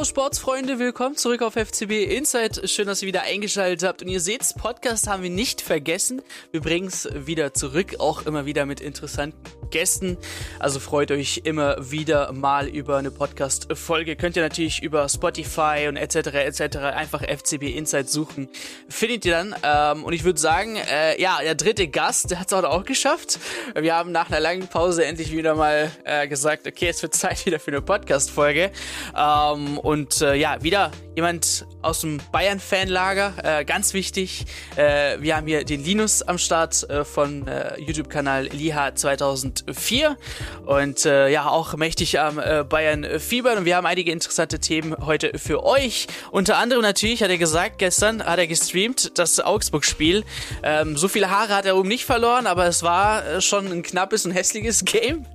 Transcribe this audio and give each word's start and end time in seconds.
Servus 0.00 0.08
Sportsfreunde, 0.08 0.78
willkommen 0.78 1.14
zurück 1.16 1.42
auf 1.42 1.52
FCB 1.56 2.04
Insight. 2.16 2.70
Schön, 2.70 2.86
dass 2.86 3.02
ihr 3.02 3.08
wieder 3.08 3.24
eingeschaltet 3.24 3.86
habt. 3.86 4.00
Und 4.00 4.08
ihr 4.08 4.20
seht, 4.20 4.40
Podcast 4.56 5.06
haben 5.06 5.22
wir 5.22 5.28
nicht 5.28 5.60
vergessen. 5.60 6.22
Wir 6.52 6.62
bringen 6.62 6.88
es 6.88 7.06
wieder 7.12 7.52
zurück, 7.52 7.96
auch 7.98 8.24
immer 8.24 8.46
wieder 8.46 8.64
mit 8.64 8.80
interessanten 8.80 9.38
Gästen. 9.70 10.16
Also 10.58 10.80
freut 10.80 11.10
euch 11.10 11.42
immer 11.44 11.90
wieder 11.90 12.32
mal 12.32 12.66
über 12.66 12.96
eine 12.96 13.10
Podcast-Folge. 13.10 14.16
Könnt 14.16 14.36
ihr 14.36 14.42
natürlich 14.42 14.82
über 14.82 15.06
Spotify 15.06 15.86
und 15.86 15.98
etc. 15.98 16.16
etc. 16.32 16.76
einfach 16.78 17.22
FCB 17.22 17.64
Insight 17.64 18.08
suchen. 18.08 18.48
Findet 18.88 19.26
ihr 19.26 19.32
dann. 19.32 19.54
Ähm, 19.62 20.04
und 20.04 20.14
ich 20.14 20.24
würde 20.24 20.40
sagen, 20.40 20.76
äh, 20.76 21.20
ja, 21.20 21.40
der 21.42 21.56
dritte 21.56 21.88
Gast, 21.88 22.30
der 22.30 22.40
hat 22.40 22.50
es 22.50 22.54
auch 22.54 22.84
geschafft. 22.84 23.38
Wir 23.78 23.94
haben 23.94 24.12
nach 24.12 24.30
einer 24.30 24.40
langen 24.40 24.66
Pause 24.66 25.04
endlich 25.04 25.30
wieder 25.32 25.54
mal 25.54 25.90
äh, 26.04 26.26
gesagt, 26.26 26.66
okay, 26.66 26.88
es 26.88 27.02
wird 27.02 27.14
Zeit 27.14 27.44
wieder 27.44 27.60
für 27.60 27.70
eine 27.70 27.82
Podcast-Folge. 27.82 28.70
Ähm, 29.14 29.78
und 29.90 30.22
äh, 30.22 30.36
ja, 30.36 30.62
wieder 30.62 30.92
jemand 31.16 31.66
aus 31.82 32.00
dem 32.00 32.20
Bayern-Fanlager, 32.30 33.32
äh, 33.42 33.64
ganz 33.64 33.92
wichtig. 33.94 34.44
Äh, 34.76 35.20
wir 35.20 35.36
haben 35.36 35.46
hier 35.46 35.64
den 35.64 35.82
Linus 35.82 36.22
am 36.22 36.38
Start 36.38 36.88
äh, 36.88 37.04
von 37.04 37.48
äh, 37.48 37.80
YouTube-Kanal 37.80 38.46
Liha 38.46 38.94
2004 38.94 40.16
und 40.66 41.04
äh, 41.04 41.28
ja, 41.28 41.48
auch 41.48 41.74
mächtig 41.74 42.20
am 42.20 42.38
äh, 42.38 42.64
Bayern-Fiebern 42.64 43.58
und 43.58 43.64
wir 43.64 43.76
haben 43.76 43.86
einige 43.86 44.12
interessante 44.12 44.60
Themen 44.60 44.94
heute 45.04 45.38
für 45.38 45.64
euch. 45.64 46.06
Unter 46.30 46.58
anderem 46.58 46.82
natürlich, 46.82 47.22
hat 47.22 47.30
er 47.30 47.38
gesagt, 47.38 47.78
gestern 47.78 48.24
hat 48.24 48.38
er 48.38 48.46
gestreamt, 48.46 49.18
das 49.18 49.40
Augsburg-Spiel. 49.40 50.24
Ähm, 50.62 50.96
so 50.96 51.08
viele 51.08 51.30
Haare 51.30 51.54
hat 51.56 51.66
er 51.66 51.76
oben 51.76 51.88
nicht 51.88 52.04
verloren, 52.04 52.46
aber 52.46 52.66
es 52.66 52.82
war 52.82 53.26
äh, 53.26 53.40
schon 53.40 53.66
ein 53.66 53.82
knappes 53.82 54.24
und 54.24 54.30
hässliches 54.30 54.84
Game. 54.84 55.26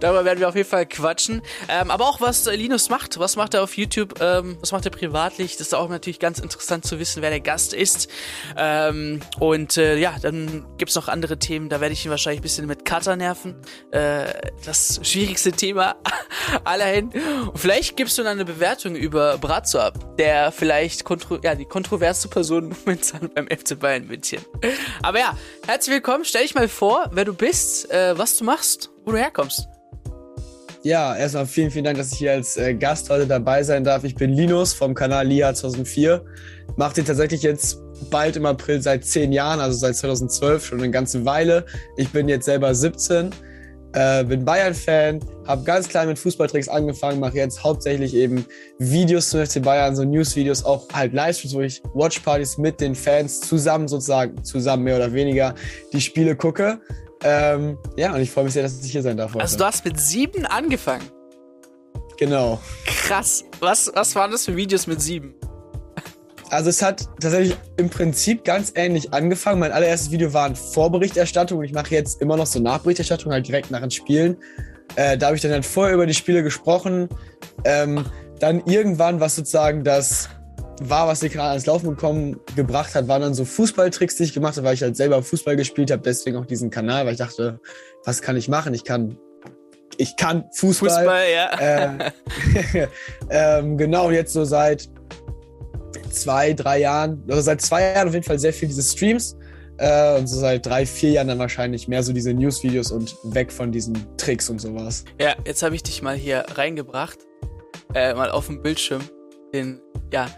Darüber 0.00 0.24
werden 0.24 0.40
wir 0.40 0.48
auf 0.48 0.56
jeden 0.56 0.68
Fall 0.68 0.86
quatschen. 0.86 1.42
Ähm, 1.68 1.90
aber 1.90 2.08
auch 2.08 2.20
was 2.20 2.46
äh, 2.46 2.56
Linus 2.56 2.88
macht, 2.88 3.18
was 3.18 3.36
macht 3.36 3.54
er 3.54 3.62
auf 3.62 3.76
YouTube, 3.76 3.97
ähm, 4.20 4.58
was 4.60 4.72
macht 4.72 4.84
er 4.84 4.90
privatlich, 4.90 5.56
das 5.56 5.68
ist 5.68 5.74
auch 5.74 5.88
natürlich 5.88 6.18
ganz 6.18 6.38
interessant 6.38 6.84
zu 6.84 6.98
wissen, 6.98 7.22
wer 7.22 7.30
der 7.30 7.40
Gast 7.40 7.72
ist. 7.72 8.08
Ähm, 8.56 9.20
und 9.38 9.76
äh, 9.76 9.96
ja, 9.96 10.16
dann 10.20 10.66
gibt's 10.78 10.94
noch 10.94 11.08
andere 11.08 11.38
Themen, 11.38 11.68
da 11.68 11.80
werde 11.80 11.92
ich 11.92 12.04
ihn 12.04 12.10
wahrscheinlich 12.10 12.40
ein 12.40 12.42
bisschen 12.42 12.66
mit 12.66 12.84
Cutter 12.84 13.16
nerven. 13.16 13.56
Äh, 13.90 14.32
das 14.64 15.00
schwierigste 15.02 15.52
Thema 15.52 15.96
allerhin. 16.64 17.10
Und 17.46 17.58
vielleicht 17.58 17.96
gibst 17.96 18.18
du 18.18 18.22
dann 18.22 18.32
eine 18.32 18.44
Bewertung 18.44 18.94
über 18.94 19.38
Brazzo 19.38 19.78
ab, 19.78 20.16
der 20.16 20.52
vielleicht 20.52 21.04
kontro 21.04 21.38
ja, 21.42 21.54
die 21.54 21.64
kontroverse 21.64 22.28
Person 22.28 22.74
momentan 22.84 23.30
beim 23.34 23.46
FC 23.46 23.78
Bayern 23.78 24.06
München. 24.06 24.40
Aber 25.02 25.18
ja, 25.18 25.36
herzlich 25.66 25.94
willkommen, 25.94 26.24
stell 26.24 26.42
dich 26.42 26.54
mal 26.54 26.68
vor, 26.68 27.10
wer 27.12 27.24
du 27.24 27.34
bist, 27.34 27.90
äh, 27.90 28.16
was 28.16 28.36
du 28.36 28.44
machst, 28.44 28.90
wo 29.04 29.12
du 29.12 29.18
herkommst. 29.18 29.68
Ja, 30.84 31.16
erstmal 31.16 31.46
vielen, 31.46 31.72
vielen 31.72 31.84
Dank, 31.84 31.98
dass 31.98 32.12
ich 32.12 32.18
hier 32.18 32.32
als 32.32 32.56
äh, 32.56 32.72
Gast 32.72 33.10
heute 33.10 33.26
dabei 33.26 33.64
sein 33.64 33.82
darf. 33.82 34.04
Ich 34.04 34.14
bin 34.14 34.32
Linus 34.32 34.72
vom 34.72 34.94
Kanal 34.94 35.26
LIA 35.26 35.52
2004. 35.52 36.24
Mache 36.76 36.94
den 36.94 37.04
tatsächlich 37.04 37.42
jetzt 37.42 37.80
bald 38.10 38.36
im 38.36 38.46
April 38.46 38.80
seit 38.80 39.04
zehn 39.04 39.32
Jahren, 39.32 39.58
also 39.58 39.76
seit 39.76 39.96
2012, 39.96 40.64
schon 40.64 40.78
eine 40.78 40.90
ganze 40.90 41.24
Weile. 41.24 41.66
Ich 41.96 42.10
bin 42.10 42.28
jetzt 42.28 42.44
selber 42.44 42.72
17, 42.76 43.30
äh, 43.94 44.22
bin 44.22 44.44
Bayern-Fan, 44.44 45.18
habe 45.48 45.64
ganz 45.64 45.88
klein 45.88 46.06
mit 46.06 46.18
Fußballtricks 46.18 46.68
angefangen, 46.68 47.18
mache 47.18 47.38
jetzt 47.38 47.64
hauptsächlich 47.64 48.14
eben 48.14 48.46
Videos 48.78 49.30
zum 49.30 49.44
FC 49.44 49.60
Bayern, 49.60 49.96
so 49.96 50.04
News-Videos, 50.04 50.64
auch 50.64 50.88
halt 50.92 51.12
Livestreams, 51.12 51.54
wo 51.54 51.60
ich 51.60 51.82
Watchpartys 51.94 52.56
mit 52.56 52.80
den 52.80 52.94
Fans 52.94 53.40
zusammen 53.40 53.88
sozusagen, 53.88 54.44
zusammen 54.44 54.84
mehr 54.84 54.94
oder 54.94 55.12
weniger, 55.12 55.56
die 55.92 56.00
Spiele 56.00 56.36
gucke. 56.36 56.80
Ähm, 57.22 57.78
ja, 57.96 58.14
und 58.14 58.20
ich 58.20 58.30
freue 58.30 58.44
mich 58.44 58.52
sehr, 58.52 58.62
dass 58.62 58.82
ich 58.82 58.92
hier 58.92 59.02
sein 59.02 59.16
darf. 59.16 59.34
Heute. 59.34 59.42
Also 59.42 59.58
du 59.58 59.64
hast 59.64 59.84
mit 59.84 59.98
sieben 59.98 60.46
angefangen. 60.46 61.04
Genau. 62.16 62.60
Krass. 62.84 63.44
Was, 63.60 63.90
was 63.94 64.14
waren 64.14 64.30
das 64.30 64.44
für 64.44 64.56
Videos 64.56 64.86
mit 64.86 65.00
sieben? 65.00 65.34
Also 66.50 66.70
es 66.70 66.80
hat 66.80 67.08
tatsächlich 67.20 67.56
im 67.76 67.90
Prinzip 67.90 68.44
ganz 68.44 68.72
ähnlich 68.74 69.12
angefangen. 69.12 69.60
Mein 69.60 69.72
allererstes 69.72 70.10
Video 70.10 70.32
war 70.32 70.46
eine 70.46 70.56
Vorberichterstattung 70.56 71.58
und 71.58 71.64
ich 71.64 71.72
mache 71.72 71.94
jetzt 71.94 72.22
immer 72.22 72.36
noch 72.36 72.46
so 72.46 72.58
Nachberichterstattung, 72.58 73.32
halt 73.32 73.46
direkt 73.46 73.70
nach 73.70 73.80
den 73.80 73.90
Spielen. 73.90 74.38
Äh, 74.96 75.18
da 75.18 75.26
habe 75.26 75.36
ich 75.36 75.42
dann 75.42 75.52
halt 75.52 75.66
vorher 75.66 75.94
über 75.94 76.06
die 76.06 76.14
Spiele 76.14 76.42
gesprochen. 76.42 77.08
Ähm, 77.64 78.06
dann 78.40 78.62
irgendwann, 78.64 79.20
was 79.20 79.36
sozusagen 79.36 79.84
das 79.84 80.30
war, 80.80 81.08
was 81.08 81.20
die 81.20 81.28
gerade 81.28 81.50
ans 81.50 81.66
Laufen 81.66 81.90
bekommen 81.90 82.40
gebracht 82.56 82.94
hat, 82.94 83.08
waren 83.08 83.22
dann 83.22 83.34
so 83.34 83.44
Fußballtricks, 83.44 84.16
die 84.16 84.24
ich 84.24 84.34
gemacht 84.34 84.56
habe, 84.56 84.66
weil 84.66 84.74
ich 84.74 84.82
halt 84.82 84.96
selber 84.96 85.22
Fußball 85.22 85.56
gespielt 85.56 85.90
habe, 85.90 86.02
deswegen 86.02 86.36
auch 86.36 86.46
diesen 86.46 86.70
Kanal, 86.70 87.04
weil 87.04 87.12
ich 87.12 87.18
dachte, 87.18 87.60
was 88.04 88.22
kann 88.22 88.36
ich 88.36 88.48
machen? 88.48 88.74
Ich 88.74 88.84
kann 88.84 89.18
ich 89.98 90.16
kann 90.16 90.44
Fußball. 90.52 90.90
Fußball, 90.90 91.24
ja. 91.30 91.50
Äh, 91.58 92.88
ähm, 93.30 93.76
genau, 93.76 94.10
jetzt 94.10 94.32
so 94.32 94.44
seit 94.44 94.88
zwei, 96.10 96.52
drei 96.52 96.80
Jahren, 96.80 97.22
also 97.28 97.42
seit 97.42 97.60
zwei 97.60 97.82
Jahren 97.82 98.08
auf 98.08 98.14
jeden 98.14 98.24
Fall 98.24 98.38
sehr 98.38 98.52
viel 98.52 98.68
diese 98.68 98.82
Streams. 98.82 99.36
Äh, 99.78 100.18
und 100.18 100.26
so 100.26 100.40
seit 100.40 100.66
drei, 100.66 100.86
vier 100.86 101.10
Jahren 101.10 101.28
dann 101.28 101.38
wahrscheinlich 101.38 101.86
mehr 101.86 102.02
so 102.02 102.12
diese 102.12 102.34
News-Videos 102.34 102.90
und 102.90 103.16
weg 103.22 103.52
von 103.52 103.70
diesen 103.70 103.96
Tricks 104.16 104.50
und 104.50 104.60
sowas. 104.60 105.04
Ja, 105.20 105.36
jetzt 105.46 105.62
habe 105.62 105.76
ich 105.76 105.84
dich 105.84 106.02
mal 106.02 106.16
hier 106.16 106.44
reingebracht, 106.54 107.18
äh, 107.94 108.12
mal 108.14 108.30
auf 108.30 108.46
dem 108.46 108.60
Bildschirm, 108.60 109.02
den, 109.54 109.80
ja, 110.12 110.28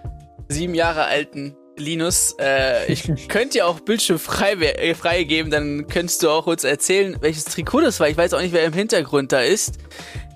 sieben 0.50 0.74
Jahre 0.74 1.04
alten 1.04 1.56
Linus. 1.76 2.36
Äh, 2.38 2.92
ich 2.92 3.04
könnte 3.28 3.50
dir 3.54 3.66
auch 3.66 3.80
Bildschirm 3.80 4.18
frei, 4.18 4.52
äh, 4.52 4.94
freigeben, 4.94 5.50
dann 5.50 5.86
könntest 5.86 6.22
du 6.22 6.30
auch 6.30 6.46
uns 6.46 6.64
erzählen, 6.64 7.16
welches 7.20 7.44
Trikot 7.44 7.80
das 7.80 8.00
war. 8.00 8.08
Ich 8.08 8.16
weiß 8.16 8.34
auch 8.34 8.40
nicht, 8.40 8.52
wer 8.52 8.64
im 8.64 8.72
Hintergrund 8.72 9.32
da 9.32 9.40
ist. 9.40 9.78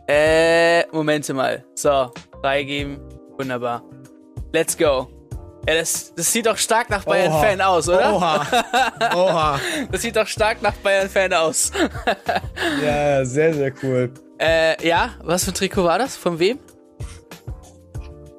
Äh, 0.08 0.86
Momente 0.92 1.34
mal. 1.34 1.64
So, 1.74 2.10
freigeben. 2.40 3.00
Wunderbar. 3.38 3.82
Let's 4.52 4.76
go. 4.76 5.08
Ja, 5.66 5.74
das, 5.76 6.14
das 6.14 6.30
sieht 6.30 6.44
doch 6.44 6.58
stark 6.58 6.90
nach 6.90 7.04
Bayern-Fan 7.04 7.60
aus, 7.62 7.88
oder? 7.88 8.14
Oha. 8.14 8.46
Oha. 9.14 9.60
das 9.90 10.02
sieht 10.02 10.14
doch 10.14 10.26
stark 10.26 10.60
nach 10.60 10.74
Bayern-Fan 10.74 11.32
aus. 11.32 11.72
ja, 12.84 13.24
sehr, 13.24 13.54
sehr 13.54 13.72
cool. 13.82 14.12
Äh, 14.38 14.86
ja, 14.86 15.14
was 15.22 15.44
für 15.44 15.52
ein 15.52 15.54
Trikot 15.54 15.84
war 15.84 15.98
das? 15.98 16.16
Von 16.16 16.38
wem? 16.38 16.58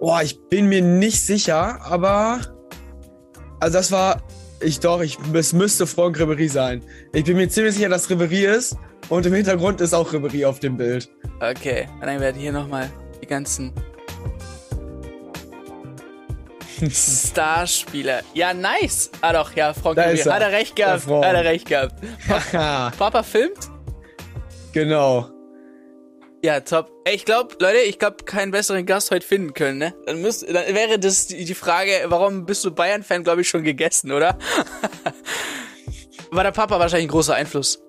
Boah, 0.05 0.21
ich 0.21 0.39
bin 0.49 0.67
mir 0.67 0.83
nicht 0.83 1.19
sicher, 1.25 1.81
aber. 1.81 2.39
Also, 3.59 3.79
das 3.79 3.91
war. 3.91 4.21
Ich 4.59 4.79
doch, 4.79 5.01
ich, 5.01 5.17
es 5.33 5.51
müsste 5.51 5.87
Franck 5.87 6.19
Ribery 6.19 6.47
sein. 6.47 6.83
Ich 7.11 7.23
bin 7.23 7.37
mir 7.37 7.49
ziemlich 7.49 7.73
sicher, 7.73 7.89
dass 7.89 8.07
Ribery 8.07 8.45
ist. 8.45 8.77
Und 9.09 9.25
im 9.25 9.33
Hintergrund 9.33 9.81
ist 9.81 9.95
auch 9.95 10.13
Ribery 10.13 10.45
auf 10.45 10.59
dem 10.59 10.77
Bild. 10.77 11.09
Okay, 11.39 11.87
und 11.95 12.05
dann 12.05 12.19
werden 12.19 12.39
hier 12.39 12.51
nochmal 12.51 12.87
die 13.19 13.25
ganzen 13.25 13.73
Starspieler. 16.91 18.21
Ja, 18.35 18.53
nice. 18.53 19.09
Ah 19.21 19.33
doch, 19.33 19.55
ja, 19.55 19.73
Franck 19.73 19.95
Da 19.95 20.03
Ribery. 20.03 20.19
er. 20.19 20.35
Hat 20.35 20.41
er 20.43 20.51
recht 20.51 20.75
gehabt. 20.75 21.07
Hat 21.07 21.33
er 21.33 21.45
recht 21.45 21.67
gehabt. 21.67 21.95
Papa 22.99 23.23
filmt? 23.23 23.71
genau. 24.71 25.34
Ja, 26.45 26.59
top. 26.59 26.91
Ich 27.11 27.25
glaube, 27.25 27.55
Leute, 27.59 27.79
ich 27.79 27.97
glaube, 27.97 28.17
keinen 28.23 28.51
besseren 28.51 28.85
Gast 28.85 29.09
heute 29.09 29.25
finden 29.25 29.55
können, 29.55 29.79
ne? 29.79 29.95
Dann, 30.05 30.21
müsst, 30.21 30.47
dann 30.47 30.75
wäre 30.75 30.99
das 30.99 31.25
die, 31.25 31.43
die 31.43 31.55
Frage, 31.55 31.89
warum 32.05 32.45
bist 32.45 32.63
du 32.63 32.69
Bayern-Fan, 32.69 33.23
glaube 33.23 33.41
ich, 33.41 33.49
schon 33.49 33.63
gegessen, 33.63 34.11
oder? 34.11 34.37
War 36.29 36.43
der 36.43 36.51
Papa 36.51 36.77
wahrscheinlich 36.77 37.07
ein 37.07 37.11
großer 37.11 37.33
Einfluss. 37.33 37.81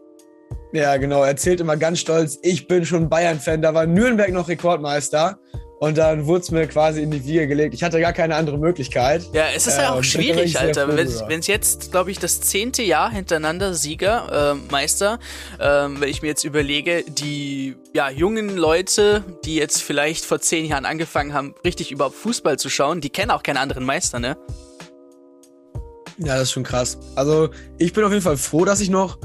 Ja, 0.73 0.97
genau. 0.97 1.21
Er 1.21 1.29
erzählt 1.29 1.61
immer 1.61 1.77
ganz 1.77 1.99
stolz, 1.99 2.39
ich 2.41 2.67
bin 2.67 2.87
schon 2.87 3.11
Bayern-Fan. 3.11 3.61
Da 3.61 3.75
war 3.75 3.85
Nürnberg 3.85 4.33
noch 4.33 4.49
Rekordmeister. 4.49 5.39
Und 5.79 5.99
dann 5.99 6.25
wurde 6.27 6.41
es 6.41 6.51
mir 6.51 6.67
quasi 6.67 7.03
in 7.03 7.11
die 7.11 7.23
Wiege 7.27 7.47
gelegt. 7.47 7.75
Ich 7.75 7.83
hatte 7.83 8.01
gar 8.01 8.15
keine 8.15 8.35
andere 8.35 8.57
Möglichkeit. 8.57 9.23
Ja, 9.35 9.45
es 9.55 9.67
ist 9.67 9.77
Äh, 9.77 9.83
ja 9.83 9.91
auch 9.91 9.97
und 9.97 10.01
bin 10.01 10.11
schwierig, 10.11 10.37
wirklich 10.37 10.53
sehr 10.55 10.63
Alter. 10.63 10.97
Wenn 11.29 11.41
es 11.41 11.47
jetzt, 11.47 11.91
glaube 11.91 12.11
ich, 12.11 12.19
das 12.19 12.41
zehnte 12.41 12.83
Jahr 12.83 13.11
hintereinander 13.11 13.75
Sieger, 13.75 14.55
ähm, 14.55 14.63
Meister, 14.71 15.19
ähm, 15.61 16.01
wenn 16.01 16.09
ich 16.09 16.23
mir 16.23 16.29
jetzt 16.29 16.45
überlege, 16.45 17.05
die 17.07 17.77
ja, 17.93 18.09
jungen 18.09 18.57
Leute, 18.57 19.23
die 19.45 19.57
jetzt 19.57 19.83
vielleicht 19.83 20.25
vor 20.25 20.41
zehn 20.41 20.65
Jahren 20.65 20.87
angefangen 20.87 21.35
haben, 21.35 21.55
richtig 21.63 21.93
überhaupt 21.93 22.17
Fußball 22.17 22.59
zu 22.59 22.71
schauen, 22.71 23.03
die 23.03 23.11
kennen 23.11 23.31
auch 23.31 23.43
keinen 23.43 23.59
anderen 23.59 23.85
Meister, 23.85 24.19
ne? 24.19 24.39
Ja, 26.19 26.35
das 26.35 26.45
ist 26.45 26.53
schon 26.53 26.63
krass. 26.63 26.97
Also 27.15 27.51
ich 27.77 27.93
bin 27.93 28.03
auf 28.03 28.11
jeden 28.13 28.23
Fall 28.23 28.39
froh, 28.39 28.65
dass 28.65 28.81
ich 28.81 28.89
noch 28.89 29.19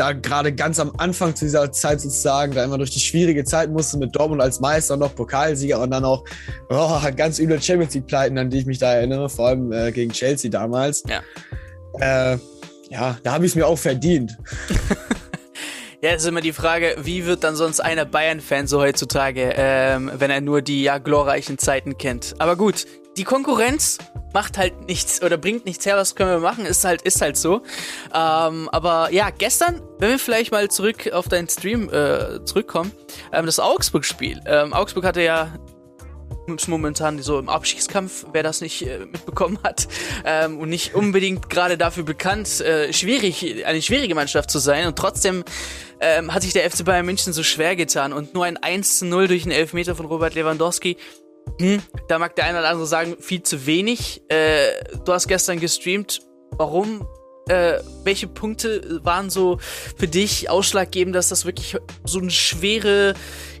da 0.00 0.12
gerade 0.12 0.54
ganz 0.54 0.80
am 0.80 0.92
Anfang 0.96 1.36
zu 1.36 1.44
dieser 1.44 1.70
Zeit 1.72 2.00
sozusagen 2.00 2.54
da 2.54 2.64
immer 2.64 2.78
durch 2.78 2.90
die 2.90 3.00
schwierige 3.00 3.44
Zeit 3.44 3.70
musste 3.70 3.98
mit 3.98 4.16
Dortmund 4.16 4.40
als 4.40 4.58
Meister 4.58 4.94
und 4.94 5.00
noch 5.00 5.14
Pokalsieger 5.14 5.78
und 5.78 5.90
dann 5.90 6.06
auch 6.06 6.24
oh, 6.70 7.00
ganz 7.14 7.38
üble 7.38 7.60
Champions 7.60 7.92
League 7.94 8.06
Pleiten, 8.06 8.38
an 8.38 8.48
die 8.48 8.60
ich 8.60 8.66
mich 8.66 8.78
da 8.78 8.94
erinnere, 8.94 9.28
vor 9.28 9.48
allem 9.48 9.72
äh, 9.72 9.92
gegen 9.92 10.10
Chelsea 10.10 10.50
damals. 10.50 11.04
Ja. 11.06 11.20
Äh, 12.32 12.38
ja, 12.88 13.18
da 13.22 13.32
habe 13.32 13.44
ich 13.44 13.52
es 13.52 13.56
mir 13.56 13.66
auch 13.66 13.78
verdient. 13.78 14.36
Ja, 16.02 16.12
ist 16.12 16.26
immer 16.26 16.40
die 16.40 16.54
Frage, 16.54 16.96
wie 17.02 17.26
wird 17.26 17.44
dann 17.44 17.56
sonst 17.56 17.78
einer 17.78 18.06
Bayern-Fan 18.06 18.66
so 18.66 18.80
heutzutage, 18.80 19.52
ähm, 19.54 20.10
wenn 20.14 20.30
er 20.30 20.40
nur 20.40 20.62
die 20.62 20.82
ja 20.82 20.96
glorreichen 20.96 21.58
Zeiten 21.58 21.98
kennt. 21.98 22.36
Aber 22.38 22.56
gut, 22.56 22.86
die 23.16 23.24
Konkurrenz 23.24 23.98
macht 24.32 24.58
halt 24.58 24.86
nichts 24.86 25.22
oder 25.22 25.36
bringt 25.36 25.66
nichts 25.66 25.84
her, 25.86 25.96
was 25.96 26.14
können 26.14 26.30
wir 26.30 26.38
machen, 26.38 26.64
ist 26.64 26.84
halt, 26.84 27.02
ist 27.02 27.20
halt 27.20 27.36
so. 27.36 27.62
Ähm, 28.14 28.68
aber 28.70 29.12
ja, 29.12 29.30
gestern, 29.30 29.82
wenn 29.98 30.10
wir 30.10 30.18
vielleicht 30.18 30.52
mal 30.52 30.68
zurück 30.70 31.12
auf 31.12 31.28
deinen 31.28 31.48
Stream 31.48 31.92
äh, 31.92 32.44
zurückkommen, 32.44 32.92
ähm, 33.32 33.46
das 33.46 33.58
Augsburg-Spiel. 33.58 34.40
Ähm, 34.46 34.72
Augsburg 34.72 35.04
hatte 35.04 35.22
ja 35.22 35.52
momentan 36.66 37.20
so 37.22 37.38
im 37.38 37.48
Abschiedskampf, 37.48 38.26
wer 38.32 38.42
das 38.42 38.60
nicht 38.60 38.82
äh, 38.82 38.98
mitbekommen 38.98 39.58
hat 39.62 39.86
ähm, 40.24 40.58
und 40.58 40.68
nicht 40.68 40.94
unbedingt 40.94 41.48
gerade 41.48 41.78
dafür 41.78 42.02
bekannt, 42.02 42.60
äh, 42.60 42.92
schwierig, 42.92 43.64
eine 43.64 43.82
schwierige 43.82 44.14
Mannschaft 44.14 44.50
zu 44.50 44.58
sein 44.58 44.86
und 44.86 44.96
trotzdem 44.96 45.44
ähm, 46.00 46.34
hat 46.34 46.42
sich 46.42 46.52
der 46.52 46.68
FC 46.68 46.84
Bayern 46.84 47.06
München 47.06 47.32
so 47.32 47.42
schwer 47.42 47.76
getan 47.76 48.12
und 48.12 48.34
nur 48.34 48.46
ein 48.46 48.56
1 48.56 48.98
zu 48.98 49.06
0 49.06 49.28
durch 49.28 49.42
einen 49.42 49.52
Elfmeter 49.52 49.94
von 49.94 50.06
Robert 50.06 50.34
Lewandowski 50.34 50.96
hm, 51.60 51.82
da 52.08 52.18
mag 52.18 52.34
der 52.36 52.46
eine 52.46 52.58
oder 52.58 52.70
andere 52.70 52.86
sagen, 52.86 53.16
viel 53.20 53.42
zu 53.42 53.66
wenig. 53.66 54.22
Äh, 54.28 54.72
du 55.04 55.12
hast 55.12 55.28
gestern 55.28 55.60
gestreamt. 55.60 56.20
Warum? 56.52 57.06
Äh, 57.48 57.80
welche 58.04 58.28
Punkte 58.28 59.00
waren 59.02 59.28
so 59.28 59.58
für 59.96 60.06
dich 60.06 60.48
ausschlaggebend, 60.48 61.14
dass 61.14 61.30
das 61.30 61.44
wirklich 61.44 61.76
so 62.04 62.20
eine 62.20 62.30
schwere 62.30 63.14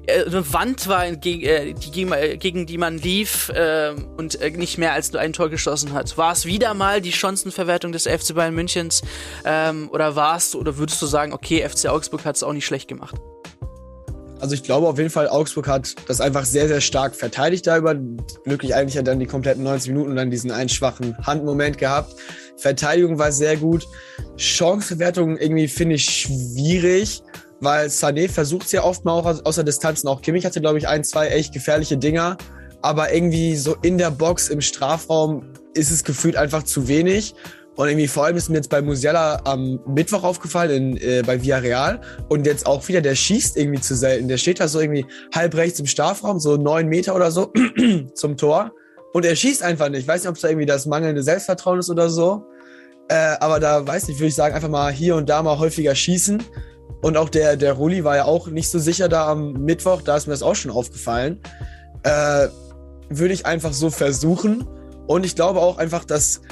äh, 0.06 0.24
eine 0.24 0.52
Wand 0.52 0.88
war, 0.88 1.10
gegen, 1.12 1.42
äh, 1.42 1.74
die, 1.74 2.02
äh, 2.02 2.36
gegen 2.36 2.66
die 2.66 2.78
man 2.78 2.98
lief 2.98 3.48
äh, 3.50 3.92
und 4.16 4.40
äh, 4.40 4.50
nicht 4.50 4.78
mehr 4.78 4.92
als 4.92 5.12
nur 5.12 5.20
ein 5.20 5.32
Tor 5.32 5.50
geschossen 5.50 5.92
hat? 5.92 6.16
War 6.16 6.32
es 6.32 6.46
wieder 6.46 6.72
mal 6.74 7.00
die 7.00 7.12
Chancenverwertung 7.12 7.92
des 7.92 8.06
FC 8.06 8.34
Bayern 8.34 8.54
Münchens 8.54 9.02
ähm, 9.44 9.90
oder 9.92 10.16
war 10.16 10.36
es 10.36 10.54
oder 10.54 10.78
würdest 10.78 11.02
du 11.02 11.06
sagen, 11.06 11.32
okay, 11.32 11.68
FC 11.68 11.86
Augsburg 11.86 12.24
hat 12.24 12.36
es 12.36 12.42
auch 12.42 12.52
nicht 12.52 12.66
schlecht 12.66 12.88
gemacht? 12.88 13.16
Also 14.40 14.54
ich 14.54 14.62
glaube 14.62 14.88
auf 14.88 14.98
jeden 14.98 15.10
Fall, 15.10 15.28
Augsburg 15.28 15.68
hat 15.68 15.94
das 16.08 16.20
einfach 16.20 16.44
sehr, 16.44 16.66
sehr 16.66 16.80
stark 16.80 17.14
verteidigt 17.14 17.66
da 17.66 17.76
über. 17.76 17.94
Glücklich 18.44 18.74
eigentlich 18.74 18.96
hat 18.96 19.06
dann 19.06 19.20
die 19.20 19.26
kompletten 19.26 19.62
90 19.62 19.92
Minuten 19.92 20.16
dann 20.16 20.30
diesen 20.30 20.50
einen 20.50 20.68
schwachen 20.68 21.16
Handmoment 21.26 21.76
gehabt. 21.76 22.14
Verteidigung 22.56 23.18
war 23.18 23.32
sehr 23.32 23.56
gut. 23.56 23.86
Chanceverwertung 24.36 25.36
irgendwie 25.36 25.68
finde 25.68 25.96
ich 25.96 26.04
schwierig, 26.04 27.22
weil 27.60 27.88
Sané 27.88 28.30
versucht 28.30 28.66
es 28.66 28.72
ja 28.72 28.82
oft 28.82 29.04
mal 29.04 29.12
auch 29.12 29.44
aus 29.44 29.54
der 29.56 29.64
Distanz. 29.64 30.04
auch 30.04 30.22
Kimmich 30.22 30.46
hatte, 30.46 30.60
glaube 30.60 30.78
ich, 30.78 30.88
ein, 30.88 31.04
zwei 31.04 31.28
echt 31.28 31.52
gefährliche 31.52 31.98
Dinger. 31.98 32.38
Aber 32.82 33.12
irgendwie 33.12 33.56
so 33.56 33.76
in 33.82 33.98
der 33.98 34.10
Box 34.10 34.48
im 34.48 34.62
Strafraum 34.62 35.52
ist 35.74 35.90
es 35.90 36.02
gefühlt 36.02 36.36
einfach 36.36 36.62
zu 36.62 36.88
wenig. 36.88 37.34
Und 37.80 37.88
irgendwie 37.88 38.08
vor 38.08 38.26
allem 38.26 38.36
ist 38.36 38.50
mir 38.50 38.56
jetzt 38.56 38.68
bei 38.68 38.82
Musiala 38.82 39.40
am 39.44 39.80
Mittwoch 39.86 40.22
aufgefallen 40.22 40.70
in, 40.70 40.96
äh, 40.98 41.22
bei 41.24 41.42
Villarreal. 41.42 41.98
Und 42.28 42.44
jetzt 42.44 42.66
auch 42.66 42.86
wieder, 42.88 43.00
der 43.00 43.14
schießt 43.14 43.56
irgendwie 43.56 43.80
zu 43.80 43.96
selten. 43.96 44.28
Der 44.28 44.36
steht 44.36 44.60
da 44.60 44.68
so 44.68 44.80
irgendwie 44.80 45.06
halb 45.34 45.54
rechts 45.54 45.80
im 45.80 45.86
Strafraum, 45.86 46.40
so 46.40 46.58
neun 46.58 46.88
Meter 46.88 47.16
oder 47.16 47.30
so 47.30 47.50
zum 48.14 48.36
Tor. 48.36 48.72
Und 49.14 49.24
er 49.24 49.34
schießt 49.34 49.62
einfach 49.62 49.88
nicht. 49.88 50.00
Ich 50.00 50.08
weiß 50.08 50.20
nicht, 50.20 50.28
ob 50.28 50.36
es 50.36 50.42
da 50.42 50.48
irgendwie 50.48 50.66
das 50.66 50.84
mangelnde 50.84 51.22
Selbstvertrauen 51.22 51.78
ist 51.78 51.88
oder 51.88 52.10
so. 52.10 52.44
Äh, 53.08 53.36
aber 53.40 53.60
da 53.60 53.86
weiß 53.86 54.08
nicht, 54.08 54.20
würde 54.20 54.28
ich 54.28 54.34
sagen, 54.34 54.54
einfach 54.54 54.68
mal 54.68 54.92
hier 54.92 55.16
und 55.16 55.30
da 55.30 55.42
mal 55.42 55.58
häufiger 55.58 55.94
schießen. 55.94 56.42
Und 57.00 57.16
auch 57.16 57.30
der, 57.30 57.56
der 57.56 57.72
Rulli 57.72 58.04
war 58.04 58.14
ja 58.14 58.26
auch 58.26 58.48
nicht 58.48 58.68
so 58.68 58.78
sicher 58.78 59.08
da 59.08 59.26
am 59.26 59.54
Mittwoch. 59.54 60.02
Da 60.02 60.18
ist 60.18 60.26
mir 60.26 60.34
das 60.34 60.42
auch 60.42 60.54
schon 60.54 60.70
aufgefallen. 60.70 61.40
Äh, 62.02 62.48
würde 63.08 63.32
ich 63.32 63.46
einfach 63.46 63.72
so 63.72 63.88
versuchen. 63.88 64.66
Und 65.06 65.24
ich 65.24 65.34
glaube 65.34 65.60
auch 65.60 65.78
einfach, 65.78 66.04
dass 66.04 66.42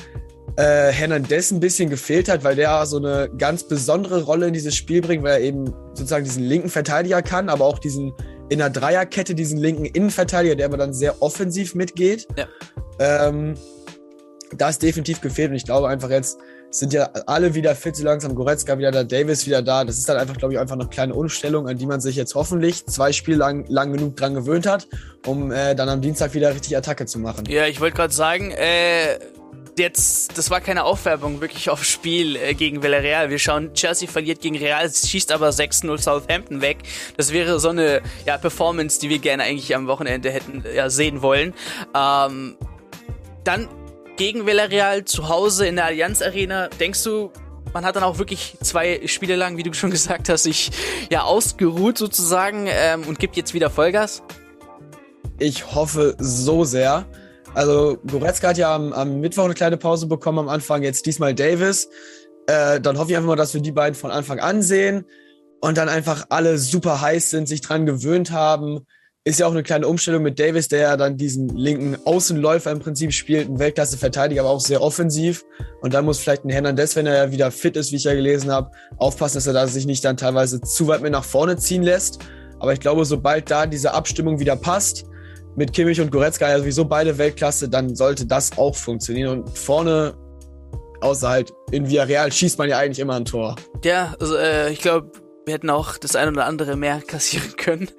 äh, 0.58 0.90
Hernandez 0.90 1.52
ein 1.52 1.60
bisschen 1.60 1.88
gefehlt 1.88 2.28
hat, 2.28 2.42
weil 2.42 2.56
der 2.56 2.84
so 2.84 2.96
eine 2.96 3.30
ganz 3.38 3.62
besondere 3.62 4.24
Rolle 4.24 4.48
in 4.48 4.52
dieses 4.52 4.74
Spiel 4.74 5.00
bringt, 5.00 5.22
weil 5.22 5.34
er 5.34 5.40
eben 5.40 5.66
sozusagen 5.94 6.24
diesen 6.24 6.42
linken 6.42 6.68
Verteidiger 6.68 7.22
kann, 7.22 7.48
aber 7.48 7.64
auch 7.64 7.78
diesen 7.78 8.12
in 8.48 8.58
der 8.58 8.70
Dreierkette 8.70 9.36
diesen 9.36 9.58
linken 9.58 9.84
Innenverteidiger, 9.84 10.56
der 10.56 10.66
aber 10.66 10.76
dann 10.76 10.92
sehr 10.92 11.22
offensiv 11.22 11.76
mitgeht. 11.76 12.26
Ja. 12.36 12.48
Ähm, 12.98 13.54
da 14.56 14.70
ist 14.70 14.82
definitiv 14.82 15.20
gefehlt 15.20 15.50
und 15.50 15.56
ich 15.56 15.64
glaube 15.64 15.88
einfach 15.88 16.10
jetzt 16.10 16.38
sind 16.70 16.92
ja 16.92 17.04
alle 17.26 17.54
wieder 17.54 17.74
fit, 17.74 17.94
so 17.94 18.04
langsam 18.04 18.34
Goretzka 18.34 18.76
wieder 18.78 18.90
da, 18.90 19.04
Davis 19.04 19.46
wieder 19.46 19.62
da. 19.62 19.84
Das 19.84 19.96
ist 19.96 20.08
dann 20.08 20.16
einfach, 20.16 20.36
glaube 20.36 20.54
ich, 20.54 20.60
einfach 20.60 20.74
eine 20.74 20.88
kleine 20.88 21.14
Umstellung, 21.14 21.68
an 21.68 21.78
die 21.78 21.86
man 21.86 22.00
sich 22.00 22.16
jetzt 22.16 22.34
hoffentlich 22.34 22.84
zwei 22.86 23.12
Spiele 23.12 23.38
lang, 23.38 23.64
lang 23.68 23.92
genug 23.92 24.16
dran 24.16 24.34
gewöhnt 24.34 24.66
hat, 24.66 24.86
um 25.24 25.50
äh, 25.50 25.74
dann 25.74 25.88
am 25.88 26.00
Dienstag 26.00 26.34
wieder 26.34 26.52
richtig 26.52 26.76
Attacke 26.76 27.06
zu 27.06 27.20
machen. 27.20 27.44
Ja, 27.48 27.66
ich 27.66 27.80
wollte 27.80 27.96
gerade 27.96 28.12
sagen, 28.12 28.50
äh, 28.50 29.18
jetzt, 29.78 30.36
das 30.36 30.50
war 30.50 30.60
keine 30.60 30.84
Aufwerbung 30.84 31.40
wirklich 31.40 31.70
aufs 31.70 31.88
Spiel 31.88 32.36
äh, 32.36 32.54
gegen 32.54 32.82
Villarreal. 32.82 33.30
Wir 33.30 33.38
schauen, 33.38 33.72
Chelsea 33.74 34.08
verliert 34.08 34.40
gegen 34.40 34.56
Real, 34.56 34.88
schießt 34.90 35.32
aber 35.32 35.48
6-0 35.48 35.98
Southampton 35.98 36.60
weg. 36.60 36.78
Das 37.16 37.32
wäre 37.32 37.58
so 37.60 37.70
eine 37.70 38.02
ja, 38.26 38.36
Performance, 38.38 39.00
die 39.00 39.08
wir 39.08 39.18
gerne 39.18 39.44
eigentlich 39.44 39.74
am 39.74 39.86
Wochenende 39.86 40.30
hätten 40.30 40.64
ja, 40.74 40.90
sehen 40.90 41.22
wollen. 41.22 41.54
Ähm, 41.94 42.56
dann 43.44 43.68
gegen 44.16 44.46
Villarreal 44.46 45.04
zu 45.04 45.28
Hause 45.28 45.66
in 45.66 45.76
der 45.76 45.86
Allianz 45.86 46.20
Arena. 46.20 46.68
Denkst 46.68 47.02
du, 47.04 47.32
man 47.72 47.84
hat 47.84 47.96
dann 47.96 48.02
auch 48.02 48.18
wirklich 48.18 48.56
zwei 48.62 49.06
Spiele 49.06 49.36
lang, 49.36 49.56
wie 49.56 49.62
du 49.62 49.72
schon 49.72 49.90
gesagt 49.90 50.28
hast, 50.28 50.42
sich 50.42 50.70
ja 51.10 51.22
ausgeruht 51.22 51.96
sozusagen 51.98 52.66
ähm, 52.68 53.04
und 53.06 53.18
gibt 53.18 53.36
jetzt 53.36 53.54
wieder 53.54 53.70
Vollgas? 53.70 54.22
Ich 55.38 55.74
hoffe 55.74 56.16
so 56.18 56.64
sehr. 56.64 57.06
Also 57.58 57.98
Goretzka 58.06 58.50
hat 58.50 58.56
ja 58.56 58.72
am, 58.72 58.92
am, 58.92 59.18
Mittwoch 59.18 59.42
eine 59.42 59.54
kleine 59.54 59.76
Pause 59.76 60.06
bekommen 60.06 60.38
am 60.38 60.48
Anfang, 60.48 60.84
jetzt 60.84 61.06
diesmal 61.06 61.34
Davis. 61.34 61.88
Äh, 62.46 62.80
dann 62.80 62.96
hoffe 62.96 63.10
ich 63.10 63.16
einfach 63.16 63.26
mal, 63.26 63.34
dass 63.34 63.52
wir 63.52 63.60
die 63.60 63.72
beiden 63.72 63.96
von 63.96 64.12
Anfang 64.12 64.38
an 64.38 64.62
sehen 64.62 65.04
und 65.60 65.76
dann 65.76 65.88
einfach 65.88 66.26
alle 66.28 66.56
super 66.58 67.00
heiß 67.00 67.30
sind, 67.30 67.48
sich 67.48 67.60
dran 67.60 67.84
gewöhnt 67.84 68.30
haben. 68.30 68.86
Ist 69.24 69.40
ja 69.40 69.48
auch 69.48 69.50
eine 69.50 69.64
kleine 69.64 69.88
Umstellung 69.88 70.22
mit 70.22 70.38
Davis, 70.38 70.68
der 70.68 70.78
ja 70.78 70.96
dann 70.96 71.16
diesen 71.16 71.48
linken 71.48 71.96
Außenläufer 72.04 72.70
im 72.70 72.78
Prinzip 72.78 73.12
spielt, 73.12 73.48
ein 73.48 73.58
Weltklasse-Verteidiger, 73.58 74.42
aber 74.42 74.50
auch 74.50 74.60
sehr 74.60 74.80
offensiv. 74.80 75.44
Und 75.80 75.94
dann 75.94 76.04
muss 76.04 76.20
vielleicht 76.20 76.44
ein 76.44 76.50
Hernandez, 76.50 76.94
wenn 76.94 77.06
er 77.06 77.16
ja 77.16 77.32
wieder 77.32 77.50
fit 77.50 77.76
ist, 77.76 77.90
wie 77.90 77.96
ich 77.96 78.04
ja 78.04 78.14
gelesen 78.14 78.52
habe, 78.52 78.70
aufpassen, 78.98 79.38
dass 79.38 79.48
er 79.48 79.52
da 79.52 79.66
sich 79.66 79.84
nicht 79.84 80.04
dann 80.04 80.16
teilweise 80.16 80.60
zu 80.60 80.86
weit 80.86 81.02
mit 81.02 81.10
nach 81.10 81.24
vorne 81.24 81.56
ziehen 81.56 81.82
lässt. 81.82 82.20
Aber 82.60 82.72
ich 82.72 82.78
glaube, 82.78 83.04
sobald 83.04 83.50
da 83.50 83.66
diese 83.66 83.94
Abstimmung 83.94 84.38
wieder 84.38 84.54
passt, 84.54 85.07
mit 85.58 85.72
Kimmich 85.72 86.00
und 86.00 86.12
Goretzka 86.12 86.48
ja 86.48 86.58
sowieso 86.58 86.84
beide 86.84 87.18
Weltklasse, 87.18 87.68
dann 87.68 87.96
sollte 87.96 88.24
das 88.24 88.56
auch 88.56 88.76
funktionieren. 88.76 89.40
Und 89.40 89.58
vorne, 89.58 90.14
außer 91.00 91.28
halt 91.28 91.52
in 91.72 91.90
Villarreal, 91.90 92.30
schießt 92.30 92.58
man 92.58 92.68
ja 92.68 92.78
eigentlich 92.78 93.00
immer 93.00 93.16
ein 93.16 93.24
Tor. 93.24 93.56
Ja, 93.84 94.14
also, 94.20 94.36
äh, 94.36 94.70
ich 94.70 94.80
glaube, 94.80 95.10
wir 95.44 95.54
hätten 95.54 95.68
auch 95.68 95.98
das 95.98 96.14
ein 96.14 96.28
oder 96.28 96.46
andere 96.46 96.76
mehr 96.76 97.02
kassieren 97.06 97.56
können. 97.56 97.90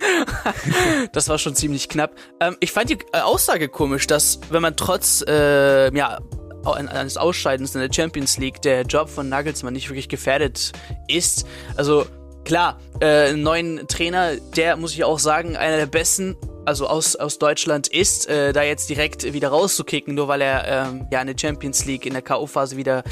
das 1.14 1.28
war 1.28 1.38
schon 1.38 1.54
ziemlich 1.54 1.90
knapp. 1.90 2.16
Ähm, 2.40 2.56
ich 2.62 2.72
fand 2.72 2.90
die 2.90 2.98
äh, 3.12 3.20
Aussage 3.20 3.68
komisch, 3.68 4.08
dass 4.08 4.40
wenn 4.50 4.62
man 4.62 4.78
trotz 4.78 5.22
äh, 5.28 5.94
ja, 5.94 6.20
eines 6.64 7.18
Ausscheidens 7.18 7.76
in 7.76 7.82
der 7.82 7.92
Champions 7.92 8.38
League 8.38 8.62
der 8.62 8.84
Job 8.84 9.10
von 9.10 9.28
Nagelsmann 9.28 9.74
nicht 9.74 9.90
wirklich 9.90 10.08
gefährdet 10.08 10.72
ist. 11.08 11.46
Also 11.76 12.06
klar, 12.50 12.80
äh, 13.00 13.34
neuen 13.34 13.88
Trainer, 13.88 14.36
der 14.56 14.76
muss 14.76 14.94
ich 14.94 15.04
auch 15.04 15.20
sagen, 15.20 15.56
einer 15.56 15.78
der 15.78 15.86
besten 15.86 16.36
also 16.66 16.88
aus, 16.88 17.16
aus 17.16 17.38
Deutschland 17.38 17.88
ist, 17.88 18.28
äh, 18.28 18.54
da 18.54 18.64
jetzt 18.64 18.90
direkt 18.90 19.34
wieder 19.34 19.50
rauszukicken, 19.50 20.16
nur 20.16 20.28
weil 20.28 20.42
er 20.42 20.68
ähm, 20.68 21.08
ja 21.12 21.20
eine 21.20 21.38
Champions 21.38 21.86
League 21.86 22.08
in 22.08 22.14
der 22.14 22.24
K.O.-Phase 22.24 22.76
wieder 22.76 23.04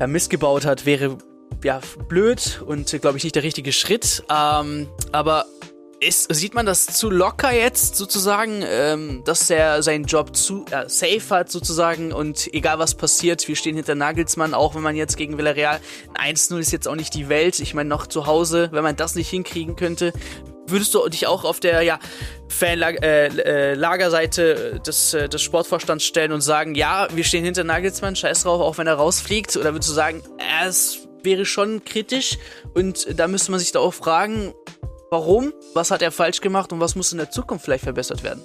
ja, 0.00 0.08
missgebaut 0.08 0.64
hat, 0.64 0.86
wäre 0.86 1.18
ja 1.62 1.80
blöd 2.08 2.60
und 2.66 2.92
äh, 2.92 2.98
glaube 2.98 3.16
ich 3.16 3.22
nicht 3.22 3.36
der 3.36 3.44
richtige 3.44 3.70
Schritt. 3.70 4.24
Ähm, 4.28 4.88
aber 5.12 5.46
ist, 6.02 6.34
sieht 6.34 6.54
man 6.54 6.66
das 6.66 6.86
zu 6.86 7.08
locker 7.10 7.52
jetzt 7.52 7.96
sozusagen, 7.96 8.62
ähm, 8.64 9.22
dass 9.24 9.48
er 9.48 9.82
seinen 9.82 10.04
Job 10.04 10.36
zu 10.36 10.64
äh, 10.70 10.88
safe 10.88 11.22
hat 11.30 11.50
sozusagen 11.50 12.12
und 12.12 12.52
egal 12.52 12.78
was 12.78 12.94
passiert, 12.94 13.46
wir 13.46 13.56
stehen 13.56 13.76
hinter 13.76 13.94
Nagelsmann, 13.94 14.54
auch 14.54 14.74
wenn 14.74 14.82
man 14.82 14.96
jetzt 14.96 15.16
gegen 15.16 15.38
Villarreal 15.38 15.80
ein 16.14 16.32
1-0 16.36 16.58
ist 16.58 16.72
jetzt 16.72 16.88
auch 16.88 16.96
nicht 16.96 17.14
die 17.14 17.28
Welt. 17.28 17.60
Ich 17.60 17.74
meine 17.74 17.88
noch 17.88 18.06
zu 18.06 18.26
Hause, 18.26 18.68
wenn 18.72 18.82
man 18.82 18.96
das 18.96 19.14
nicht 19.14 19.28
hinkriegen 19.28 19.76
könnte, 19.76 20.12
würdest 20.66 20.94
du 20.94 21.08
dich 21.08 21.26
auch 21.26 21.44
auf 21.44 21.60
der 21.60 21.82
ja, 21.82 21.98
Fan-Lagerseite 22.48 24.42
äh, 24.42 24.76
äh, 24.76 24.80
des, 24.80 25.14
äh, 25.14 25.28
des 25.28 25.42
Sportvorstands 25.42 26.04
stellen 26.04 26.32
und 26.32 26.40
sagen, 26.40 26.74
ja, 26.74 27.08
wir 27.12 27.24
stehen 27.24 27.44
hinter 27.44 27.64
Nagelsmann, 27.64 28.16
scheiß 28.16 28.42
drauf, 28.44 28.60
auch 28.60 28.78
wenn 28.78 28.86
er 28.86 28.94
rausfliegt? 28.94 29.56
Oder 29.56 29.72
würdest 29.74 29.90
du 29.90 29.94
sagen, 29.94 30.22
äh, 30.38 30.68
es 30.68 31.08
wäre 31.22 31.44
schon 31.44 31.84
kritisch 31.84 32.38
und 32.74 33.18
da 33.18 33.28
müsste 33.28 33.52
man 33.52 33.60
sich 33.60 33.72
da 33.72 33.78
auch 33.78 33.94
fragen, 33.94 34.54
warum, 35.12 35.52
was 35.74 35.90
hat 35.90 36.02
er 36.02 36.10
falsch 36.10 36.40
gemacht 36.40 36.72
und 36.72 36.80
was 36.80 36.96
muss 36.96 37.12
in 37.12 37.18
der 37.18 37.30
Zukunft 37.30 37.66
vielleicht 37.66 37.84
verbessert 37.84 38.24
werden? 38.24 38.42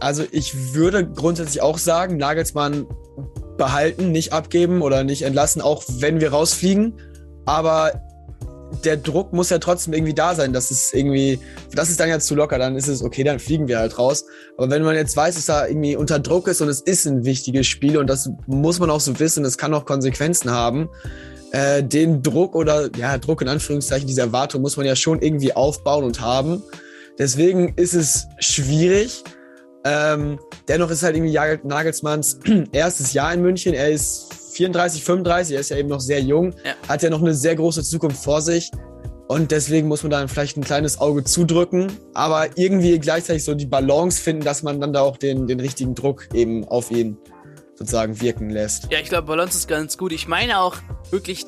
Also 0.00 0.24
ich 0.32 0.74
würde 0.74 1.06
grundsätzlich 1.06 1.60
auch 1.62 1.78
sagen, 1.78 2.16
Nagelsmann 2.16 2.86
behalten, 3.58 4.10
nicht 4.10 4.32
abgeben 4.32 4.80
oder 4.80 5.04
nicht 5.04 5.22
entlassen, 5.22 5.60
auch 5.60 5.84
wenn 5.86 6.20
wir 6.20 6.30
rausfliegen. 6.32 6.98
Aber 7.44 8.00
der 8.84 8.96
Druck 8.96 9.34
muss 9.34 9.50
ja 9.50 9.58
trotzdem 9.58 9.92
irgendwie 9.92 10.14
da 10.14 10.34
sein. 10.34 10.54
Das 10.54 10.70
ist 10.70 10.94
irgendwie, 10.94 11.38
das 11.74 11.90
ist 11.90 12.00
dann 12.00 12.08
ja 12.08 12.18
zu 12.20 12.34
locker, 12.34 12.58
dann 12.58 12.76
ist 12.76 12.88
es 12.88 13.02
okay, 13.02 13.22
dann 13.22 13.38
fliegen 13.38 13.68
wir 13.68 13.78
halt 13.78 13.98
raus. 13.98 14.24
Aber 14.56 14.70
wenn 14.70 14.82
man 14.82 14.94
jetzt 14.94 15.14
weiß, 15.14 15.34
dass 15.34 15.46
da 15.46 15.66
irgendwie 15.66 15.94
unter 15.94 16.20
Druck 16.20 16.48
ist 16.48 16.62
und 16.62 16.68
es 16.68 16.80
ist 16.80 17.06
ein 17.06 17.24
wichtiges 17.24 17.66
Spiel 17.66 17.98
und 17.98 18.06
das 18.06 18.30
muss 18.46 18.78
man 18.78 18.88
auch 18.88 19.00
so 19.00 19.18
wissen, 19.18 19.44
es 19.44 19.58
kann 19.58 19.74
auch 19.74 19.84
Konsequenzen 19.84 20.50
haben, 20.50 20.88
äh, 21.52 21.82
den 21.82 22.22
Druck 22.22 22.54
oder 22.54 22.88
ja, 22.96 23.18
Druck 23.18 23.42
in 23.42 23.48
Anführungszeichen, 23.48 24.06
diese 24.06 24.20
Erwartung 24.20 24.62
muss 24.62 24.76
man 24.76 24.86
ja 24.86 24.96
schon 24.96 25.20
irgendwie 25.20 25.52
aufbauen 25.54 26.04
und 26.04 26.20
haben. 26.20 26.62
Deswegen 27.18 27.74
ist 27.76 27.94
es 27.94 28.26
schwierig. 28.38 29.22
Ähm, 29.84 30.38
dennoch 30.68 30.90
ist 30.90 31.02
halt 31.02 31.16
irgendwie 31.16 31.38
Nagelsmanns 31.66 32.38
erstes 32.72 33.12
Jahr 33.12 33.32
in 33.32 33.42
München. 33.42 33.74
Er 33.74 33.90
ist 33.90 34.32
34, 34.52 35.02
35, 35.02 35.54
er 35.54 35.60
ist 35.60 35.70
ja 35.70 35.76
eben 35.76 35.88
noch 35.88 36.00
sehr 36.00 36.20
jung, 36.20 36.54
ja. 36.64 36.74
hat 36.88 37.02
ja 37.02 37.10
noch 37.10 37.22
eine 37.22 37.34
sehr 37.34 37.56
große 37.56 37.82
Zukunft 37.82 38.22
vor 38.22 38.42
sich. 38.42 38.70
Und 39.28 39.52
deswegen 39.52 39.86
muss 39.86 40.02
man 40.02 40.10
dann 40.10 40.28
vielleicht 40.28 40.56
ein 40.56 40.64
kleines 40.64 41.00
Auge 41.00 41.22
zudrücken, 41.22 41.92
aber 42.14 42.48
irgendwie 42.56 42.98
gleichzeitig 42.98 43.44
so 43.44 43.54
die 43.54 43.66
Balance 43.66 44.20
finden, 44.20 44.42
dass 44.42 44.64
man 44.64 44.80
dann 44.80 44.92
da 44.92 45.02
auch 45.02 45.16
den, 45.16 45.46
den 45.46 45.60
richtigen 45.60 45.94
Druck 45.94 46.28
eben 46.34 46.66
auf 46.66 46.90
ihn 46.90 47.16
sozusagen 47.80 48.20
wirken 48.20 48.50
lässt. 48.50 48.92
Ja, 48.92 49.00
ich 49.00 49.08
glaube, 49.08 49.26
Balance 49.26 49.56
ist 49.56 49.66
ganz 49.66 49.96
gut. 49.96 50.12
Ich 50.12 50.28
meine 50.28 50.60
auch 50.60 50.76
wirklich, 51.10 51.46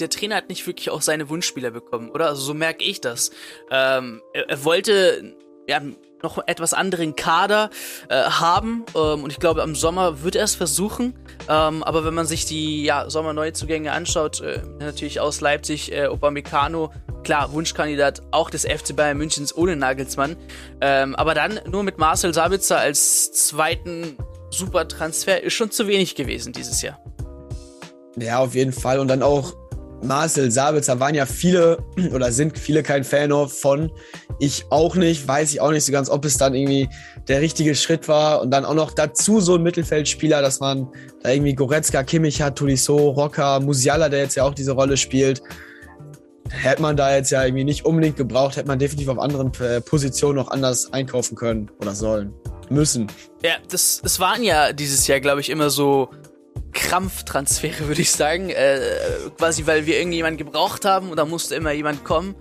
der 0.00 0.08
Trainer 0.08 0.36
hat 0.36 0.48
nicht 0.48 0.66
wirklich 0.66 0.90
auch 0.90 1.02
seine 1.02 1.28
Wunschspieler 1.28 1.70
bekommen, 1.70 2.10
oder? 2.10 2.26
Also 2.28 2.40
so 2.40 2.54
merke 2.54 2.82
ich 2.82 3.02
das. 3.02 3.30
Ähm, 3.70 4.22
er, 4.32 4.48
er, 4.48 4.64
wollte 4.64 5.36
ja 5.68 5.82
noch 6.22 6.38
etwas 6.46 6.72
anderen 6.72 7.16
Kader 7.16 7.68
äh, 8.08 8.14
haben 8.14 8.86
ähm, 8.96 9.24
und 9.24 9.30
ich 9.30 9.38
glaube, 9.38 9.62
am 9.62 9.74
Sommer 9.74 10.22
wird 10.22 10.36
er 10.36 10.44
es 10.44 10.54
versuchen. 10.54 11.18
Ähm, 11.50 11.82
aber 11.82 12.06
wenn 12.06 12.14
man 12.14 12.24
sich 12.24 12.46
die 12.46 12.82
ja, 12.82 13.10
Sommerneuzugänge 13.10 13.92
anschaut, 13.92 14.40
äh, 14.40 14.62
natürlich 14.80 15.20
aus 15.20 15.42
Leipzig, 15.42 15.92
äh, 15.92 16.06
Upamecano, 16.06 16.92
klar, 17.24 17.52
Wunschkandidat 17.52 18.22
auch 18.30 18.48
des 18.48 18.64
FC 18.64 18.96
Bayern 18.96 19.18
Münchens 19.18 19.54
ohne 19.54 19.76
Nagelsmann. 19.76 20.36
Ähm, 20.80 21.14
aber 21.14 21.34
dann 21.34 21.60
nur 21.70 21.82
mit 21.82 21.98
Marcel 21.98 22.32
Sabitzer 22.32 22.78
als 22.78 23.32
zweiten 23.32 24.16
Supertransfer 24.54 25.42
ist 25.42 25.54
schon 25.54 25.70
zu 25.70 25.86
wenig 25.86 26.14
gewesen 26.14 26.52
dieses 26.52 26.82
Jahr. 26.82 26.98
Ja, 28.18 28.38
auf 28.38 28.54
jeden 28.54 28.72
Fall. 28.72 28.98
Und 29.00 29.08
dann 29.08 29.22
auch 29.22 29.54
Marcel 30.04 30.50
Sabitzer 30.50 31.00
waren 31.00 31.14
ja 31.14 31.26
viele 31.26 31.78
oder 32.12 32.30
sind 32.30 32.58
viele 32.58 32.82
kein 32.82 33.04
Fan 33.04 33.32
von. 33.48 33.90
Ich 34.38 34.66
auch 34.70 34.96
nicht, 34.96 35.26
weiß 35.26 35.52
ich 35.52 35.60
auch 35.60 35.70
nicht 35.70 35.84
so 35.84 35.92
ganz, 35.92 36.10
ob 36.10 36.24
es 36.24 36.36
dann 36.36 36.54
irgendwie 36.54 36.88
der 37.28 37.40
richtige 37.40 37.74
Schritt 37.74 38.08
war. 38.08 38.42
Und 38.42 38.50
dann 38.50 38.64
auch 38.64 38.74
noch 38.74 38.92
dazu 38.92 39.40
so 39.40 39.56
ein 39.56 39.62
Mittelfeldspieler, 39.62 40.42
dass 40.42 40.60
man 40.60 40.88
da 41.22 41.30
irgendwie 41.30 41.54
Goretzka, 41.54 42.02
Kimmich 42.02 42.42
hat, 42.42 42.56
Tolisso, 42.56 43.10
Rocker, 43.10 43.60
Musiala, 43.60 44.08
der 44.08 44.20
jetzt 44.20 44.36
ja 44.36 44.44
auch 44.44 44.54
diese 44.54 44.72
Rolle 44.72 44.96
spielt. 44.96 45.42
Hätte 46.50 46.82
man 46.82 46.96
da 46.96 47.14
jetzt 47.14 47.30
ja 47.30 47.44
irgendwie 47.44 47.64
nicht 47.64 47.84
unbedingt 47.84 48.16
gebraucht, 48.16 48.56
hätte 48.56 48.68
man 48.68 48.78
definitiv 48.78 49.08
auf 49.08 49.18
anderen 49.18 49.50
äh, 49.60 49.80
Positionen 49.80 50.36
noch 50.36 50.48
anders 50.48 50.92
einkaufen 50.92 51.36
können 51.36 51.70
oder 51.80 51.94
sollen. 51.94 52.34
Müssen. 52.70 53.08
Ja, 53.42 53.56
das, 53.68 54.00
das 54.02 54.20
waren 54.20 54.42
ja 54.42 54.72
dieses 54.72 55.06
Jahr, 55.06 55.20
glaube 55.20 55.40
ich, 55.40 55.50
immer 55.50 55.70
so 55.70 56.10
Krampftransfere, 56.72 57.86
würde 57.88 58.02
ich 58.02 58.10
sagen. 58.10 58.50
Äh, 58.50 58.80
quasi, 59.38 59.66
weil 59.66 59.86
wir 59.86 59.96
irgendjemanden 59.96 60.44
gebraucht 60.44 60.84
haben 60.84 61.10
und 61.10 61.16
da 61.16 61.24
musste 61.24 61.54
immer 61.54 61.72
jemand 61.72 62.04
kommen. 62.04 62.34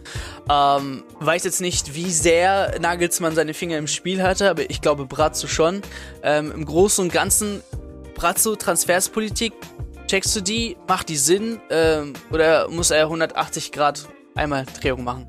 Ähm, 0.50 1.04
weiß 1.20 1.46
jetzt 1.46 1.62
nicht, 1.62 1.96
wie 1.96 2.12
sehr 2.12 2.78
Nagelsmann 2.80 3.36
seine 3.36 3.54
Finger 3.54 3.78
im 3.78 3.88
Spiel 3.88 4.22
hatte, 4.22 4.50
aber 4.50 4.70
ich 4.70 4.82
glaube 4.82 5.06
Brazzo 5.06 5.48
schon. 5.48 5.82
Ähm, 6.22 6.52
Im 6.52 6.66
Großen 6.66 7.04
und 7.04 7.14
Ganzen, 7.14 7.62
Brazzo, 8.16 8.56
Transferspolitik, 8.56 9.54
checkst 10.08 10.36
du 10.36 10.42
die? 10.42 10.78
Macht 10.88 11.10
die 11.10 11.18
Sinn? 11.18 11.60
Ähm, 11.70 12.14
oder 12.32 12.68
muss 12.70 12.92
er 12.92 13.04
180 13.04 13.72
Grad 13.72 14.08
einmal 14.36 14.66
Drehung 14.82 15.04
machen? 15.04 15.28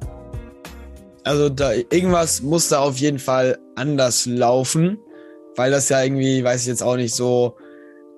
Also 1.25 1.49
da 1.49 1.73
irgendwas 1.73 2.43
muss 2.43 2.69
da 2.69 2.81
auf 2.81 2.99
jeden 2.99 3.19
Fall 3.19 3.59
anders 3.77 4.27
laufen, 4.27 4.99
weil 5.57 5.71
das 5.71 5.89
ja 5.89 6.03
irgendwie, 6.03 6.45
weiß 6.45 6.63
ich 6.63 6.67
jetzt 6.67 6.83
auch 6.83 6.97
nicht 6.97 7.15
so 7.15 7.57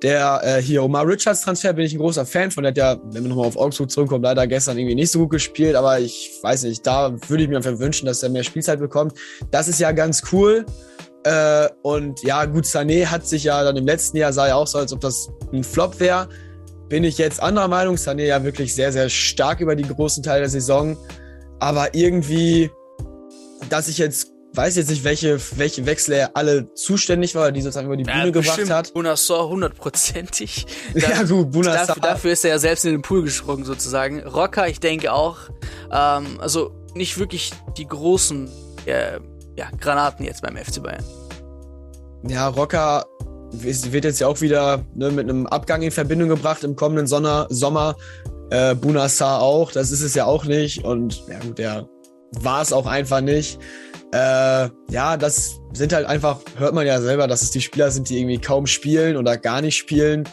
der 0.02 0.40
äh, 0.44 0.62
hier 0.62 0.82
Omar 0.82 1.06
Richards 1.06 1.42
Transfer 1.42 1.72
bin 1.72 1.86
ich 1.86 1.94
ein 1.94 1.98
großer 1.98 2.26
Fan 2.26 2.50
von. 2.50 2.62
Der 2.64 2.70
hat 2.70 2.76
ja, 2.76 2.96
wenn 3.12 3.22
wir 3.22 3.28
nochmal 3.30 3.46
auf 3.46 3.56
Augsburg 3.56 3.90
zurückkommen, 3.90 4.24
leider 4.24 4.46
gestern 4.46 4.76
irgendwie 4.76 4.94
nicht 4.94 5.10
so 5.10 5.20
gut 5.20 5.30
gespielt, 5.30 5.74
aber 5.74 5.98
ich 5.98 6.38
weiß 6.42 6.64
nicht, 6.64 6.86
da 6.86 7.14
würde 7.28 7.44
ich 7.44 7.48
mir 7.48 7.56
einfach 7.56 7.78
wünschen, 7.78 8.06
dass 8.06 8.22
er 8.22 8.28
mehr 8.28 8.44
Spielzeit 8.44 8.78
bekommt. 8.78 9.14
Das 9.50 9.68
ist 9.68 9.80
ja 9.80 9.92
ganz 9.92 10.22
cool. 10.32 10.66
Äh, 11.24 11.68
und 11.82 12.22
ja, 12.22 12.44
gut, 12.44 12.64
Sané 12.64 13.06
hat 13.06 13.26
sich 13.26 13.44
ja 13.44 13.64
dann 13.64 13.76
im 13.76 13.86
letzten 13.86 14.18
Jahr 14.18 14.32
sah 14.32 14.48
ja 14.48 14.56
auch 14.56 14.66
so, 14.66 14.78
als 14.78 14.92
ob 14.92 15.00
das 15.00 15.30
ein 15.52 15.64
Flop 15.64 15.98
wäre. 15.98 16.28
Bin 16.88 17.02
ich 17.02 17.18
jetzt 17.18 17.42
anderer 17.42 17.68
Meinung. 17.68 17.96
Sané 17.96 18.26
ja 18.26 18.44
wirklich 18.44 18.74
sehr, 18.74 18.92
sehr 18.92 19.08
stark 19.08 19.60
über 19.60 19.74
die 19.74 19.82
großen 19.82 20.22
Teile 20.22 20.40
der 20.40 20.50
Saison. 20.50 20.96
Aber 21.58 21.94
irgendwie, 21.94 22.70
dass 23.68 23.88
ich 23.88 23.98
jetzt 23.98 24.32
weiß 24.56 24.76
jetzt 24.76 24.90
nicht, 24.90 25.04
welche, 25.04 25.38
welche 25.56 25.86
Wechsel 25.86 26.14
er 26.14 26.36
alle 26.36 26.72
zuständig 26.74 27.34
war, 27.34 27.52
die 27.52 27.60
sozusagen 27.60 27.86
über 27.86 27.96
die 27.96 28.04
Bühne 28.04 28.18
ja, 28.24 28.30
gebracht 28.30 28.70
hat. 28.70 28.94
Bunassor 28.94 29.48
hundertprozentig. 29.48 30.66
ja 30.94 31.22
gut, 31.24 31.52
Bunassor. 31.52 31.86
Dafür, 31.86 32.02
dafür, 32.02 32.32
ist 32.32 32.44
er 32.44 32.50
ja 32.52 32.58
selbst 32.58 32.84
in 32.84 32.92
den 32.92 33.02
Pool 33.02 33.22
gesprungen 33.22 33.64
sozusagen. 33.64 34.22
Rocker, 34.22 34.68
ich 34.68 34.80
denke 34.80 35.12
auch. 35.12 35.36
Ähm, 35.92 36.40
also 36.40 36.72
nicht 36.94 37.18
wirklich 37.18 37.52
die 37.76 37.86
großen 37.86 38.48
äh, 38.86 39.18
ja, 39.56 39.68
Granaten 39.80 40.24
jetzt 40.24 40.42
beim 40.42 40.56
FC 40.56 40.82
Bayern. 40.82 41.04
Ja, 42.26 42.48
Rocker 42.48 43.04
wird 43.52 44.04
jetzt 44.04 44.20
ja 44.20 44.26
auch 44.26 44.40
wieder 44.40 44.84
ne, 44.94 45.10
mit 45.10 45.28
einem 45.28 45.46
Abgang 45.46 45.82
in 45.82 45.90
Verbindung 45.90 46.28
gebracht 46.28 46.64
im 46.64 46.76
kommenden 46.76 47.06
Sonner, 47.06 47.46
Sommer. 47.50 47.96
Äh, 48.50 48.74
Bunassar 48.76 49.40
auch, 49.40 49.72
das 49.72 49.90
ist 49.90 50.02
es 50.02 50.14
ja 50.14 50.24
auch 50.24 50.44
nicht. 50.44 50.84
Und 50.84 51.24
ja 51.28 51.38
gut, 51.40 51.58
der 51.58 51.88
war 52.32 52.62
es 52.62 52.72
auch 52.72 52.86
einfach 52.86 53.20
nicht. 53.20 53.58
Äh, 54.12 54.68
ja, 54.90 55.16
das 55.16 55.60
sind 55.72 55.92
halt 55.92 56.06
einfach, 56.06 56.40
hört 56.58 56.74
man 56.74 56.86
ja 56.86 57.00
selber, 57.00 57.26
dass 57.26 57.42
es 57.42 57.50
die 57.50 57.60
Spieler 57.60 57.90
sind, 57.90 58.08
die 58.08 58.18
irgendwie 58.18 58.38
kaum 58.38 58.66
spielen 58.66 59.16
oder 59.16 59.36
gar 59.36 59.60
nicht 59.60 59.76
spielen. 59.76 60.28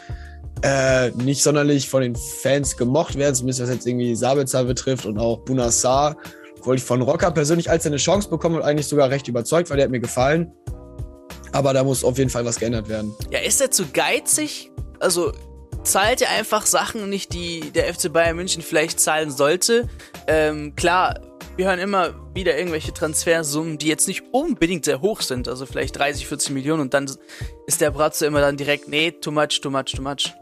Äh, 0.62 1.10
nicht 1.10 1.42
sonderlich 1.42 1.88
von 1.88 2.00
den 2.00 2.16
Fans 2.16 2.76
gemocht 2.76 3.18
werden, 3.18 3.34
zumindest 3.34 3.62
was 3.62 3.68
jetzt 3.68 3.86
irgendwie 3.86 4.14
Sabitzer 4.14 4.64
betrifft 4.64 5.04
und 5.04 5.18
auch 5.18 5.40
Bunassar. 5.40 6.16
Wollte 6.62 6.80
ich 6.80 6.86
von 6.86 7.02
Rocker 7.02 7.30
persönlich 7.30 7.68
als 7.68 7.86
eine 7.86 7.96
Chance 7.96 8.30
bekommen 8.30 8.56
und 8.56 8.62
eigentlich 8.62 8.86
sogar 8.86 9.10
recht 9.10 9.28
überzeugt, 9.28 9.68
weil 9.68 9.76
der 9.76 9.84
hat 9.84 9.90
mir 9.90 10.00
gefallen. 10.00 10.52
Aber 11.52 11.72
da 11.72 11.84
muss 11.84 12.02
auf 12.02 12.16
jeden 12.16 12.30
Fall 12.30 12.44
was 12.46 12.58
geändert 12.58 12.88
werden. 12.88 13.14
Ja, 13.30 13.40
ist 13.40 13.60
er 13.60 13.70
zu 13.70 13.84
geizig? 13.92 14.70
Also 15.00 15.32
zahlt 15.82 16.22
er 16.22 16.30
einfach 16.30 16.64
Sachen 16.64 17.10
nicht, 17.10 17.34
die 17.34 17.70
der 17.72 17.92
FC 17.92 18.12
Bayern 18.12 18.36
München 18.36 18.62
vielleicht 18.62 18.98
zahlen 18.98 19.30
sollte? 19.30 19.88
Ähm, 20.26 20.74
klar, 20.74 21.20
wir 21.56 21.66
hören 21.66 21.78
immer 21.78 22.14
wieder 22.34 22.56
irgendwelche 22.56 22.92
Transfersummen, 22.92 23.78
die 23.78 23.86
jetzt 23.86 24.08
nicht 24.08 24.24
unbedingt 24.32 24.84
sehr 24.84 25.00
hoch 25.00 25.20
sind, 25.20 25.48
also 25.48 25.66
vielleicht 25.66 25.96
30, 25.96 26.26
40 26.26 26.50
Millionen 26.50 26.80
und 26.82 26.94
dann 26.94 27.10
ist 27.66 27.80
der 27.80 27.90
Bratzo 27.90 28.26
immer 28.26 28.40
dann 28.40 28.56
direkt, 28.56 28.88
nee, 28.88 29.12
too 29.12 29.30
much, 29.30 29.60
too 29.60 29.70
much, 29.70 29.92
too 29.94 30.02
much. 30.02 30.34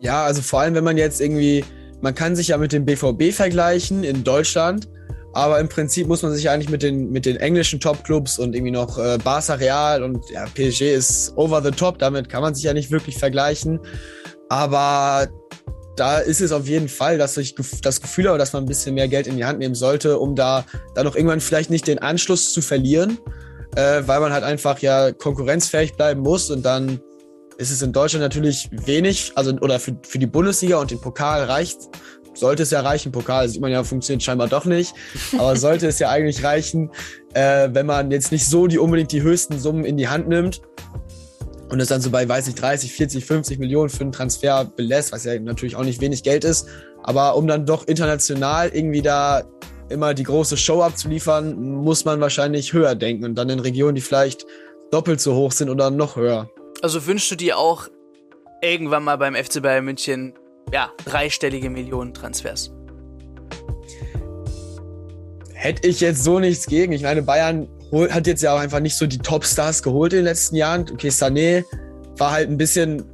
Ja, 0.00 0.24
also 0.24 0.42
vor 0.42 0.60
allem, 0.60 0.74
wenn 0.74 0.84
man 0.84 0.96
jetzt 0.96 1.20
irgendwie, 1.20 1.64
man 2.00 2.14
kann 2.14 2.34
sich 2.34 2.48
ja 2.48 2.58
mit 2.58 2.72
dem 2.72 2.84
BVB 2.84 3.32
vergleichen 3.32 4.02
in 4.02 4.24
Deutschland, 4.24 4.88
aber 5.34 5.60
im 5.60 5.68
Prinzip 5.68 6.08
muss 6.08 6.22
man 6.22 6.32
sich 6.32 6.48
eigentlich 6.50 6.70
mit 6.70 6.82
den, 6.82 7.10
mit 7.10 7.26
den 7.26 7.36
englischen 7.36 7.80
Top-Clubs 7.80 8.38
und 8.38 8.54
irgendwie 8.54 8.72
noch 8.72 8.98
äh, 8.98 9.18
Barca 9.22 9.54
Real 9.54 10.02
und 10.02 10.24
ja, 10.30 10.46
PSG 10.46 10.94
ist 10.94 11.32
over 11.36 11.62
the 11.62 11.70
top, 11.70 11.98
damit 11.98 12.28
kann 12.28 12.42
man 12.42 12.54
sich 12.54 12.64
ja 12.64 12.74
nicht 12.74 12.90
wirklich 12.90 13.18
vergleichen. 13.18 13.78
Aber 14.48 15.28
da 15.96 16.18
ist 16.18 16.40
es 16.40 16.52
auf 16.52 16.66
jeden 16.66 16.88
Fall, 16.88 17.18
dass 17.18 17.36
ich 17.36 17.54
das 17.82 18.00
Gefühl 18.00 18.28
habe, 18.28 18.38
dass 18.38 18.52
man 18.52 18.64
ein 18.64 18.66
bisschen 18.66 18.94
mehr 18.94 19.08
Geld 19.08 19.26
in 19.26 19.36
die 19.36 19.44
Hand 19.44 19.58
nehmen 19.58 19.74
sollte, 19.74 20.18
um 20.18 20.34
da 20.34 20.64
dann 20.94 21.06
auch 21.06 21.14
irgendwann 21.14 21.40
vielleicht 21.40 21.70
nicht 21.70 21.86
den 21.86 21.98
Anschluss 21.98 22.52
zu 22.52 22.62
verlieren, 22.62 23.18
äh, 23.76 24.02
weil 24.06 24.20
man 24.20 24.32
halt 24.32 24.44
einfach 24.44 24.78
ja 24.78 25.12
konkurrenzfähig 25.12 25.94
bleiben 25.94 26.20
muss 26.20 26.50
und 26.50 26.62
dann 26.62 27.00
ist 27.58 27.70
es 27.70 27.82
in 27.82 27.92
Deutschland 27.92 28.22
natürlich 28.22 28.68
wenig, 28.72 29.32
also 29.34 29.52
oder 29.60 29.78
für, 29.78 29.96
für 30.02 30.18
die 30.18 30.26
Bundesliga 30.26 30.78
und 30.78 30.90
den 30.90 31.00
Pokal 31.00 31.44
reicht, 31.44 31.78
sollte 32.34 32.62
es 32.62 32.70
ja 32.70 32.80
reichen, 32.80 33.12
Pokal 33.12 33.48
sieht 33.48 33.60
man 33.60 33.70
ja, 33.70 33.84
funktioniert 33.84 34.22
scheinbar 34.22 34.48
doch 34.48 34.64
nicht, 34.64 34.94
aber 35.38 35.54
sollte 35.56 35.86
es 35.86 35.98
ja 35.98 36.08
eigentlich 36.08 36.42
reichen, 36.42 36.90
äh, 37.34 37.68
wenn 37.72 37.84
man 37.84 38.10
jetzt 38.10 38.32
nicht 38.32 38.46
so 38.46 38.66
die 38.66 38.78
unbedingt 38.78 39.12
die 39.12 39.22
höchsten 39.22 39.58
Summen 39.58 39.84
in 39.84 39.98
die 39.98 40.08
Hand 40.08 40.28
nimmt 40.28 40.62
und 41.72 41.80
es 41.80 41.88
dann 41.88 42.02
so 42.02 42.10
bei, 42.10 42.28
weiß 42.28 42.48
ich, 42.48 42.54
30, 42.54 42.92
40, 42.92 43.24
50 43.24 43.58
Millionen 43.58 43.88
für 43.88 44.02
einen 44.02 44.12
Transfer 44.12 44.66
belässt, 44.66 45.10
was 45.10 45.24
ja 45.24 45.40
natürlich 45.40 45.74
auch 45.74 45.84
nicht 45.84 46.02
wenig 46.02 46.22
Geld 46.22 46.44
ist, 46.44 46.68
aber 47.02 47.34
um 47.34 47.46
dann 47.46 47.64
doch 47.64 47.88
international 47.88 48.68
irgendwie 48.68 49.00
da 49.00 49.44
immer 49.88 50.12
die 50.12 50.22
große 50.22 50.58
Show 50.58 50.82
abzuliefern, 50.82 51.58
muss 51.58 52.04
man 52.04 52.20
wahrscheinlich 52.20 52.74
höher 52.74 52.94
denken 52.94 53.24
und 53.24 53.36
dann 53.36 53.48
in 53.48 53.58
Regionen, 53.58 53.94
die 53.94 54.02
vielleicht 54.02 54.44
doppelt 54.90 55.22
so 55.22 55.34
hoch 55.34 55.50
sind 55.50 55.70
oder 55.70 55.90
noch 55.90 56.16
höher. 56.16 56.50
Also 56.82 57.06
wünschst 57.06 57.30
du 57.30 57.36
dir 57.36 57.56
auch 57.56 57.88
irgendwann 58.60 59.04
mal 59.04 59.16
beim 59.16 59.34
FC 59.34 59.62
Bayern 59.62 59.86
München 59.86 60.34
ja, 60.74 60.92
dreistellige 61.06 61.70
Millionen 61.70 62.12
Transfers? 62.12 62.70
Hätte 65.54 65.88
ich 65.88 66.00
jetzt 66.00 66.22
so 66.22 66.38
nichts 66.38 66.66
gegen. 66.66 66.92
Ich 66.92 67.02
meine, 67.02 67.22
Bayern 67.22 67.66
hat 67.92 68.26
jetzt 68.26 68.42
ja 68.42 68.54
auch 68.54 68.60
einfach 68.60 68.80
nicht 68.80 68.96
so 68.96 69.06
die 69.06 69.18
Topstars 69.18 69.82
geholt 69.82 70.12
in 70.12 70.20
den 70.20 70.24
letzten 70.24 70.56
Jahren. 70.56 70.86
Okay, 70.92 71.08
Sané 71.08 71.64
war 72.16 72.32
halt 72.32 72.48
ein 72.48 72.56
bisschen, 72.56 73.04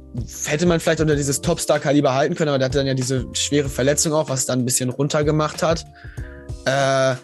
hätte 0.45 0.65
man 0.65 0.79
vielleicht 0.79 1.01
unter 1.01 1.15
dieses 1.15 1.41
Topstar-Kaliber 1.41 2.13
halten 2.13 2.35
können, 2.35 2.49
aber 2.49 2.59
der 2.59 2.65
hatte 2.65 2.77
dann 2.77 2.87
ja 2.87 2.93
diese 2.93 3.27
schwere 3.33 3.69
Verletzung 3.69 4.13
auch, 4.13 4.29
was 4.29 4.45
dann 4.45 4.59
ein 4.59 4.65
bisschen 4.65 4.89
runtergemacht 4.89 5.63
hat. 5.63 5.85
Äh, 6.65 7.15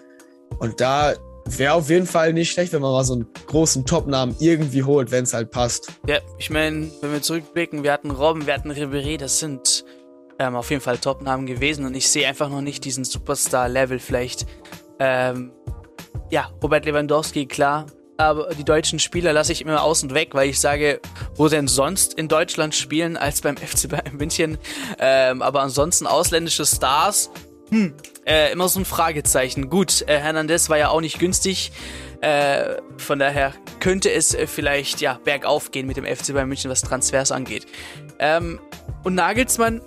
und 0.60 0.80
da 0.82 1.14
wäre 1.46 1.74
auf 1.74 1.90
jeden 1.90 2.08
Fall 2.08 2.34
nicht 2.34 2.52
schlecht, 2.52 2.74
wenn 2.74 2.82
man 2.82 2.92
mal 2.92 3.04
so 3.04 3.14
einen 3.14 3.28
großen 3.48 3.86
Top-Namen 3.86 4.36
irgendwie 4.40 4.84
holt, 4.84 5.12
wenn 5.12 5.24
es 5.24 5.34
halt 5.34 5.52
passt. 5.52 5.92
Ja, 6.08 6.20
ich 6.38 6.50
meine, 6.50 6.90
wenn 7.02 7.12
wir 7.12 7.22
zurückblicken, 7.22 7.84
wir 7.84 7.92
hatten 7.92 8.12
Robben, 8.12 8.48
wir 8.48 8.54
hatten 8.54 8.72
Ribéry, 8.72 9.18
das 9.18 9.40
sind 9.40 9.86
ähm, 10.40 10.56
auf 10.56 10.70
jeden 10.70 10.82
Fall 10.82 10.98
Top-Namen 10.98 11.46
gewesen 11.46 11.86
und 11.86 11.96
ich 11.96 12.10
sehe 12.10 12.28
einfach 12.28 12.50
noch 12.50 12.62
nicht 12.62 12.84
diesen 12.84 13.04
Superstar-Level 13.04 14.00
vielleicht 14.00 14.46
ähm, 15.00 15.52
ja, 16.36 16.50
Robert 16.62 16.84
Lewandowski, 16.84 17.46
klar. 17.46 17.86
Aber 18.18 18.50
die 18.54 18.66
deutschen 18.66 19.00
Spieler 19.00 19.32
lasse 19.32 19.54
ich 19.54 19.62
immer 19.62 19.82
außen 19.82 20.14
weg, 20.14 20.34
weil 20.34 20.50
ich 20.50 20.60
sage, 20.60 21.00
wo 21.36 21.48
denn 21.48 21.70
sonst 21.70 22.14
in 22.16 22.28
Deutschland 22.28 22.76
spielen 22.76 23.16
als 23.16 23.40
beim 23.40 23.56
FC 23.72 23.88
Bayern 23.88 24.18
München. 24.18 24.58
Ähm, 25.00 25.42
aber 25.42 25.62
ansonsten 25.62 26.08
ausländische 26.08 26.66
Stars 26.66 27.30
hm, 27.70 27.94
äh, 28.26 28.52
immer 28.52 28.68
so 28.68 28.82
ein 28.82 28.86
Fragezeichen. 28.86 29.70
Gut, 29.70 30.04
äh, 30.10 30.20
Hernandez 30.20 30.70
war 30.70 30.78
ja 30.78 30.90
auch 30.90 31.00
nicht 31.00 31.20
günstig. 31.20 31.72
Äh, 32.20 32.82
von 32.98 33.18
daher 33.18 33.54
könnte 33.80 34.12
es 34.12 34.34
äh, 34.34 34.46
vielleicht 34.46 35.00
ja 35.00 35.18
bergauf 35.24 35.72
gehen 35.72 35.88
mit 35.88 35.96
dem 35.96 36.04
FC 36.04 36.34
Bayern 36.34 36.50
München, 36.50 36.70
was 36.70 36.82
Transfers 36.82 37.32
angeht. 37.32 37.66
Ähm, 38.20 38.60
und 39.06 39.16
Nagelsmann, 39.16 39.82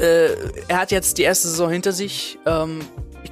äh, 0.00 0.30
er 0.66 0.80
hat 0.80 0.90
jetzt 0.90 1.16
die 1.16 1.22
erste 1.22 1.46
Saison 1.46 1.70
hinter 1.70 1.92
sich. 1.92 2.40
Ähm, 2.44 2.80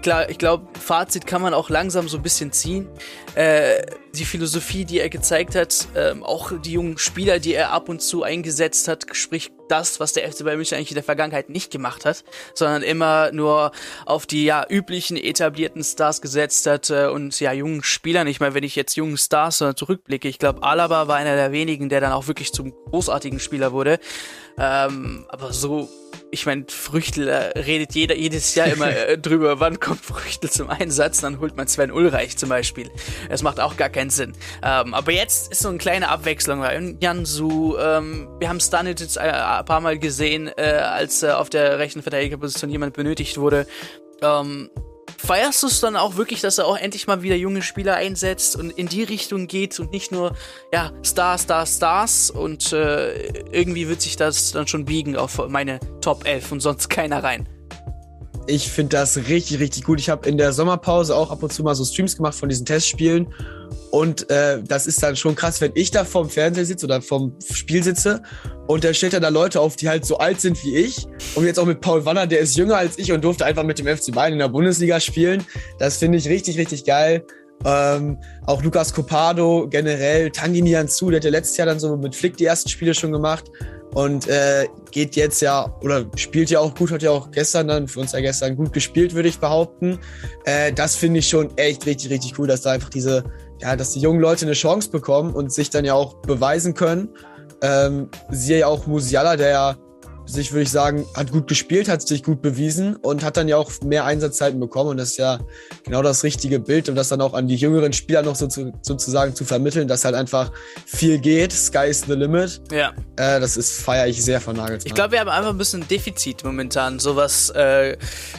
ich 0.06 0.12
glaube, 0.12 0.30
ich 0.30 0.38
glaub, 0.38 0.78
Fazit 0.78 1.26
kann 1.26 1.42
man 1.42 1.52
auch 1.52 1.68
langsam 1.68 2.08
so 2.08 2.16
ein 2.16 2.22
bisschen 2.22 2.52
ziehen. 2.52 2.86
Äh, 3.34 3.84
die 4.14 4.24
Philosophie, 4.24 4.84
die 4.84 5.00
er 5.00 5.08
gezeigt 5.08 5.56
hat, 5.56 5.88
ähm, 5.96 6.22
auch 6.22 6.52
die 6.60 6.72
jungen 6.72 6.96
Spieler, 6.96 7.40
die 7.40 7.54
er 7.54 7.72
ab 7.72 7.88
und 7.88 8.00
zu 8.00 8.22
eingesetzt 8.22 8.86
hat, 8.86 9.06
sprich 9.12 9.50
das, 9.68 9.98
was 9.98 10.12
der 10.12 10.30
FC 10.30 10.44
Bayern 10.44 10.58
München 10.58 10.76
eigentlich 10.76 10.92
in 10.92 10.94
der 10.96 11.02
Vergangenheit 11.02 11.50
nicht 11.50 11.72
gemacht 11.72 12.04
hat, 12.04 12.22
sondern 12.54 12.82
immer 12.82 13.32
nur 13.32 13.72
auf 14.04 14.26
die 14.26 14.44
ja 14.44 14.64
üblichen 14.68 15.16
etablierten 15.16 15.82
Stars 15.82 16.20
gesetzt 16.20 16.66
hat 16.66 16.88
äh, 16.90 17.08
und 17.08 17.38
ja 17.40 17.52
jungen 17.52 17.82
Spielern. 17.82 18.28
Ich 18.28 18.38
meine, 18.38 18.54
wenn 18.54 18.64
ich 18.64 18.76
jetzt 18.76 18.94
jungen 18.94 19.18
Stars 19.18 19.60
äh, 19.60 19.74
zurückblicke, 19.74 20.28
ich 20.28 20.38
glaube, 20.38 20.62
Alaba 20.62 21.08
war 21.08 21.16
einer 21.16 21.34
der 21.34 21.50
wenigen, 21.50 21.88
der 21.88 22.00
dann 22.00 22.12
auch 22.12 22.28
wirklich 22.28 22.52
zum 22.52 22.72
großartigen 22.90 23.40
Spieler 23.40 23.72
wurde. 23.72 23.98
Ähm, 24.56 25.26
aber 25.28 25.52
so 25.52 25.90
ich 26.36 26.44
meine, 26.44 26.66
Früchtel 26.68 27.28
äh, 27.28 27.58
redet 27.58 27.94
jeder 27.94 28.14
jedes 28.14 28.54
Jahr 28.54 28.66
immer 28.66 28.88
äh, 28.94 29.16
drüber, 29.16 29.58
wann 29.58 29.80
kommt 29.80 30.04
Früchtel 30.04 30.50
zum 30.50 30.68
Einsatz, 30.68 31.22
dann 31.22 31.40
holt 31.40 31.56
man 31.56 31.66
Sven 31.66 31.90
Ulreich 31.90 32.36
zum 32.36 32.50
Beispiel. 32.50 32.90
Das 33.30 33.42
macht 33.42 33.58
auch 33.58 33.78
gar 33.78 33.88
keinen 33.88 34.10
Sinn. 34.10 34.34
Ähm, 34.62 34.92
aber 34.92 35.12
jetzt 35.12 35.50
ist 35.50 35.62
so 35.62 35.70
eine 35.70 35.78
kleine 35.78 36.10
Abwechslung. 36.10 36.62
Jansu, 37.00 37.76
ähm, 37.78 38.28
wir 38.38 38.50
haben 38.50 38.60
Stanit 38.60 39.00
jetzt 39.00 39.16
äh, 39.16 39.20
ein 39.20 39.64
paar 39.64 39.80
Mal 39.80 39.98
gesehen, 39.98 40.50
äh, 40.58 40.62
als 40.62 41.22
äh, 41.22 41.30
auf 41.30 41.48
der 41.48 41.78
rechten 41.78 42.02
Verteidigerposition 42.02 42.70
jemand 42.70 42.94
benötigt 42.94 43.38
wurde. 43.38 43.66
Ähm, 44.20 44.68
feierst 45.18 45.62
du 45.62 45.66
es 45.66 45.80
dann 45.80 45.96
auch 45.96 46.16
wirklich, 46.16 46.40
dass 46.40 46.58
er 46.58 46.66
auch 46.66 46.76
endlich 46.76 47.06
mal 47.06 47.22
wieder 47.22 47.36
junge 47.36 47.62
Spieler 47.62 47.94
einsetzt 47.94 48.56
und 48.56 48.70
in 48.70 48.88
die 48.88 49.02
Richtung 49.02 49.46
geht 49.46 49.78
und 49.80 49.92
nicht 49.92 50.12
nur, 50.12 50.34
ja, 50.72 50.92
Stars, 51.02 51.44
Stars, 51.44 51.76
Stars 51.76 52.30
und 52.30 52.72
äh, 52.72 53.28
irgendwie 53.50 53.88
wird 53.88 54.00
sich 54.00 54.16
das 54.16 54.52
dann 54.52 54.66
schon 54.66 54.84
biegen 54.84 55.16
auf 55.16 55.48
meine 55.48 55.80
Top 56.00 56.26
11 56.26 56.52
und 56.52 56.60
sonst 56.60 56.88
keiner 56.88 57.22
rein. 57.22 57.48
Ich 58.48 58.70
finde 58.70 58.96
das 58.96 59.16
richtig, 59.16 59.58
richtig 59.58 59.84
gut. 59.84 59.98
Ich 59.98 60.08
habe 60.08 60.28
in 60.28 60.38
der 60.38 60.52
Sommerpause 60.52 61.16
auch 61.16 61.30
ab 61.30 61.42
und 61.42 61.52
zu 61.52 61.64
mal 61.64 61.74
so 61.74 61.84
Streams 61.84 62.16
gemacht 62.16 62.34
von 62.34 62.48
diesen 62.48 62.64
Testspielen. 62.64 63.26
Und 63.90 64.30
äh, 64.30 64.62
das 64.62 64.86
ist 64.86 65.02
dann 65.02 65.16
schon 65.16 65.34
krass, 65.34 65.60
wenn 65.60 65.72
ich 65.74 65.90
da 65.90 66.04
vorm 66.04 66.30
Fernseher 66.30 66.64
sitze 66.64 66.86
oder 66.86 67.02
vorm 67.02 67.32
Spiel 67.50 67.82
sitze 67.82 68.22
und 68.66 68.84
da 68.84 68.92
stellt 68.92 69.14
er 69.14 69.20
da 69.20 69.28
Leute 69.28 69.60
auf, 69.60 69.76
die 69.76 69.88
halt 69.88 70.04
so 70.04 70.18
alt 70.18 70.40
sind 70.40 70.62
wie 70.64 70.76
ich. 70.76 71.06
Und 71.34 71.44
jetzt 71.44 71.58
auch 71.58 71.66
mit 71.66 71.80
Paul 71.80 72.04
Wanner, 72.04 72.26
der 72.26 72.40
ist 72.40 72.56
jünger 72.56 72.76
als 72.76 72.98
ich 72.98 73.12
und 73.12 73.24
durfte 73.24 73.44
einfach 73.44 73.62
mit 73.62 73.78
dem 73.78 73.86
FC 73.86 74.12
Bayern 74.12 74.34
in 74.34 74.38
der 74.38 74.48
Bundesliga 74.48 75.00
spielen. 75.00 75.44
Das 75.78 75.96
finde 75.96 76.18
ich 76.18 76.28
richtig, 76.28 76.58
richtig 76.58 76.84
geil. 76.84 77.24
Ähm, 77.64 78.18
auch 78.46 78.62
Lukas 78.62 78.92
Copado 78.92 79.66
generell, 79.68 80.30
Tangi 80.30 80.62
Nianzu, 80.62 81.10
der 81.10 81.18
hat 81.18 81.24
ja 81.24 81.30
letztes 81.30 81.56
Jahr 81.56 81.66
dann 81.66 81.80
so 81.80 81.96
mit 81.96 82.14
Flick 82.14 82.36
die 82.36 82.44
ersten 82.44 82.68
Spiele 82.68 82.92
schon 82.92 83.12
gemacht 83.12 83.44
und 83.96 84.28
äh, 84.28 84.68
geht 84.90 85.16
jetzt 85.16 85.40
ja 85.40 85.74
oder 85.80 86.04
spielt 86.16 86.50
ja 86.50 86.60
auch 86.60 86.74
gut, 86.74 86.90
hat 86.90 87.02
ja 87.02 87.10
auch 87.10 87.30
gestern 87.30 87.68
dann 87.68 87.88
für 87.88 88.00
uns 88.00 88.12
ja 88.12 88.20
gestern 88.20 88.54
gut 88.54 88.74
gespielt, 88.74 89.14
würde 89.14 89.30
ich 89.30 89.38
behaupten. 89.38 89.98
Äh, 90.44 90.70
das 90.74 90.96
finde 90.96 91.20
ich 91.20 91.28
schon 91.30 91.56
echt 91.56 91.86
richtig, 91.86 92.10
richtig 92.10 92.38
cool, 92.38 92.46
dass 92.46 92.60
da 92.60 92.72
einfach 92.72 92.90
diese, 92.90 93.24
ja, 93.58 93.74
dass 93.74 93.92
die 93.92 94.00
jungen 94.00 94.20
Leute 94.20 94.44
eine 94.44 94.52
Chance 94.52 94.90
bekommen 94.90 95.32
und 95.32 95.50
sich 95.50 95.70
dann 95.70 95.86
ja 95.86 95.94
auch 95.94 96.16
beweisen 96.16 96.74
können. 96.74 97.08
Ähm, 97.62 98.10
siehe 98.28 98.58
ja 98.58 98.66
auch 98.66 98.86
Musiala, 98.86 99.34
der 99.34 99.48
ja 99.48 99.76
sich, 100.26 100.52
würde 100.52 100.62
ich 100.62 100.70
sagen, 100.70 101.06
hat 101.14 101.32
gut 101.32 101.48
gespielt, 101.48 101.88
hat 101.88 102.06
sich 102.06 102.22
gut 102.22 102.42
bewiesen 102.42 102.96
und 102.96 103.22
hat 103.22 103.36
dann 103.36 103.48
ja 103.48 103.56
auch 103.56 103.70
mehr 103.82 104.04
Einsatzzeiten 104.04 104.58
bekommen. 104.60 104.90
Und 104.90 104.96
das 104.98 105.10
ist 105.10 105.16
ja 105.18 105.38
genau 105.84 106.02
das 106.02 106.24
richtige 106.24 106.58
Bild, 106.60 106.88
um 106.88 106.94
das 106.94 107.08
dann 107.08 107.20
auch 107.20 107.34
an 107.34 107.48
die 107.48 107.56
jüngeren 107.56 107.92
Spieler 107.92 108.22
noch 108.22 108.34
so 108.34 108.46
zu, 108.46 108.72
sozusagen 108.82 109.34
zu 109.34 109.44
vermitteln, 109.44 109.88
dass 109.88 110.04
halt 110.04 110.14
einfach 110.14 110.52
viel 110.84 111.18
geht. 111.18 111.52
Sky 111.52 111.86
is 111.88 112.02
the 112.02 112.14
limit. 112.14 112.60
Ja. 112.70 112.92
Äh, 113.16 113.40
das 113.40 113.56
ist, 113.56 113.80
feiere 113.80 114.08
ich 114.08 114.22
sehr 114.22 114.40
von 114.40 114.56
Nagelsmann. 114.56 114.86
Ich 114.86 114.94
glaube, 114.94 115.12
wir 115.12 115.20
haben 115.20 115.28
einfach 115.28 115.50
ein 115.50 115.58
bisschen 115.58 115.86
Defizit 115.86 116.44
momentan, 116.44 116.98
so 116.98 117.16
was 117.16 117.50
äh, 117.50 117.96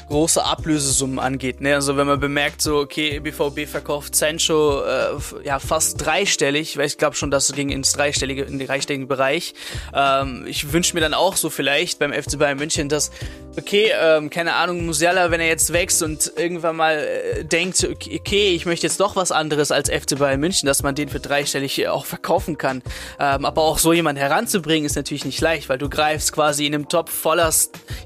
große 0.09 0.43
Ablösesummen 0.43 1.19
angeht. 1.19 1.61
Ne? 1.61 1.75
Also 1.75 1.97
wenn 1.97 2.07
man 2.07 2.19
bemerkt, 2.19 2.61
so, 2.61 2.77
okay, 2.77 3.19
BVB 3.19 3.67
verkauft 3.67 4.15
Sancho 4.15 4.83
äh, 4.83 5.45
ja 5.45 5.59
fast 5.59 6.05
dreistellig, 6.05 6.77
weil 6.77 6.85
ich 6.85 6.97
glaube 6.97 7.15
schon, 7.15 7.31
dass 7.31 7.49
es 7.49 7.55
ging 7.55 7.69
ins 7.69 7.93
dreistellige, 7.93 8.43
in 8.43 8.59
den 8.59 8.67
dreistelligen 8.67 9.07
Bereich. 9.07 9.53
Ähm, 9.93 10.45
ich 10.47 10.73
wünsche 10.73 10.93
mir 10.93 11.01
dann 11.01 11.13
auch 11.13 11.35
so 11.35 11.49
vielleicht 11.49 11.76
vielleicht 11.77 11.99
beim 11.99 12.11
FC 12.11 12.39
Bayern 12.39 12.57
München, 12.57 12.89
dass, 12.89 13.11
okay, 13.55 13.91
ähm, 14.01 14.31
keine 14.31 14.55
Ahnung, 14.55 14.87
Musiala, 14.87 15.29
wenn 15.29 15.39
er 15.39 15.47
jetzt 15.47 15.71
wächst 15.73 16.01
und 16.01 16.33
irgendwann 16.35 16.75
mal 16.75 16.97
äh, 16.97 17.45
denkt, 17.45 17.87
okay, 17.87 18.55
ich 18.55 18.65
möchte 18.65 18.87
jetzt 18.87 18.99
doch 18.99 19.15
was 19.15 19.31
anderes 19.31 19.71
als 19.71 19.87
FC 19.87 20.17
Bayern 20.17 20.39
München, 20.39 20.65
dass 20.65 20.81
man 20.81 20.95
den 20.95 21.07
für 21.07 21.19
dreistellig 21.19 21.77
äh, 21.79 21.87
auch 21.87 22.05
verkaufen 22.05 22.57
kann. 22.57 22.81
Ähm, 23.19 23.45
aber 23.45 23.61
auch 23.61 23.77
so 23.77 23.93
jemanden 23.93 24.19
heranzubringen 24.19 24.87
ist 24.87 24.95
natürlich 24.95 25.23
nicht 25.23 25.39
leicht, 25.39 25.69
weil 25.69 25.77
du 25.77 25.87
greifst 25.87 26.33
quasi 26.33 26.65
in 26.65 26.73
einem 26.73 26.89
Top 26.89 27.09
voller, 27.09 27.53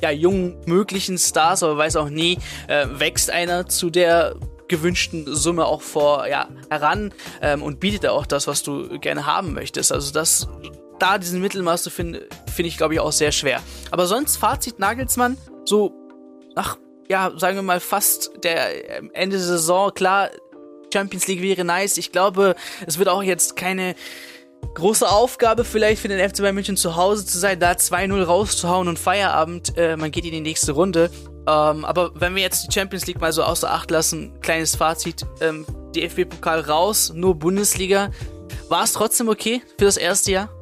ja, 0.02 0.12
jungen 0.12 0.58
möglichen 0.66 1.18
Stars, 1.18 1.64
aber 1.64 1.78
weiß 1.78 1.96
auch 1.96 2.10
nie, 2.10 2.40
äh, 2.68 2.88
wächst 2.92 3.30
einer 3.30 3.70
zu 3.70 3.90
der 3.90 4.36
gewünschten 4.68 5.34
Summe 5.34 5.66
auch 5.66 5.82
vor 5.82 6.28
ja 6.28 6.50
heran 6.70 7.14
ähm, 7.42 7.62
und 7.64 7.80
bietet 7.80 8.06
auch 8.08 8.26
das, 8.26 8.48
was 8.48 8.64
du 8.64 9.00
gerne 9.00 9.26
haben 9.26 9.54
möchtest. 9.54 9.92
Also 9.94 10.12
das 10.12 10.48
da 11.02 11.18
diesen 11.18 11.42
Mittelmaß 11.42 11.84
zu 11.84 11.90
finden, 11.90 12.22
finde 12.54 12.68
ich, 12.68 12.78
glaube 12.78 12.94
ich, 12.94 13.00
auch 13.00 13.12
sehr 13.12 13.32
schwer. 13.32 13.62
Aber 13.90 14.08
sonst, 14.08 14.38
Fazit 14.38 14.80
Nagelsmann, 14.80 15.38
so 15.66 15.94
nach, 16.56 16.78
ja, 17.10 17.32
sagen 17.38 17.56
wir 17.56 17.64
mal, 17.64 17.80
fast 17.80 18.32
der 18.44 18.98
ähm, 18.98 19.12
Ende 19.14 19.38
der 19.38 19.46
Saison, 19.46 19.94
klar, 19.94 20.30
Champions 20.94 21.28
League 21.28 21.42
wäre 21.42 21.64
nice. 21.64 21.98
Ich 21.98 22.12
glaube, 22.12 22.56
es 22.86 22.98
wird 22.98 23.10
auch 23.10 23.24
jetzt 23.24 23.56
keine 23.56 23.96
große 24.76 25.10
Aufgabe 25.10 25.64
vielleicht 25.64 26.02
für 26.02 26.08
den 26.08 26.20
FC 26.20 26.38
Bayern 26.38 26.56
München 26.56 26.78
zu 26.78 26.96
Hause 26.96 27.26
zu 27.26 27.40
sein, 27.40 27.60
da 27.60 27.72
2-0 27.72 28.24
rauszuhauen 28.24 28.88
und 28.88 29.00
Feierabend, 29.00 29.78
äh, 29.78 29.98
man 29.98 30.12
geht 30.12 30.26
in 30.26 30.32
die 30.32 30.42
nächste 30.42 30.74
Runde. 30.74 31.10
Ähm, 31.48 31.86
aber 31.86 32.12
wenn 32.16 32.36
wir 32.36 32.44
jetzt 32.44 32.68
die 32.68 32.72
Champions 32.72 33.08
League 33.08 33.20
mal 33.20 33.34
so 33.34 33.44
außer 33.44 33.72
Acht 33.72 33.90
lassen, 33.90 34.40
kleines 34.42 34.76
Fazit, 34.76 35.26
ähm, 35.40 35.66
DFB-Pokal 35.96 36.62
raus, 36.62 37.12
nur 37.14 37.36
Bundesliga. 37.36 38.12
War 38.70 38.84
es 38.84 38.94
trotzdem 38.94 39.28
okay 39.28 39.62
für 39.78 39.86
das 39.86 39.98
erste 39.98 40.32
Jahr? 40.32 40.61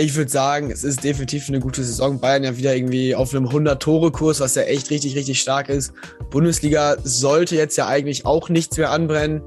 Ich 0.00 0.14
würde 0.14 0.30
sagen, 0.30 0.70
es 0.70 0.84
ist 0.84 1.04
definitiv 1.04 1.48
eine 1.48 1.60
gute 1.60 1.82
Saison. 1.82 2.20
Bayern 2.20 2.44
ja 2.44 2.56
wieder 2.56 2.74
irgendwie 2.74 3.14
auf 3.14 3.34
einem 3.34 3.46
100-Tore-Kurs, 3.46 4.40
was 4.40 4.54
ja 4.54 4.62
echt 4.62 4.90
richtig, 4.90 5.16
richtig 5.16 5.40
stark 5.40 5.68
ist. 5.68 5.92
Bundesliga 6.30 6.96
sollte 7.02 7.56
jetzt 7.56 7.76
ja 7.76 7.86
eigentlich 7.86 8.26
auch 8.26 8.48
nichts 8.48 8.76
mehr 8.76 8.90
anbrennen. 8.90 9.42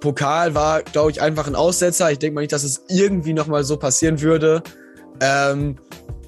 Pokal 0.00 0.54
war, 0.54 0.82
glaube 0.82 1.10
ich, 1.10 1.22
einfach 1.22 1.46
ein 1.46 1.54
Aussetzer. 1.54 2.12
Ich 2.12 2.18
denke 2.18 2.34
mal 2.34 2.40
nicht, 2.42 2.52
dass 2.52 2.64
es 2.64 2.84
irgendwie 2.88 3.32
nochmal 3.32 3.64
so 3.64 3.76
passieren 3.76 4.20
würde. 4.20 4.62
Ähm, 5.20 5.78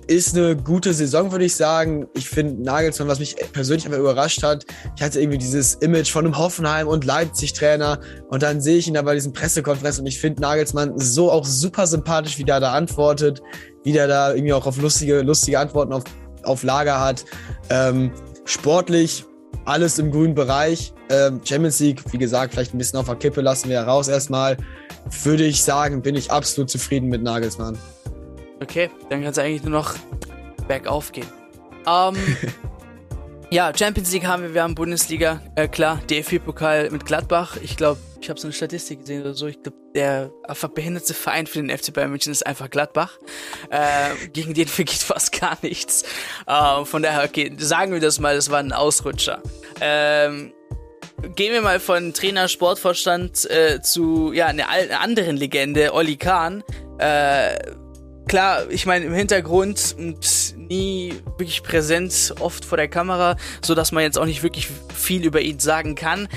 ist 0.06 0.36
eine 0.36 0.56
gute 0.56 0.94
Saison, 0.94 1.32
würde 1.32 1.44
ich 1.44 1.56
sagen. 1.56 2.06
Ich 2.14 2.28
finde 2.28 2.62
Nagelsmann, 2.62 3.08
was 3.08 3.18
mich 3.18 3.36
persönlich 3.52 3.86
einfach 3.86 3.98
überrascht 3.98 4.42
hat, 4.42 4.64
ich 4.96 5.02
hatte 5.02 5.20
irgendwie 5.20 5.38
dieses 5.38 5.74
Image 5.74 6.10
von 6.10 6.24
einem 6.24 6.38
Hoffenheim- 6.38 6.88
und 6.88 7.04
Leipzig-Trainer 7.04 8.00
und 8.28 8.42
dann 8.42 8.60
sehe 8.60 8.76
ich 8.76 8.86
ihn 8.86 8.94
da 8.94 9.02
bei 9.02 9.14
diesen 9.14 9.32
Pressekonferenzen 9.32 10.02
und 10.02 10.06
ich 10.06 10.20
finde 10.20 10.42
Nagelsmann 10.42 10.98
so 10.98 11.30
auch 11.30 11.44
super 11.44 11.86
sympathisch, 11.86 12.38
wie 12.38 12.44
der 12.44 12.60
da 12.60 12.72
antwortet, 12.72 13.42
wie 13.82 13.92
der 13.92 14.06
da 14.06 14.32
irgendwie 14.32 14.52
auch 14.52 14.66
auf 14.66 14.80
lustige, 14.80 15.22
lustige 15.22 15.58
Antworten 15.58 15.92
auf, 15.92 16.04
auf 16.44 16.62
Lager 16.62 17.00
hat. 17.00 17.24
Ähm, 17.70 18.12
sportlich 18.44 19.24
alles 19.64 19.98
im 19.98 20.12
grünen 20.12 20.34
Bereich. 20.34 20.92
Ähm, 21.08 21.40
Champions 21.44 21.80
League, 21.80 22.02
wie 22.12 22.18
gesagt, 22.18 22.52
vielleicht 22.52 22.74
ein 22.74 22.78
bisschen 22.78 22.98
auf 22.98 23.06
der 23.06 23.16
Kippe 23.16 23.40
lassen 23.40 23.68
wir 23.68 23.80
raus 23.80 24.08
erstmal. 24.08 24.56
Würde 25.24 25.44
ich 25.44 25.62
sagen, 25.62 26.02
bin 26.02 26.14
ich 26.14 26.30
absolut 26.30 26.70
zufrieden 26.70 27.08
mit 27.08 27.22
Nagelsmann. 27.22 27.76
Okay, 28.60 28.90
dann 29.10 29.22
kann 29.22 29.32
es 29.32 29.38
eigentlich 29.38 29.62
nur 29.62 29.72
noch 29.72 29.94
bergauf 30.68 31.12
gehen. 31.12 31.28
Ähm, 31.88 32.16
ja, 33.52 33.72
Champions 33.72 34.12
League 34.12 34.26
haben 34.26 34.42
wir, 34.42 34.54
wir 34.54 34.64
haben 34.64 34.74
Bundesliga, 34.74 35.40
äh, 35.54 35.68
klar, 35.68 36.00
DFB-Pokal 36.10 36.90
mit 36.90 37.06
Gladbach. 37.06 37.56
Ich 37.62 37.76
glaube, 37.76 38.00
ich 38.20 38.28
habe 38.28 38.40
so 38.40 38.48
eine 38.48 38.52
Statistik 38.52 39.00
gesehen 39.00 39.20
oder 39.20 39.34
so. 39.34 39.46
Ich 39.46 39.62
glaube, 39.62 39.78
der 39.94 40.32
einfach 40.48 40.68
behinderte 40.68 41.14
Verein 41.14 41.46
für 41.46 41.62
den 41.62 41.70
FC 41.70 41.92
Bayern 41.92 42.10
München 42.10 42.32
ist 42.32 42.44
einfach 42.44 42.68
Gladbach. 42.70 43.18
Äh, 43.70 44.28
gegen 44.32 44.52
den 44.52 44.66
vergeht 44.68 44.98
fast 44.98 45.38
gar 45.40 45.56
nichts. 45.62 46.02
Äh, 46.48 46.84
von 46.84 47.04
daher, 47.04 47.22
okay, 47.22 47.52
sagen 47.56 47.92
wir 47.92 48.00
das 48.00 48.18
mal, 48.18 48.34
das 48.34 48.50
war 48.50 48.58
ein 48.58 48.72
Ausrutscher. 48.72 49.40
Ähm, 49.80 50.52
gehen 51.36 51.52
wir 51.52 51.62
mal 51.62 51.78
von 51.78 52.12
Trainer, 52.14 52.48
Sportvorstand 52.48 53.48
äh, 53.48 53.80
zu 53.80 54.32
ja 54.32 54.46
einer 54.46 54.66
anderen 55.00 55.36
Legende, 55.36 55.94
Olli 55.94 56.16
Kahn. 56.16 56.64
Äh, 56.98 57.54
klar, 58.26 58.70
ich 58.70 58.86
meine, 58.86 59.04
im 59.04 59.14
Hintergrund 59.14 59.94
und 59.98 60.54
nie 60.56 61.14
wirklich 61.38 61.62
präsent, 61.62 62.34
oft 62.40 62.64
vor 62.64 62.76
der 62.76 62.88
Kamera, 62.88 63.36
so 63.62 63.74
dass 63.74 63.92
man 63.92 64.02
jetzt 64.02 64.18
auch 64.18 64.24
nicht 64.24 64.42
wirklich 64.42 64.68
viel 64.94 65.24
über 65.24 65.40
ihn 65.40 65.58
sagen 65.58 65.94
kann. 65.94 66.28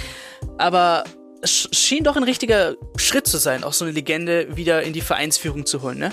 Aber 0.58 1.04
es 1.42 1.70
schien 1.72 2.04
doch 2.04 2.16
ein 2.16 2.24
richtiger 2.24 2.76
Schritt 2.98 3.28
zu 3.28 3.38
sein, 3.38 3.64
auch 3.64 3.74
so 3.74 3.86
eine 3.86 3.94
Legende 3.94 4.56
wieder 4.56 4.84
in 4.84 4.94
die 4.94 5.02
Vereinsführung 5.02 5.66
zu 5.66 5.82
holen, 5.82 6.00
ne? 6.00 6.12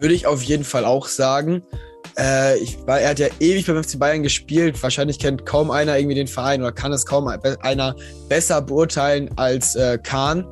Würde 0.00 0.14
ich 0.14 0.26
auf 0.26 0.42
jeden 0.42 0.64
Fall 0.64 0.84
auch 0.84 1.06
sagen. 1.06 1.62
Äh, 2.18 2.58
ich, 2.58 2.76
er 2.86 3.08
hat 3.08 3.18
ja 3.18 3.28
ewig 3.40 3.66
beim 3.66 3.82
FC 3.82 3.98
Bayern 3.98 4.22
gespielt. 4.22 4.80
Wahrscheinlich 4.82 5.18
kennt 5.18 5.46
kaum 5.46 5.70
einer 5.70 5.96
irgendwie 5.96 6.16
den 6.16 6.26
Verein 6.26 6.60
oder 6.60 6.72
kann 6.72 6.92
es 6.92 7.06
kaum 7.06 7.28
einer 7.28 7.96
besser 8.28 8.60
beurteilen 8.60 9.30
als 9.36 9.76
äh, 9.76 9.98
Kahn. 10.02 10.46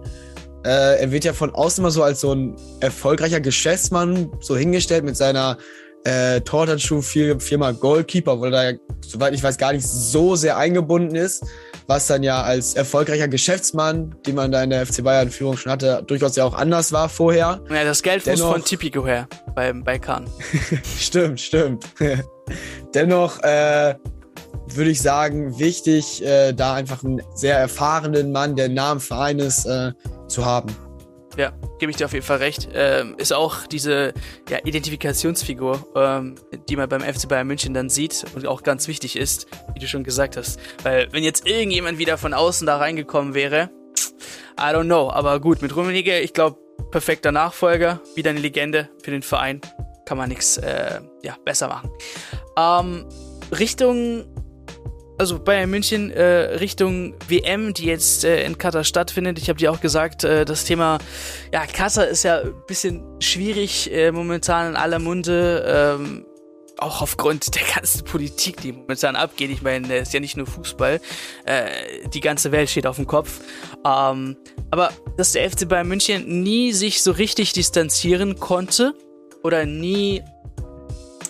Äh, 0.65 1.01
er 1.01 1.11
wird 1.11 1.25
ja 1.25 1.33
von 1.33 1.55
außen 1.55 1.83
immer 1.83 1.91
so 1.91 2.03
als 2.03 2.21
so 2.21 2.33
ein 2.33 2.57
erfolgreicher 2.81 3.41
Geschäftsmann 3.41 4.31
so 4.41 4.57
hingestellt 4.57 5.05
mit 5.05 5.17
seiner 5.17 5.59
äh, 6.05 6.41
Tortanschuh-Firma 6.41 7.73
Goalkeeper, 7.73 8.39
wo 8.39 8.45
er 8.47 8.51
da, 8.51 8.79
soweit 9.07 9.35
ich 9.35 9.43
weiß, 9.43 9.59
gar 9.59 9.73
nicht 9.73 9.87
so 9.87 10.37
sehr 10.37 10.57
eingebunden 10.57 11.15
ist, 11.15 11.45
was 11.87 12.07
dann 12.07 12.23
ja 12.23 12.43
als 12.43 12.75
erfolgreicher 12.75 13.29
Geschäftsmann, 13.29 14.15
den 14.27 14.35
man 14.35 14.53
da 14.53 14.63
in 14.63 14.71
der 14.71 14.87
FC 14.87 15.03
Bayern-Führung 15.03 15.57
schon 15.57 15.73
hatte, 15.73 16.03
durchaus 16.07 16.37
ja 16.37 16.45
auch 16.45 16.55
anders 16.55 16.93
war 16.93 17.09
vorher. 17.09 17.61
Ja, 17.71 17.85
das 17.85 18.03
Geld 18.03 18.27
Dennoch, 18.27 18.47
muss 18.47 18.53
von 18.53 18.65
Tipico 18.65 19.07
her 19.07 19.29
bei, 19.55 19.73
bei 19.73 19.99
Kahn. 19.99 20.29
stimmt, 20.99 21.41
stimmt. 21.41 21.85
Dennoch 22.95 23.41
äh, 23.43 23.95
würde 24.77 24.91
ich 24.91 25.03
sagen, 25.03 25.59
wichtig, 25.59 26.25
äh, 26.25 26.53
da 26.53 26.75
einfach 26.75 27.05
einen 27.05 27.23
sehr 27.35 27.59
erfahrenen 27.59 28.33
Mann, 28.33 28.57
der 28.57 28.71
am 28.83 29.01
Verein 29.01 29.39
ist, 29.39 29.67
äh, 29.67 29.93
zu 30.29 30.45
haben. 30.45 30.75
Ja, 31.37 31.53
gebe 31.79 31.91
ich 31.91 31.97
dir 31.97 32.05
auf 32.05 32.13
jeden 32.13 32.25
Fall 32.25 32.39
recht. 32.39 32.69
Ähm, 32.75 33.15
ist 33.17 33.33
auch 33.33 33.67
diese 33.67 34.13
ja, 34.51 34.59
Identifikationsfigur, 34.65 35.87
ähm, 35.97 36.35
die 36.69 36.77
man 36.77 36.89
beim 36.89 37.01
FC 37.01 37.27
Bayern 37.27 37.47
München 37.47 37.73
dann 37.73 37.89
sieht 37.89 38.25
und 38.35 38.47
auch 38.47 38.63
ganz 38.63 38.87
wichtig 38.87 39.17
ist, 39.17 39.47
wie 39.73 39.81
du 39.81 39.87
schon 39.87 40.05
gesagt 40.05 40.37
hast. 40.37 40.61
Weil 40.83 41.09
wenn 41.13 41.23
jetzt 41.23 41.47
irgendjemand 41.47 41.99
wieder 41.99 42.19
von 42.19 42.35
außen 42.35 42.67
da 42.67 42.77
reingekommen 42.77 43.33
wäre, 43.33 43.71
I 44.59 44.75
don't 44.75 44.85
know. 44.85 45.11
Aber 45.11 45.41
gut, 45.41 45.63
mit 45.63 45.75
Rummenigge, 45.75 46.21
ich 46.21 46.35
glaube, 46.35 46.59
perfekter 46.91 47.33
Nachfolger, 47.33 48.01
wieder 48.15 48.31
eine 48.31 48.41
Legende 48.41 48.91
für 49.03 49.11
den 49.11 49.23
Verein. 49.23 49.63
Kann 50.05 50.19
man 50.19 50.29
nichts 50.29 50.59
äh, 50.59 51.01
ja, 51.23 51.37
besser 51.45 51.69
machen. 51.69 51.91
Ähm, 52.59 53.07
Richtung 53.59 54.27
also 55.23 55.39
Bayern 55.39 55.71
München 55.71 56.11
äh, 56.11 56.57
Richtung 56.57 57.15
WM, 57.29 57.75
die 57.75 57.85
jetzt 57.85 58.25
äh, 58.25 58.45
in 58.45 58.59
Katar 58.59 58.83
stattfindet. 58.83 59.39
Ich 59.39 59.49
habe 59.49 59.57
dir 59.57 59.71
auch 59.71 59.81
gesagt, 59.81 60.25
äh, 60.25 60.45
das 60.45 60.65
Thema, 60.65 60.99
ja, 61.53 61.65
Katar 61.65 62.09
ist 62.09 62.25
ja 62.25 62.41
ein 62.41 62.53
bisschen 62.67 63.05
schwierig 63.21 63.93
äh, 63.93 64.11
momentan 64.11 64.71
in 64.71 64.77
aller 64.77 64.99
Munde. 64.99 65.97
Ähm, 66.01 66.27
auch 66.79 67.03
aufgrund 67.03 67.55
der 67.55 67.63
ganzen 67.73 68.05
Politik, 68.05 68.61
die 68.63 68.73
momentan 68.73 69.15
abgeht. 69.15 69.51
Ich 69.53 69.63
meine, 69.63 69.95
es 69.95 70.09
ist 70.09 70.15
ja 70.15 70.19
nicht 70.19 70.37
nur 70.37 70.47
Fußball. 70.47 71.01
Äh, 71.45 72.09
die 72.13 72.21
ganze 72.21 72.51
Welt 72.51 72.69
steht 72.69 72.89
auf 72.89 72.97
dem 72.97 73.07
Kopf. 73.07 73.39
Ähm, 73.87 74.37
aber 74.73 74.91
dass 75.17 75.31
der 75.31 75.49
FC 75.49 75.69
Bayern 75.69 75.87
München 75.87 76.43
nie 76.43 76.73
sich 76.73 77.01
so 77.01 77.13
richtig 77.13 77.53
distanzieren 77.53 78.41
konnte 78.41 78.93
oder 79.45 79.67
nie 79.67 80.21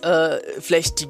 äh, 0.00 0.38
vielleicht 0.60 1.00
die 1.00 1.08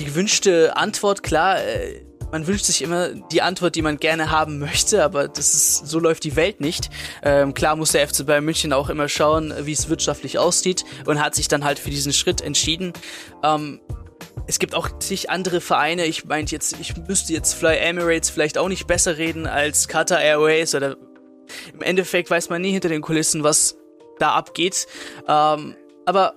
die 0.00 0.06
gewünschte 0.06 0.76
Antwort, 0.76 1.22
klar, 1.22 1.62
äh, 1.62 2.00
man 2.32 2.46
wünscht 2.46 2.64
sich 2.64 2.80
immer 2.80 3.08
die 3.08 3.42
Antwort, 3.42 3.74
die 3.74 3.82
man 3.82 3.98
gerne 3.98 4.30
haben 4.30 4.58
möchte, 4.58 5.04
aber 5.04 5.28
das 5.28 5.52
ist, 5.54 5.86
so 5.88 5.98
läuft 5.98 6.24
die 6.24 6.36
Welt 6.36 6.60
nicht. 6.60 6.88
Ähm, 7.22 7.54
klar 7.54 7.76
muss 7.76 7.92
der 7.92 8.08
FC 8.08 8.24
Bayern 8.24 8.44
München 8.44 8.72
auch 8.72 8.88
immer 8.88 9.08
schauen, 9.08 9.52
wie 9.62 9.72
es 9.72 9.88
wirtschaftlich 9.88 10.38
aussieht 10.38 10.84
und 11.06 11.22
hat 11.22 11.34
sich 11.34 11.48
dann 11.48 11.64
halt 11.64 11.78
für 11.78 11.90
diesen 11.90 12.12
Schritt 12.12 12.40
entschieden. 12.40 12.92
Ähm, 13.42 13.80
es 14.46 14.58
gibt 14.58 14.74
auch 14.74 14.98
zig 15.00 15.28
andere 15.28 15.60
Vereine. 15.60 16.06
Ich 16.06 16.24
meinte 16.24 16.54
jetzt, 16.54 16.76
ich 16.80 16.96
müsste 16.96 17.32
jetzt 17.32 17.54
Fly 17.54 17.76
Emirates 17.76 18.30
vielleicht 18.30 18.58
auch 18.58 18.68
nicht 18.68 18.86
besser 18.86 19.18
reden 19.18 19.46
als 19.46 19.86
Qatar 19.86 20.20
Airways 20.20 20.74
oder 20.74 20.96
im 21.74 21.82
Endeffekt 21.82 22.30
weiß 22.30 22.48
man 22.48 22.62
nie 22.62 22.72
hinter 22.72 22.88
den 22.88 23.02
Kulissen, 23.02 23.42
was 23.42 23.76
da 24.18 24.32
abgeht. 24.32 24.86
Ähm, 25.28 25.76
aber 26.06 26.34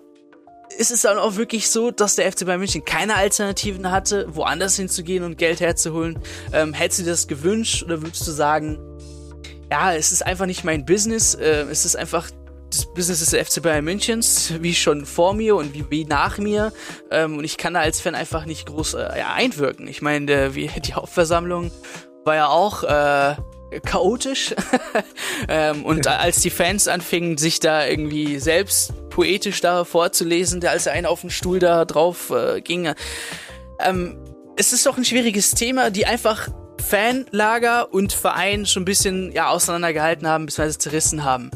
ist 0.78 0.92
es 0.92 1.02
dann 1.02 1.18
auch 1.18 1.36
wirklich 1.36 1.70
so, 1.70 1.92
dass 1.92 2.16
der 2.16 2.32
FC 2.32 2.46
Bayern 2.46 2.60
München 2.60 2.86
keine 2.86 3.16
Alternativen 3.16 3.92
hatte, 3.92 4.28
woanders 4.30 4.76
hinzugehen 4.76 5.24
und 5.24 5.38
Geld 5.38 5.60
herzuholen? 5.60 6.20
Ähm, 6.52 6.74
hättest 6.74 7.00
du 7.00 7.04
dir 7.04 7.12
das 7.12 7.28
gewünscht 7.28 7.84
oder 7.84 8.02
würdest 8.02 8.28
du 8.28 8.32
sagen, 8.32 8.80
ja, 9.72 9.94
es 9.94 10.12
ist 10.12 10.26
einfach 10.26 10.46
nicht 10.46 10.64
mein 10.64 10.86
Business, 10.86 11.36
äh, 11.36 11.66
es 11.70 11.86
ist 11.86 11.96
einfach 11.96 12.30
das 12.70 12.86
Business 12.94 13.20
des 13.20 13.48
FC 13.48 13.62
Bayern 13.62 13.86
Münchens, 13.86 14.54
wie 14.60 14.74
schon 14.74 15.06
vor 15.06 15.34
mir 15.34 15.56
und 15.56 15.74
wie, 15.74 15.86
wie 15.90 16.06
nach 16.06 16.38
mir. 16.38 16.74
Ähm, 17.12 17.38
und 17.38 17.44
ich 17.44 17.58
kann 17.58 17.76
da 17.76 17.82
als 17.82 18.02
Fan 18.02 18.16
einfach 18.16 18.46
nicht 18.46 18.66
groß 18.66 18.96
äh, 18.96 19.24
einwirken. 19.36 19.88
Ich 19.88 20.02
meine, 20.02 20.50
die 20.50 20.94
Hauptversammlung 20.94 21.72
war 22.26 22.36
ja 22.36 22.48
auch 22.48 22.84
äh, 22.84 23.36
chaotisch. 23.82 24.54
ähm, 25.48 25.86
und 25.86 26.08
als 26.08 26.42
die 26.42 26.50
Fans 26.50 26.88
anfingen, 26.88 27.38
sich 27.38 27.60
da 27.60 27.86
irgendwie 27.86 28.40
selbst 28.40 28.94
poetisch 29.10 29.62
da 29.62 29.86
vorzulesen, 29.86 30.62
der 30.62 30.72
als 30.72 30.88
einer 30.88 31.10
auf 31.10 31.22
den 31.22 31.30
Stuhl 31.30 31.60
da 31.60 31.86
drauf 31.86 32.32
äh, 32.32 32.62
ging. 32.62 32.94
Ähm, 33.80 34.18
es 34.56 34.74
ist 34.74 34.86
doch 34.86 34.98
ein 34.98 35.06
schwieriges 35.06 35.52
Thema, 35.52 35.90
die 35.90 36.06
einfach 36.06 36.50
Fanlager 36.82 37.94
und 37.94 38.14
Verein 38.14 38.66
schon 38.66 38.84
ein 38.84 38.86
bisschen 38.86 39.32
ja, 39.32 39.50
auseinandergehalten 39.50 40.28
haben, 40.28 40.46
bzw. 40.46 40.78
zerrissen 40.78 41.24
haben. 41.24 41.50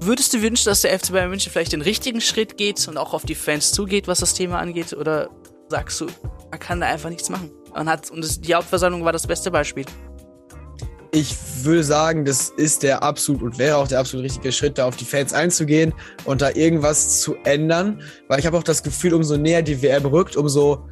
Würdest 0.00 0.34
du 0.34 0.42
wünschen, 0.42 0.66
dass 0.66 0.82
der 0.82 0.98
FC 0.98 1.12
Bayern 1.12 1.30
München 1.30 1.50
vielleicht 1.50 1.72
den 1.72 1.80
richtigen 1.80 2.20
Schritt 2.20 2.58
geht 2.58 2.86
und 2.88 2.98
auch 2.98 3.14
auf 3.14 3.24
die 3.24 3.34
Fans 3.34 3.72
zugeht, 3.72 4.06
was 4.06 4.20
das 4.20 4.34
Thema 4.34 4.58
angeht? 4.58 4.92
Oder 4.92 5.30
sagst 5.68 6.00
du, 6.00 6.06
man 6.50 6.60
kann 6.60 6.80
da 6.80 6.86
einfach 6.88 7.08
nichts 7.08 7.30
machen? 7.30 7.50
Man 7.72 7.88
hat, 7.88 8.10
und 8.10 8.46
die 8.46 8.54
Hauptversammlung 8.54 9.04
war 9.04 9.12
das 9.12 9.26
beste 9.26 9.50
Beispiel 9.50 9.86
ich 11.14 11.36
würde 11.62 11.84
sagen, 11.84 12.24
das 12.24 12.50
ist 12.50 12.82
der 12.82 13.02
absolut 13.04 13.42
und 13.42 13.58
wäre 13.58 13.76
auch 13.76 13.86
der 13.86 14.00
absolut 14.00 14.24
richtige 14.24 14.50
Schritt, 14.50 14.78
da 14.78 14.86
auf 14.86 14.96
die 14.96 15.04
Fans 15.04 15.32
einzugehen 15.32 15.94
und 16.24 16.42
da 16.42 16.50
irgendwas 16.50 17.20
zu 17.20 17.36
ändern. 17.44 18.02
Weil 18.26 18.40
ich 18.40 18.46
habe 18.46 18.58
auch 18.58 18.64
das 18.64 18.82
Gefühl, 18.82 19.14
umso 19.14 19.36
näher 19.36 19.62
die 19.62 19.80
WM 19.80 20.04
rückt, 20.06 20.36
umso 20.36 20.84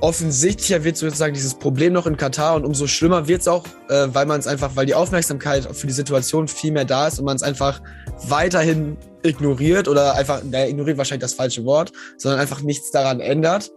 offensichtlicher 0.00 0.82
wird 0.82 0.96
sozusagen 0.96 1.34
dieses 1.34 1.54
Problem 1.54 1.92
noch 1.92 2.06
in 2.06 2.16
Katar 2.16 2.56
und 2.56 2.64
umso 2.64 2.86
schlimmer 2.86 3.28
wird 3.28 3.42
es 3.42 3.48
auch, 3.48 3.64
äh, 3.88 4.08
weil 4.12 4.26
man 4.26 4.40
es 4.40 4.46
einfach, 4.46 4.76
weil 4.76 4.86
die 4.86 4.94
Aufmerksamkeit 4.94 5.68
für 5.76 5.86
die 5.86 5.92
Situation 5.92 6.48
viel 6.48 6.72
mehr 6.72 6.84
da 6.84 7.08
ist 7.08 7.18
und 7.18 7.26
man 7.26 7.36
es 7.36 7.42
einfach 7.42 7.80
weiterhin 8.28 8.96
ignoriert 9.22 9.88
oder 9.88 10.14
einfach, 10.14 10.42
naja, 10.42 10.66
ignoriert 10.68 10.96
wahrscheinlich 10.96 11.22
das 11.22 11.34
falsche 11.34 11.64
Wort, 11.64 11.92
sondern 12.16 12.40
einfach 12.40 12.62
nichts 12.62 12.90
daran 12.90 13.20
ändert. 13.20 13.70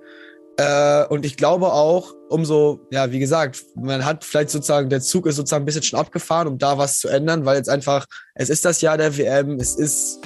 Äh, 0.60 1.06
und 1.08 1.26
ich 1.26 1.38
glaube 1.38 1.72
auch, 1.72 2.14
umso, 2.28 2.86
ja, 2.92 3.14
wie 3.14 3.20
gesagt, 3.20 3.64
man 3.76 4.04
hat 4.04 4.26
vielleicht 4.26 4.50
sozusagen, 4.50 4.90
der 4.90 5.00
Zug 5.00 5.26
ist 5.26 5.38
sozusagen 5.38 5.64
ein 5.64 5.66
bisschen 5.66 5.84
schon 5.84 5.98
abgefahren, 5.98 6.50
um 6.50 6.58
da 6.58 6.78
was 6.78 7.00
zu 7.00 7.08
ändern, 7.08 7.46
weil 7.46 7.56
jetzt 7.56 7.70
einfach, 7.70 8.06
es 8.36 8.50
ist 8.50 8.66
das 8.66 8.82
Jahr 8.82 8.98
der 8.98 9.18
WM, 9.18 9.58
es 9.58 9.76
ist, 9.76 10.20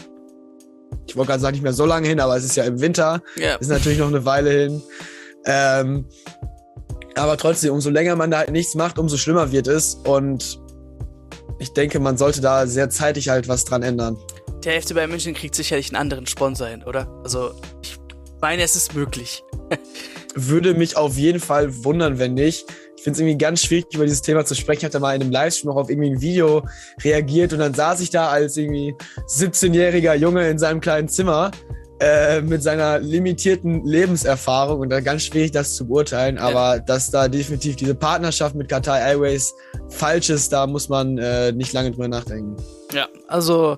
ich 1.05 1.15
wollte 1.15 1.29
gerade 1.29 1.41
sagen, 1.41 1.53
nicht 1.53 1.61
mehr 1.61 1.73
so 1.73 1.85
lange 1.85 2.07
hin, 2.07 2.19
aber 2.19 2.35
es 2.35 2.45
ist 2.45 2.55
ja 2.55 2.63
im 2.63 2.81
Winter, 2.81 3.21
yeah. 3.37 3.57
ist 3.57 3.67
natürlich 3.67 3.99
noch 3.99 4.07
eine 4.07 4.25
Weile 4.25 4.49
hin. 4.49 4.81
Ähm, 5.45 6.09
aber 7.13 7.37
trotzdem, 7.37 7.71
umso 7.71 7.91
länger 7.91 8.15
man 8.15 8.31
da 8.31 8.39
halt 8.39 8.51
nichts 8.51 8.73
macht, 8.73 8.97
umso 8.97 9.17
schlimmer 9.17 9.51
wird 9.51 9.67
es. 9.67 9.93
Und 9.93 10.59
ich 11.59 11.73
denke, 11.73 11.99
man 11.99 12.17
sollte 12.17 12.41
da 12.41 12.65
sehr 12.65 12.89
zeitig 12.89 13.29
halt 13.29 13.47
was 13.47 13.65
dran 13.65 13.83
ändern. 13.83 14.17
Der 14.63 14.81
FC 14.81 14.95
Bayern 14.95 15.11
München 15.11 15.35
kriegt 15.35 15.53
sicherlich 15.53 15.89
einen 15.89 15.97
anderen 15.97 16.25
Sponsor 16.25 16.67
hin, 16.67 16.83
oder? 16.83 17.07
Also, 17.23 17.53
ich 17.83 17.99
meine, 18.41 18.63
es 18.63 18.75
ist 18.75 18.95
möglich. 18.95 19.43
würde 20.35 20.73
mich 20.73 20.97
auf 20.97 21.17
jeden 21.17 21.39
Fall 21.39 21.83
wundern, 21.83 22.19
wenn 22.19 22.33
nicht. 22.33 22.65
Ich 22.95 23.03
finde 23.03 23.17
es 23.17 23.19
irgendwie 23.19 23.37
ganz 23.37 23.61
schwierig, 23.61 23.87
über 23.93 24.05
dieses 24.05 24.21
Thema 24.21 24.45
zu 24.45 24.55
sprechen. 24.55 24.79
Ich 24.79 24.83
habe 24.85 24.93
da 24.93 24.99
mal 24.99 25.15
in 25.15 25.21
einem 25.21 25.31
Livestream 25.31 25.71
auch 25.71 25.75
auf 25.75 25.89
irgendwie 25.89 26.11
ein 26.11 26.21
Video 26.21 26.63
reagiert 27.03 27.53
und 27.53 27.59
dann 27.59 27.73
saß 27.73 27.99
ich 28.01 28.09
da 28.09 28.29
als 28.29 28.55
irgendwie 28.57 28.95
17-jähriger 29.27 30.15
Junge 30.15 30.49
in 30.49 30.57
seinem 30.57 30.79
kleinen 30.79 31.09
Zimmer 31.09 31.51
äh, 31.99 32.41
mit 32.41 32.63
seiner 32.63 32.99
limitierten 32.99 33.85
Lebenserfahrung 33.85 34.81
und 34.81 34.89
da 34.89 34.99
ganz 34.99 35.23
schwierig, 35.23 35.51
das 35.51 35.75
zu 35.75 35.87
beurteilen. 35.87 36.37
Aber 36.37 36.75
ja. 36.75 36.79
dass 36.79 37.11
da 37.11 37.27
definitiv 37.27 37.75
diese 37.75 37.95
Partnerschaft 37.95 38.55
mit 38.55 38.67
Qatar 38.67 38.99
Airways 38.99 39.53
falsch 39.93 40.29
ist, 40.29 40.51
da 40.51 40.67
muss 40.67 40.89
man 40.89 41.17
äh, 41.17 41.51
nicht 41.51 41.73
lange 41.73 41.91
drüber 41.91 42.07
nachdenken. 42.07 42.57
Ja, 42.93 43.07
also 43.27 43.77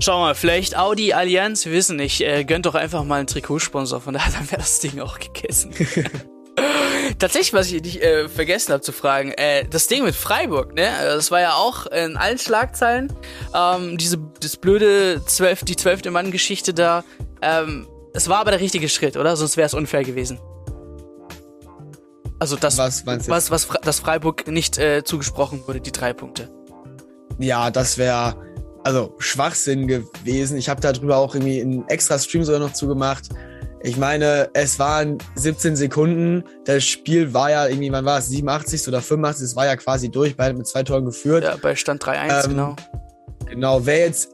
schau 0.00 0.20
mal, 0.20 0.34
vielleicht 0.34 0.76
Audi 0.76 1.12
Allianz, 1.12 1.64
wir 1.64 1.72
wissen 1.72 1.96
nicht, 1.96 2.20
äh, 2.20 2.44
gönnt 2.44 2.66
doch 2.66 2.74
einfach 2.74 3.04
mal 3.04 3.16
einen 3.16 3.26
Trikotsponsor, 3.26 4.00
von 4.00 4.14
daher 4.14 4.32
dann 4.38 4.50
wäre 4.50 4.60
das 4.60 4.80
Ding 4.80 5.00
auch 5.00 5.18
gegessen. 5.18 5.72
Tatsächlich, 7.18 7.52
was 7.52 7.70
ich 7.70 7.82
nicht 7.82 8.02
äh, 8.02 8.28
vergessen 8.28 8.72
habe 8.72 8.82
zu 8.82 8.92
fragen, 8.92 9.32
äh, 9.32 9.64
das 9.68 9.86
Ding 9.86 10.04
mit 10.04 10.14
Freiburg, 10.14 10.74
ne? 10.74 10.88
Das 11.02 11.30
war 11.30 11.40
ja 11.40 11.54
auch 11.54 11.86
in 11.86 12.16
allen 12.16 12.38
Schlagzeilen. 12.38 13.12
Ähm, 13.54 13.98
diese 13.98 14.18
das 14.40 14.56
blöde 14.56 15.22
zwölf, 15.26 15.64
die 15.64 15.76
zwölfte 15.76 16.10
Mann-Geschichte 16.10 16.74
da. 16.74 17.04
Ähm, 17.42 17.88
es 18.12 18.28
war 18.28 18.38
aber 18.38 18.50
der 18.52 18.60
richtige 18.60 18.88
Schritt, 18.88 19.16
oder? 19.16 19.36
Sonst 19.36 19.56
wäre 19.56 19.66
es 19.66 19.74
unfair 19.74 20.04
gewesen. 20.04 20.38
Also 22.40 22.56
das, 22.56 22.78
was, 22.78 23.06
was, 23.06 23.50
was, 23.50 23.68
dass 23.82 24.00
Freiburg 24.00 24.48
nicht 24.48 24.78
äh, 24.78 25.04
zugesprochen 25.04 25.62
wurde, 25.66 25.80
die 25.80 25.92
drei 25.92 26.14
Punkte. 26.14 26.48
Ja, 27.38 27.70
das 27.70 27.98
wäre 27.98 28.34
also 28.82 29.14
Schwachsinn 29.18 29.86
gewesen. 29.86 30.56
Ich 30.56 30.70
habe 30.70 30.80
darüber 30.80 31.18
auch 31.18 31.34
irgendwie 31.34 31.60
einen 31.60 31.86
extra 31.88 32.18
Stream 32.18 32.42
sogar 32.42 32.60
noch 32.60 32.72
zugemacht. 32.72 33.28
Ich 33.82 33.98
meine, 33.98 34.50
es 34.54 34.78
waren 34.78 35.18
17 35.36 35.76
Sekunden. 35.76 36.44
Das 36.64 36.84
Spiel 36.84 37.32
war 37.34 37.50
ja 37.50 37.66
irgendwie, 37.66 37.92
wann 37.92 38.06
war 38.06 38.18
es? 38.18 38.28
87 38.28 38.88
oder 38.88 39.02
85? 39.02 39.44
Es 39.44 39.56
war 39.56 39.66
ja 39.66 39.76
quasi 39.76 40.10
durch, 40.10 40.36
beide 40.36 40.56
mit 40.56 40.66
zwei 40.66 40.82
Toren 40.82 41.04
geführt. 41.04 41.44
Ja, 41.44 41.56
bei 41.56 41.76
Stand 41.76 42.02
3-1, 42.02 42.44
ähm, 42.44 42.50
genau. 42.50 42.76
Genau, 43.46 43.84
wäre 43.84 44.06
jetzt 44.06 44.30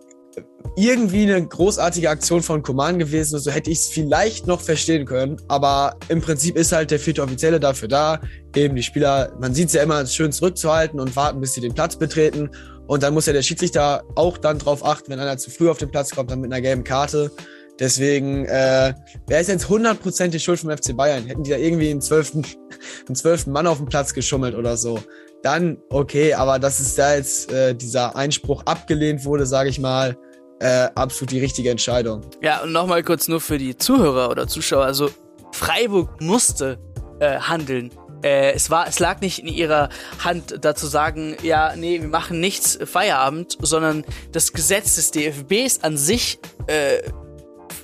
irgendwie 0.76 1.22
eine 1.22 1.46
großartige 1.46 2.10
Aktion 2.10 2.42
von 2.42 2.62
Command 2.62 2.98
gewesen, 2.98 3.38
so 3.38 3.50
hätte 3.50 3.70
ich 3.70 3.78
es 3.78 3.88
vielleicht 3.88 4.46
noch 4.46 4.60
verstehen 4.60 5.06
können. 5.06 5.40
Aber 5.48 5.96
im 6.08 6.20
Prinzip 6.20 6.56
ist 6.56 6.72
halt 6.72 6.90
der 6.90 6.98
vierte 6.98 7.22
Offizielle 7.22 7.58
dafür 7.58 7.88
da, 7.88 8.20
eben 8.54 8.76
die 8.76 8.82
Spieler, 8.82 9.32
man 9.40 9.54
sieht 9.54 9.68
es 9.68 9.74
ja 9.74 9.82
immer, 9.82 10.04
schön 10.06 10.32
zurückzuhalten 10.32 11.00
und 11.00 11.16
warten, 11.16 11.40
bis 11.40 11.54
sie 11.54 11.62
den 11.62 11.72
Platz 11.72 11.96
betreten. 11.96 12.50
Und 12.86 13.02
dann 13.02 13.14
muss 13.14 13.26
ja 13.26 13.32
der 13.32 13.42
Schiedsrichter 13.42 14.04
auch 14.14 14.36
dann 14.36 14.58
drauf 14.58 14.84
achten, 14.84 15.10
wenn 15.10 15.18
einer 15.18 15.38
zu 15.38 15.50
früh 15.50 15.70
auf 15.70 15.78
den 15.78 15.90
Platz 15.90 16.10
kommt, 16.10 16.30
dann 16.30 16.40
mit 16.40 16.52
einer 16.52 16.60
gelben 16.60 16.84
Karte. 16.84 17.30
Deswegen, 17.78 18.44
äh, 18.46 18.94
wer 19.26 19.40
ist 19.40 19.48
jetzt 19.48 19.68
hundertprozentig 19.68 20.42
schuld 20.42 20.60
vom 20.60 20.70
FC 20.70 20.96
Bayern? 20.96 21.26
Hätten 21.26 21.42
die 21.42 21.50
da 21.50 21.56
irgendwie 21.56 21.90
einen 21.90 22.00
zwölften, 22.00 22.44
einen 23.06 23.16
zwölften 23.16 23.50
Mann 23.50 23.66
auf 23.66 23.78
den 23.78 23.86
Platz 23.86 24.12
geschummelt 24.14 24.54
oder 24.54 24.76
so? 24.76 24.98
Dann 25.42 25.78
okay, 25.90 26.34
aber 26.34 26.58
dass 26.58 26.80
es 26.80 26.94
da 26.94 27.14
jetzt 27.14 27.52
äh, 27.52 27.74
dieser 27.74 28.16
Einspruch 28.16 28.62
abgelehnt 28.64 29.24
wurde, 29.24 29.46
sage 29.46 29.68
ich 29.68 29.78
mal, 29.78 30.16
äh, 30.60 30.88
absolut 30.94 31.32
die 31.32 31.40
richtige 31.40 31.70
Entscheidung. 31.70 32.22
Ja, 32.42 32.62
und 32.62 32.72
nochmal 32.72 33.02
kurz 33.02 33.28
nur 33.28 33.40
für 33.40 33.58
die 33.58 33.76
Zuhörer 33.76 34.30
oder 34.30 34.48
Zuschauer. 34.48 34.84
Also 34.84 35.10
Freiburg 35.52 36.20
musste 36.20 36.78
äh, 37.20 37.38
handeln. 37.38 37.90
Äh, 38.22 38.52
es, 38.52 38.70
war, 38.70 38.88
es 38.88 38.98
lag 38.98 39.20
nicht 39.20 39.38
in 39.38 39.48
ihrer 39.48 39.90
Hand, 40.24 40.58
da 40.62 40.74
zu 40.74 40.86
sagen, 40.86 41.36
ja, 41.42 41.76
nee, 41.76 42.00
wir 42.00 42.08
machen 42.08 42.40
nichts, 42.40 42.78
Feierabend, 42.84 43.58
sondern 43.60 44.04
das 44.32 44.52
Gesetz 44.52 44.96
des 44.96 45.10
DFBs 45.10 45.80
an 45.82 45.96
sich 45.96 46.38
äh, 46.66 47.02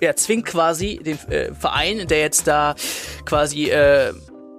ja, 0.00 0.16
zwingt 0.16 0.46
quasi 0.46 0.98
den 0.98 1.18
äh, 1.30 1.54
Verein, 1.54 2.08
der 2.08 2.20
jetzt 2.20 2.46
da 2.46 2.74
quasi 3.24 3.70
äh, 3.70 4.12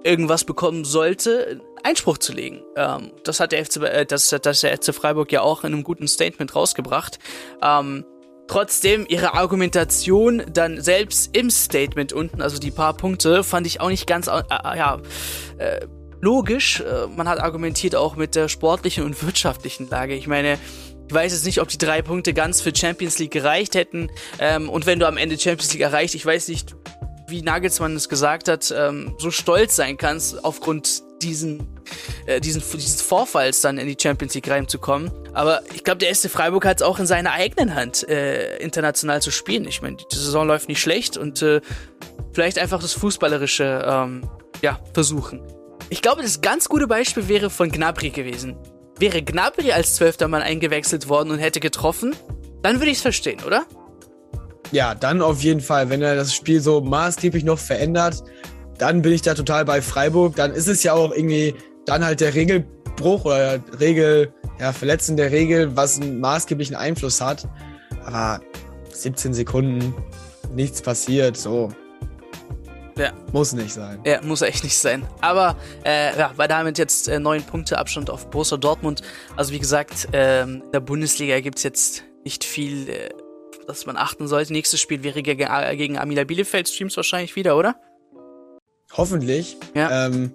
irgendwas 0.04 0.44
bekommen 0.44 0.84
sollte, 0.84 1.60
Einspruch 1.84 2.18
zu 2.18 2.32
legen. 2.32 2.62
Ähm, 2.76 3.12
das 3.22 3.40
hat 3.40 3.52
der 3.52 3.64
FC, 3.64 3.76
äh, 3.82 4.04
das, 4.06 4.28
das 4.28 4.60
der 4.60 4.76
FC 4.76 4.94
Freiburg 4.94 5.30
ja 5.30 5.42
auch 5.42 5.64
in 5.64 5.72
einem 5.72 5.84
guten 5.84 6.08
Statement 6.08 6.54
rausgebracht. 6.54 7.18
Ähm, 7.62 8.04
Trotzdem, 8.46 9.06
ihre 9.08 9.32
Argumentation 9.32 10.42
dann 10.52 10.80
selbst 10.80 11.34
im 11.34 11.50
Statement 11.50 12.12
unten, 12.12 12.42
also 12.42 12.58
die 12.58 12.70
paar 12.70 12.94
Punkte, 12.94 13.42
fand 13.42 13.66
ich 13.66 13.80
auch 13.80 13.88
nicht 13.88 14.06
ganz, 14.06 14.26
äh, 14.26 14.38
äh 14.38 14.76
ja, 14.76 15.00
äh, 15.56 15.80
logisch. 16.20 16.80
Äh, 16.80 17.06
man 17.06 17.26
hat 17.26 17.40
argumentiert 17.40 17.96
auch 17.96 18.16
mit 18.16 18.34
der 18.34 18.48
sportlichen 18.48 19.04
und 19.04 19.24
wirtschaftlichen 19.24 19.88
Lage. 19.88 20.14
Ich 20.14 20.26
meine, 20.26 20.58
ich 21.08 21.14
weiß 21.14 21.32
jetzt 21.32 21.46
nicht, 21.46 21.60
ob 21.60 21.68
die 21.68 21.78
drei 21.78 22.02
Punkte 22.02 22.34
ganz 22.34 22.60
für 22.60 22.74
Champions 22.74 23.18
League 23.18 23.30
gereicht 23.30 23.74
hätten. 23.74 24.10
Ähm, 24.38 24.68
und 24.68 24.84
wenn 24.84 24.98
du 24.98 25.08
am 25.08 25.16
Ende 25.16 25.38
Champions 25.38 25.72
League 25.72 25.82
erreicht, 25.82 26.14
ich 26.14 26.24
weiß 26.24 26.48
nicht, 26.48 26.74
wie 27.28 27.40
Nagelsmann 27.40 27.96
es 27.96 28.10
gesagt 28.10 28.48
hat, 28.48 28.72
ähm, 28.76 29.14
so 29.18 29.30
stolz 29.30 29.74
sein 29.76 29.96
kannst 29.96 30.44
aufgrund 30.44 31.02
diesen, 31.24 31.66
äh, 32.26 32.40
diesen, 32.40 32.62
dieses 32.72 33.00
Vorfalls 33.00 33.60
dann 33.60 33.78
in 33.78 33.86
die 33.86 33.96
Champions 34.00 34.34
League 34.34 34.48
reinzukommen. 34.48 35.10
Aber 35.32 35.62
ich 35.74 35.84
glaube, 35.84 35.98
der 35.98 36.14
SC 36.14 36.28
Freiburg 36.28 36.64
hat 36.66 36.80
es 36.80 36.82
auch 36.82 36.98
in 36.98 37.06
seiner 37.06 37.32
eigenen 37.32 37.74
Hand, 37.74 38.08
äh, 38.08 38.56
international 38.58 39.22
zu 39.22 39.30
spielen. 39.30 39.66
Ich 39.66 39.82
meine, 39.82 39.96
die 39.96 40.16
Saison 40.16 40.46
läuft 40.46 40.68
nicht 40.68 40.80
schlecht 40.80 41.16
und 41.16 41.42
äh, 41.42 41.60
vielleicht 42.32 42.58
einfach 42.58 42.80
das 42.80 42.92
Fußballerische 42.92 43.84
ähm, 43.86 44.28
ja, 44.62 44.78
versuchen. 44.92 45.42
Ich 45.90 46.02
glaube, 46.02 46.22
das 46.22 46.40
ganz 46.40 46.68
gute 46.68 46.86
Beispiel 46.86 47.28
wäre 47.28 47.50
von 47.50 47.70
Gnabry 47.70 48.10
gewesen. 48.10 48.56
Wäre 48.98 49.22
Gnabry 49.22 49.72
als 49.72 49.96
zwölfter 49.96 50.28
Mann 50.28 50.42
eingewechselt 50.42 51.08
worden 51.08 51.30
und 51.30 51.38
hätte 51.38 51.60
getroffen, 51.60 52.14
dann 52.62 52.76
würde 52.76 52.90
ich 52.90 52.98
es 52.98 53.02
verstehen, 53.02 53.40
oder? 53.46 53.66
Ja, 54.72 54.94
dann 54.94 55.20
auf 55.20 55.42
jeden 55.42 55.60
Fall. 55.60 55.90
Wenn 55.90 56.02
er 56.02 56.16
das 56.16 56.34
Spiel 56.34 56.60
so 56.60 56.80
maßgeblich 56.80 57.44
noch 57.44 57.58
verändert, 57.58 58.24
dann 58.78 59.02
bin 59.02 59.12
ich 59.12 59.22
da 59.22 59.34
total 59.34 59.64
bei 59.64 59.82
Freiburg. 59.82 60.36
Dann 60.36 60.52
ist 60.52 60.68
es 60.68 60.82
ja 60.82 60.92
auch 60.92 61.12
irgendwie 61.12 61.54
dann 61.86 62.04
halt 62.04 62.20
der 62.20 62.34
Regelbruch 62.34 63.24
oder 63.24 63.60
Regel, 63.78 64.32
ja, 64.58 64.72
Verletzen 64.72 65.16
der 65.16 65.30
Regel, 65.30 65.76
was 65.76 66.00
einen 66.00 66.20
maßgeblichen 66.20 66.76
Einfluss 66.76 67.20
hat. 67.20 67.48
Aber 68.04 68.40
17 68.90 69.34
Sekunden, 69.34 69.94
nichts 70.54 70.82
passiert, 70.82 71.36
so. 71.36 71.72
Ja. 72.96 73.12
Muss 73.32 73.52
nicht 73.52 73.72
sein. 73.72 74.00
Ja, 74.04 74.20
muss 74.22 74.42
echt 74.42 74.62
nicht 74.62 74.78
sein. 74.78 75.04
Aber 75.20 75.56
äh, 75.84 76.16
ja, 76.16 76.32
weil 76.36 76.46
damit 76.46 76.78
jetzt 76.78 77.08
äh, 77.08 77.18
neun 77.18 77.42
Punkte 77.42 77.78
Abstand 77.78 78.08
auf 78.08 78.30
Borussia 78.30 78.56
Dortmund. 78.56 79.02
Also 79.36 79.52
wie 79.52 79.58
gesagt, 79.58 80.14
äh, 80.14 80.42
in 80.42 80.62
der 80.72 80.80
Bundesliga 80.80 81.40
gibt 81.40 81.58
es 81.58 81.64
jetzt 81.64 82.04
nicht 82.24 82.44
viel, 82.44 82.88
äh, 82.88 83.08
dass 83.66 83.86
man 83.86 83.96
achten 83.96 84.28
sollte. 84.28 84.52
Nächstes 84.52 84.80
Spiel 84.80 85.02
wäre 85.02 85.22
gegen, 85.22 85.48
äh, 85.50 85.76
gegen 85.76 85.98
Amila 85.98 86.22
Bielefeld. 86.22 86.68
Streams 86.68 86.96
wahrscheinlich 86.96 87.34
wieder, 87.34 87.56
oder? 87.56 87.74
Hoffentlich. 88.92 89.56
Ja. 89.74 90.06
Ähm, 90.06 90.32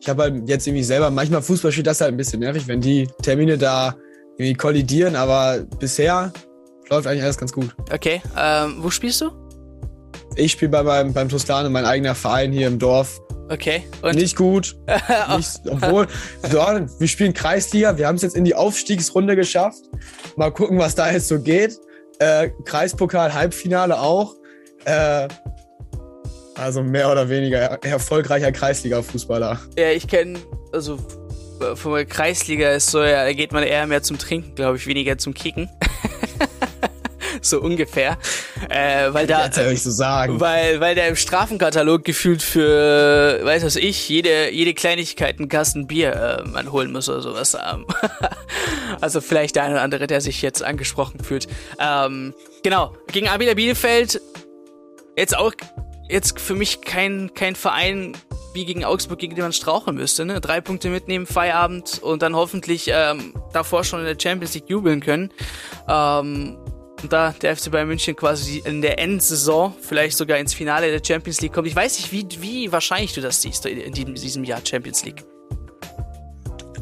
ich 0.00 0.08
habe 0.08 0.22
halt 0.22 0.48
jetzt 0.48 0.66
irgendwie 0.66 0.82
selber, 0.82 1.10
manchmal 1.10 1.42
Fußball 1.42 1.72
spielt 1.72 1.86
das 1.86 2.00
halt 2.00 2.12
ein 2.12 2.16
bisschen 2.16 2.40
nervig, 2.40 2.66
wenn 2.66 2.80
die 2.80 3.08
Termine 3.22 3.56
da 3.56 3.96
irgendwie 4.36 4.54
kollidieren, 4.54 5.16
aber 5.16 5.60
bisher 5.78 6.32
läuft 6.90 7.06
eigentlich 7.06 7.22
alles 7.22 7.38
ganz 7.38 7.52
gut. 7.52 7.74
Okay, 7.92 8.20
ähm, 8.36 8.76
wo 8.78 8.90
spielst 8.90 9.20
du? 9.20 9.30
Ich 10.36 10.52
spiele 10.52 10.70
bei 10.70 10.82
meinem, 10.82 11.12
beim 11.12 11.28
Toskane, 11.28 11.68
mein 11.70 11.84
eigener 11.84 12.14
Verein 12.14 12.52
hier 12.52 12.66
im 12.66 12.78
Dorf. 12.78 13.20
Okay. 13.48 13.84
Und? 14.00 14.14
Nicht 14.14 14.36
gut. 14.36 14.76
Nicht, 15.36 15.60
obwohl, 15.68 16.06
ja, 16.50 16.86
wir 16.98 17.08
spielen 17.08 17.34
Kreisliga, 17.34 17.98
wir 17.98 18.06
haben 18.06 18.16
es 18.16 18.22
jetzt 18.22 18.34
in 18.34 18.44
die 18.44 18.54
Aufstiegsrunde 18.54 19.36
geschafft. 19.36 19.82
Mal 20.36 20.50
gucken, 20.50 20.78
was 20.78 20.94
da 20.94 21.10
jetzt 21.10 21.28
so 21.28 21.38
geht. 21.38 21.78
Äh, 22.18 22.50
Kreispokal, 22.64 23.34
Halbfinale 23.34 24.00
auch. 24.00 24.34
Äh, 24.84 25.28
also 26.54 26.82
mehr 26.82 27.10
oder 27.10 27.28
weniger 27.28 27.78
erfolgreicher 27.84 28.52
Kreisliga-Fußballer. 28.52 29.58
Ja, 29.78 29.90
ich 29.90 30.06
kenne, 30.06 30.38
also 30.72 30.98
von 31.74 31.94
der 31.94 32.06
Kreisliga 32.06 32.70
ist 32.70 32.90
so, 32.90 33.02
ja, 33.02 33.24
da 33.24 33.32
geht 33.32 33.52
man 33.52 33.62
eher 33.62 33.86
mehr 33.86 34.02
zum 34.02 34.18
Trinken, 34.18 34.54
glaube 34.54 34.76
ich, 34.76 34.86
weniger 34.86 35.18
zum 35.18 35.34
Kicken. 35.34 35.68
so 37.40 37.60
ungefähr. 37.60 38.18
Äh, 38.68 39.12
weil 39.12 39.26
da, 39.26 39.50
so 39.50 39.90
sagen. 39.90 40.40
Weil, 40.40 40.80
weil 40.80 40.94
der 40.94 41.08
im 41.08 41.16
Strafenkatalog 41.16 42.04
gefühlt 42.04 42.42
für, 42.42 43.40
weiß 43.42 43.64
was 43.64 43.76
ich, 43.76 44.08
jede, 44.08 44.50
jede 44.50 44.74
Kleinigkeit 44.74 45.38
einen 45.38 45.48
Kasten 45.48 45.86
Bier 45.86 46.44
äh, 46.44 46.48
man 46.48 46.70
holen 46.72 46.92
muss 46.92 47.08
oder 47.08 47.22
sowas. 47.22 47.54
Ähm, 47.54 47.86
also 49.00 49.20
vielleicht 49.20 49.56
der 49.56 49.64
eine 49.64 49.74
oder 49.74 49.82
andere, 49.82 50.06
der 50.06 50.20
sich 50.20 50.42
jetzt 50.42 50.62
angesprochen 50.62 51.20
fühlt. 51.22 51.48
Ähm, 51.78 52.34
genau, 52.62 52.92
gegen 53.12 53.28
Abila 53.28 53.54
Bielefeld 53.54 54.20
jetzt 55.16 55.36
auch 55.36 55.52
jetzt 56.12 56.38
für 56.38 56.54
mich 56.54 56.82
kein, 56.82 57.32
kein 57.34 57.56
Verein 57.56 58.16
wie 58.54 58.66
gegen 58.66 58.84
Augsburg, 58.84 59.18
gegen 59.18 59.34
den 59.34 59.44
man 59.44 59.52
straucheln 59.52 59.96
müsste. 59.96 60.24
Ne? 60.24 60.40
Drei 60.40 60.60
Punkte 60.60 60.90
mitnehmen, 60.90 61.26
Feierabend 61.26 62.00
und 62.02 62.22
dann 62.22 62.36
hoffentlich 62.36 62.90
ähm, 62.92 63.34
davor 63.52 63.82
schon 63.82 64.00
in 64.00 64.06
der 64.06 64.16
Champions 64.20 64.54
League 64.54 64.68
jubeln 64.68 65.00
können. 65.00 65.32
Ähm, 65.88 66.58
und 67.02 67.12
da 67.12 67.34
der 67.40 67.56
FC 67.56 67.70
Bayern 67.70 67.88
München 67.88 68.14
quasi 68.14 68.62
in 68.64 68.80
der 68.82 68.98
Endsaison 68.98 69.74
vielleicht 69.80 70.16
sogar 70.16 70.38
ins 70.38 70.54
Finale 70.54 70.90
der 70.90 71.04
Champions 71.04 71.40
League 71.40 71.52
kommt. 71.52 71.66
Ich 71.66 71.74
weiß 71.74 71.98
nicht, 71.98 72.12
wie, 72.12 72.26
wie 72.40 72.70
wahrscheinlich 72.70 73.12
du 73.14 73.20
das 73.20 73.42
siehst 73.42 73.66
in 73.66 74.14
diesem 74.14 74.44
Jahr 74.44 74.60
Champions 74.64 75.04
League. 75.04 75.24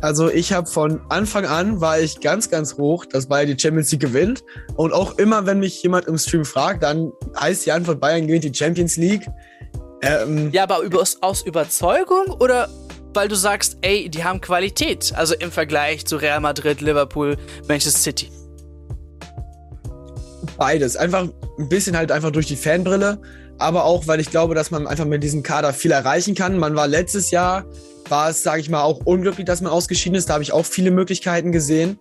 Also 0.01 0.31
ich 0.31 0.53
habe 0.53 0.67
von 0.67 1.01
Anfang 1.11 1.45
an 1.45 1.81
war 1.81 2.01
ich 2.01 2.21
ganz, 2.21 2.49
ganz 2.49 2.77
hoch, 2.79 3.05
dass 3.05 3.27
Bayern 3.27 3.49
die 3.49 3.61
Champions 3.61 3.93
League 3.93 4.01
gewinnt. 4.01 4.43
Und 4.77 4.93
auch 4.93 5.19
immer, 5.19 5.45
wenn 5.45 5.61
mich 5.61 5.83
jemand 5.83 6.07
im 6.07 6.17
Stream 6.17 6.45
fragt, 6.45 6.83
dann 6.83 7.13
heißt 7.39 7.67
die 7.67 7.73
Antwort, 7.73 8.01
Bayern 8.01 8.27
gewinnt 8.27 8.45
die 8.45 8.55
Champions 8.55 8.97
League. 8.97 9.27
Ähm, 10.03 10.51
ja, 10.53 10.63
aber 10.63 10.81
über, 10.81 11.05
aus 11.21 11.43
Überzeugung 11.43 12.31
oder 12.39 12.69
weil 13.13 13.29
du 13.29 13.35
sagst, 13.35 13.77
ey, 13.83 14.09
die 14.09 14.25
haben 14.25 14.41
Qualität? 14.41 15.13
Also 15.17 15.35
im 15.35 15.51
Vergleich 15.51 16.07
zu 16.07 16.17
Real 16.17 16.41
Madrid, 16.41 16.81
Liverpool, 16.81 17.37
Manchester 17.69 18.01
City. 18.01 18.31
Beides. 20.57 20.97
Einfach 20.97 21.29
ein 21.59 21.69
bisschen 21.69 21.97
halt 21.97 22.13
einfach 22.13 22.31
durch 22.31 22.47
die 22.47 22.57
Fanbrille. 22.57 23.21
Aber 23.61 23.85
auch, 23.85 24.07
weil 24.07 24.21
ich 24.21 24.31
glaube, 24.31 24.55
dass 24.55 24.71
man 24.71 24.87
einfach 24.87 25.05
mit 25.05 25.23
diesem 25.23 25.43
Kader 25.43 25.73
viel 25.73 25.93
erreichen 25.93 26.35
kann. 26.35 26.59
Man 26.59 26.75
war 26.75 26.89
letztes 26.89 27.31
Jahr 27.31 27.67
war 28.09 28.31
es, 28.31 28.43
sage 28.43 28.61
ich 28.61 28.69
mal, 28.69 28.83
auch 28.83 29.01
unglücklich, 29.05 29.47
dass 29.47 29.61
man 29.61 29.71
ausgeschieden 29.71 30.17
ist. 30.17 30.29
Da 30.29 30.35
habe 30.35 30.43
ich 30.43 30.53
auch 30.53 30.65
viele 30.65 30.91
Möglichkeiten 30.91 31.53
gesehen. 31.53 31.99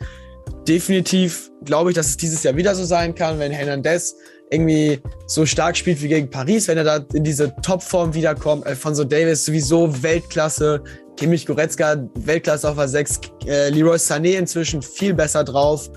Definitiv 0.67 1.51
glaube 1.65 1.91
ich, 1.91 1.95
dass 1.95 2.07
es 2.07 2.17
dieses 2.17 2.43
Jahr 2.43 2.55
wieder 2.55 2.73
so 2.75 2.83
sein 2.83 3.13
kann, 3.13 3.39
wenn 3.39 3.51
Hernandez 3.51 4.15
irgendwie 4.51 4.99
so 5.27 5.45
stark 5.45 5.77
spielt 5.77 6.01
wie 6.01 6.07
gegen 6.07 6.29
Paris, 6.29 6.67
wenn 6.67 6.77
er 6.77 6.83
da 6.83 7.05
in 7.13 7.23
diese 7.23 7.53
Topform 7.61 8.13
wiederkommt. 8.13 8.65
Alfonso 8.65 9.03
Davis 9.03 9.45
sowieso 9.45 10.01
Weltklasse, 10.01 10.81
Kimmich 11.17 11.45
Goretzka 11.45 11.97
Weltklasse 12.15 12.69
auf 12.69 12.77
der 12.77 12.87
6, 12.87 13.19
äh, 13.45 13.69
Leroy 13.69 13.97
Sané 13.97 14.37
inzwischen 14.37 14.81
viel 14.81 15.13
besser 15.13 15.43
drauf. 15.43 15.89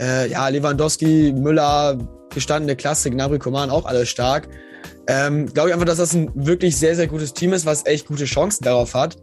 Äh, 0.00 0.30
ja, 0.30 0.48
Lewandowski, 0.48 1.32
Müller, 1.36 1.96
gestandene 2.34 2.74
Klasse, 2.74 3.10
Gnabry 3.10 3.38
Coman 3.38 3.70
auch 3.70 3.84
alle 3.84 4.06
stark. 4.06 4.48
Ähm, 5.08 5.46
glaube 5.52 5.68
ich 5.68 5.74
einfach, 5.74 5.86
dass 5.86 5.98
das 5.98 6.14
ein 6.14 6.30
wirklich 6.34 6.76
sehr, 6.76 6.94
sehr 6.94 7.06
gutes 7.06 7.34
Team 7.34 7.52
ist, 7.52 7.66
was 7.66 7.86
echt 7.86 8.06
gute 8.06 8.24
Chancen 8.24 8.64
darauf 8.64 8.94
hat. 8.94 9.16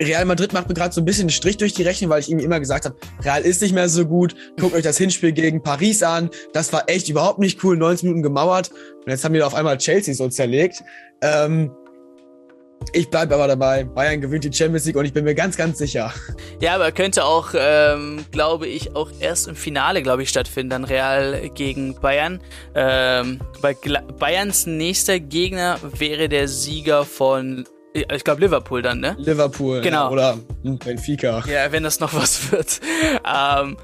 Real 0.00 0.24
Madrid 0.26 0.52
macht 0.52 0.68
mir 0.68 0.74
gerade 0.74 0.94
so 0.94 1.00
ein 1.00 1.04
bisschen 1.04 1.22
einen 1.22 1.30
Strich 1.30 1.56
durch 1.56 1.72
die 1.72 1.82
Rechnung, 1.82 2.10
weil 2.10 2.20
ich 2.20 2.28
ihm 2.28 2.38
immer 2.38 2.60
gesagt 2.60 2.84
habe, 2.84 2.96
Real 3.22 3.42
ist 3.42 3.62
nicht 3.62 3.72
mehr 3.72 3.88
so 3.88 4.04
gut. 4.04 4.34
Guckt 4.60 4.74
euch 4.74 4.82
das 4.82 4.98
Hinspiel 4.98 5.32
gegen 5.32 5.62
Paris 5.62 6.02
an. 6.02 6.30
Das 6.52 6.72
war 6.72 6.84
echt 6.88 7.08
überhaupt 7.08 7.38
nicht 7.38 7.64
cool. 7.64 7.76
90 7.76 8.04
Minuten 8.04 8.22
gemauert. 8.22 8.70
Und 9.04 9.10
jetzt 9.10 9.24
haben 9.24 9.32
wir 9.32 9.46
auf 9.46 9.54
einmal 9.54 9.78
Chelsea 9.78 10.14
so 10.14 10.28
zerlegt. 10.28 10.82
Ähm, 11.22 11.70
Ich 12.92 13.10
bleibe 13.10 13.34
aber 13.34 13.48
dabei. 13.48 13.84
Bayern 13.84 14.20
gewinnt 14.20 14.44
die 14.44 14.52
Champions 14.52 14.86
League 14.86 14.96
und 14.96 15.04
ich 15.04 15.12
bin 15.12 15.24
mir 15.24 15.34
ganz, 15.34 15.56
ganz 15.56 15.78
sicher. 15.78 16.12
Ja, 16.60 16.76
aber 16.76 16.92
könnte 16.92 17.24
auch, 17.24 17.48
ähm, 17.54 18.24
glaube 18.30 18.66
ich, 18.66 18.96
auch 18.96 19.10
erst 19.20 19.48
im 19.48 19.56
Finale, 19.56 20.02
glaube 20.02 20.22
ich, 20.22 20.30
stattfinden, 20.30 20.70
dann 20.70 20.84
Real 20.84 21.50
gegen 21.54 22.00
Bayern. 22.00 22.40
Ähm, 22.74 23.40
weil 23.60 23.76
Bayerns 24.18 24.66
nächster 24.66 25.20
Gegner 25.20 25.78
wäre 25.98 26.28
der 26.28 26.48
Sieger 26.48 27.04
von 27.04 27.66
ich 27.92 28.24
glaube 28.24 28.42
Liverpool 28.42 28.82
dann, 28.82 29.00
ne? 29.00 29.16
Liverpool, 29.18 29.80
genau. 29.80 30.04
Ja, 30.04 30.10
oder 30.10 30.38
Benfica. 30.62 31.42
Ja, 31.46 31.72
wenn 31.72 31.82
das 31.82 31.98
noch 32.00 32.12
was 32.14 32.52
wird. 32.52 32.80
Ähm, 33.24 33.76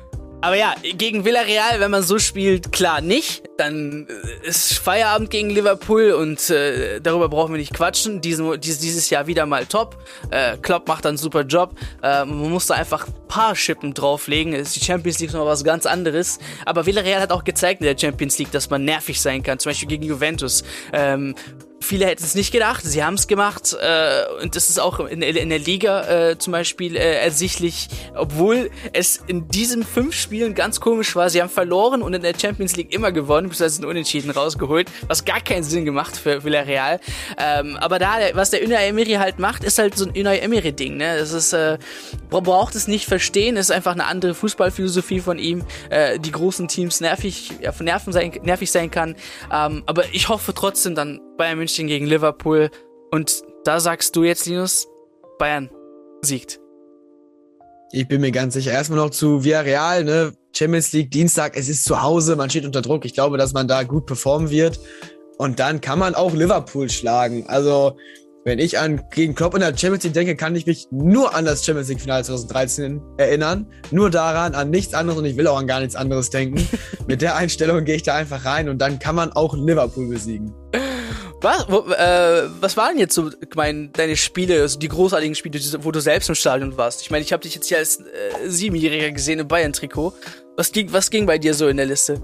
aber 0.43 0.57
ja, 0.57 0.75
gegen 0.83 1.25
Villarreal, 1.25 1.79
wenn 1.79 1.91
man 1.93 2.03
so 2.03 2.19
spielt, 2.19 2.73
klar 2.73 3.01
nicht. 3.01 3.45
Dann 3.59 4.09
äh, 4.09 4.49
ist 4.49 4.75
Feierabend 4.75 5.31
gegen 5.31 5.51
Liverpool 5.51 6.11
und 6.13 6.51
äh, 6.51 7.01
darüber 7.01 7.29
brauchen 7.29 7.53
wir 7.53 7.59
nicht 7.59 7.73
quatschen. 7.73 8.21
Diesen, 8.21 8.61
dieses, 8.61 8.81
dieses 8.81 9.09
Jahr 9.09 9.29
wieder 9.29 9.47
mal 9.47 9.67
top. 9.67 9.97
Äh, 10.31 10.57
Klopp 10.59 10.89
macht 10.89 11.07
einen 11.07 11.17
super 11.17 11.43
Job. 11.43 11.77
Äh, 12.03 12.25
man 12.25 12.51
muss 12.51 12.67
da 12.67 12.75
einfach 12.75 13.07
ein 13.07 13.15
paar 13.29 13.55
Schippen 13.55 13.95
drauflegen. 13.95 14.53
Ist 14.53 14.75
die 14.75 14.85
Champions 14.85 15.21
League 15.21 15.33
noch 15.33 15.47
was 15.47 15.63
ganz 15.63 15.87
anderes. 15.87 16.41
Aber 16.67 16.87
Villarreal 16.87 17.21
hat 17.21 17.31
auch 17.31 17.45
gezeigt 17.45 17.81
in 17.81 17.87
der 17.87 17.97
Champions 17.97 18.37
League, 18.39 18.51
dass 18.51 18.69
man 18.69 18.85
nervig 18.85 19.21
sein 19.21 19.45
kann. 19.45 19.61
Zum 19.61 19.71
Beispiel 19.71 19.89
gegen 19.89 20.03
Juventus. 20.03 20.65
Ähm, 20.93 21.37
Viele 21.83 22.07
hätten 22.07 22.25
es 22.25 22.35
nicht 22.35 22.53
gedacht, 22.53 22.85
sie 22.85 23.05
haben 23.05 23.15
es 23.15 23.27
gemacht 23.27 23.77
äh, 23.81 24.43
und 24.43 24.57
das 24.57 24.71
ist 24.71 24.79
auch 24.79 25.01
in, 25.01 25.23
in 25.23 25.49
der 25.49 25.59
Liga 25.59 26.31
äh, 26.31 26.39
zum 26.39 26.53
Beispiel 26.53 26.97
äh, 26.97 27.23
ersichtlich, 27.23 27.89
obwohl 28.15 28.71
es 28.93 29.21
in 29.27 29.49
diesen 29.49 29.85
fünf 29.85 30.15
Spielen 30.15 30.55
ganz 30.55 30.81
komisch 30.81 31.15
war. 31.17 31.29
Sie 31.31 31.43
haben 31.43 31.51
verloren 31.51 32.03
und 32.03 32.15
in 32.15 32.23
der 32.23 32.35
Champions 32.39 32.77
League 32.77 32.95
immer 32.95 33.13
gewonnen, 33.13 33.49
beziehungsweise 33.49 33.83
einen 33.83 33.91
Unentschieden 33.91 34.31
rausgeholt, 34.31 34.91
was 35.09 35.25
gar 35.25 35.41
keinen 35.41 35.65
Sinn 35.65 35.85
gemacht 35.85 36.17
für 36.17 36.45
Villarreal. 36.45 37.01
Ähm, 37.39 37.77
aber 37.77 37.99
da, 37.99 38.13
was 38.35 38.51
der 38.51 38.65
Unai 38.65 38.89
Emery 38.89 39.15
halt 39.15 39.39
macht, 39.39 39.65
ist 39.65 39.79
halt 39.79 39.97
so 39.97 40.07
ein 40.07 40.11
Unai 40.11 40.39
Emery 40.39 40.73
Ding. 40.73 40.97
Ne, 40.97 41.19
das 41.19 41.33
ist 41.33 41.53
äh, 41.53 41.79
braucht 42.31 42.75
es 42.75 42.89
nicht 42.89 43.07
verstehen, 43.07 43.57
ist 43.57 43.71
einfach 43.71 43.93
eine 43.93 44.05
andere 44.05 44.35
Fußballphilosophie 44.35 45.21
von 45.21 45.39
ihm, 45.39 45.65
äh, 45.91 46.19
die 46.19 46.33
großen 46.33 46.69
Teams 46.69 47.01
nervig, 47.01 47.53
ja, 47.61 47.73
nerven 47.81 48.13
sein, 48.13 48.33
nervig 48.43 48.71
sein 48.71 48.91
kann. 48.91 49.17
Ähm, 49.53 49.83
aber 49.87 50.05
ich 50.13 50.29
hoffe 50.29 50.55
trotzdem 50.55 50.95
dann 50.95 51.21
Bayern 51.43 51.59
München 51.59 51.89
gegen 51.89 52.07
Liverpool. 52.07 52.71
Und 53.11 53.43
da 53.65 53.81
sagst 53.81 54.15
du 54.15 54.23
jetzt, 54.23 54.47
Linus, 54.47 54.87
Bayern 55.41 55.71
siegt. 56.21 56.61
Ich 57.91 58.07
bin 58.07 58.21
mir 58.21 58.31
ganz 58.31 58.55
sicher. 58.55 58.71
Erstmal 58.71 59.01
noch 59.01 59.11
zu 59.11 59.43
Villarreal, 59.43 60.05
ne? 60.05 60.35
Champions 60.57 60.93
League 60.93 61.11
Dienstag, 61.11 61.57
es 61.57 61.69
ist 61.69 61.83
zu 61.83 62.01
Hause, 62.01 62.37
man 62.37 62.49
steht 62.49 62.65
unter 62.65 62.81
Druck. 62.81 63.05
Ich 63.05 63.15
glaube, 63.15 63.39
dass 63.39 63.55
man 63.55 63.67
da 63.67 63.83
gut 63.83 64.07
performen 64.07 64.51
wird. 64.51 64.79
Und 65.37 65.59
dann 65.59 65.81
kann 65.81 65.99
man 65.99 66.15
auch 66.15 66.33
Liverpool 66.33 66.89
schlagen. 66.89 67.45
Also, 67.49 67.97
wenn 68.45 68.61
ich 68.61 68.79
an 68.79 69.03
gegen 69.11 69.35
Klopp 69.35 69.55
in 69.55 69.63
der 69.63 69.77
Champions 69.77 70.05
League 70.05 70.15
denke, 70.15 70.37
kann 70.37 70.55
ich 70.55 70.67
mich 70.67 70.87
nur 70.93 71.35
an 71.35 71.45
das 71.45 71.65
Champions 71.65 71.89
League 71.89 72.03
Finale 72.03 72.23
2013 72.23 73.03
erinnern. 73.17 73.67
Nur 73.91 74.11
daran, 74.11 74.55
an 74.55 74.71
nichts 74.71 74.95
anderes 74.95 75.19
und 75.19 75.25
ich 75.25 75.37
will 75.37 75.49
auch 75.49 75.59
an 75.59 75.67
gar 75.67 75.81
nichts 75.81 75.97
anderes 75.97 76.31
denken. 76.31 76.69
Mit 77.09 77.21
der 77.21 77.35
Einstellung 77.35 77.85
gehe 77.85 77.97
ich 77.97 78.05
da 78.05 78.15
einfach 78.15 78.45
rein 78.45 78.69
und 78.69 78.79
dann 78.79 79.01
kann 79.01 79.17
man 79.17 79.33
auch 79.33 79.57
Liverpool 79.57 80.09
besiegen. 80.09 80.55
Was, 81.43 81.67
wo, 81.69 81.81
äh, 81.93 82.49
was 82.61 82.77
waren 82.77 82.99
jetzt 82.99 83.15
so 83.15 83.31
mein, 83.57 83.93
deine 83.93 84.17
Spiele, 84.17 84.61
also 84.61 84.79
die 84.79 84.89
großartigen 84.89 85.35
Spiele, 85.35 85.61
wo 85.81 85.91
du 85.91 86.01
selbst 86.01 86.29
im 86.29 86.37
Stadion 86.37 86.77
warst? 86.77 87.03
Ich 87.03 87.11
meine, 87.11 87.25
ich 87.25 87.33
habe 87.33 87.43
dich 87.43 87.55
jetzt 87.55 87.67
hier 87.67 87.79
als 87.79 87.99
äh, 87.99 88.49
Siebenjähriger 88.49 89.11
gesehen 89.11 89.41
im 89.41 89.49
Bayern-Trikot. 89.49 90.15
Was 90.57 90.71
ging, 90.71 90.93
was 90.93 91.11
ging 91.11 91.27
bei 91.27 91.39
dir 91.39 91.55
so 91.55 91.67
in 91.67 91.77
der 91.77 91.87
Liste? 91.87 92.23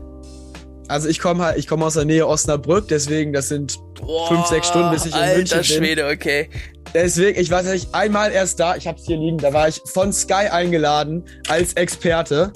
Also 0.86 1.08
ich 1.08 1.18
komme 1.18 1.44
halt, 1.44 1.58
ich 1.58 1.66
komme 1.66 1.84
aus 1.84 1.94
der 1.94 2.04
Nähe 2.04 2.26
Osnabrück, 2.26 2.88
deswegen 2.88 3.32
das 3.32 3.48
sind 3.48 3.78
Boah, 4.00 4.28
fünf, 4.28 4.46
sechs 4.46 4.68
Stunden, 4.68 4.90
bis 4.90 5.04
ich 5.04 5.14
in 5.14 5.36
München 5.36 5.58
bin. 5.58 5.64
Schwede, 5.64 6.06
okay. 6.06 6.48
Deswegen, 6.94 7.38
ich 7.38 7.50
war 7.50 7.58
tatsächlich 7.58 7.94
einmal 7.94 8.32
erst 8.32 8.58
da, 8.60 8.76
ich 8.76 8.86
hab's 8.86 9.04
hier 9.04 9.18
liegen, 9.18 9.36
da 9.36 9.52
war 9.52 9.68
ich 9.68 9.82
von 9.84 10.12
Sky 10.12 10.48
eingeladen 10.50 11.24
als 11.48 11.74
Experte. 11.74 12.52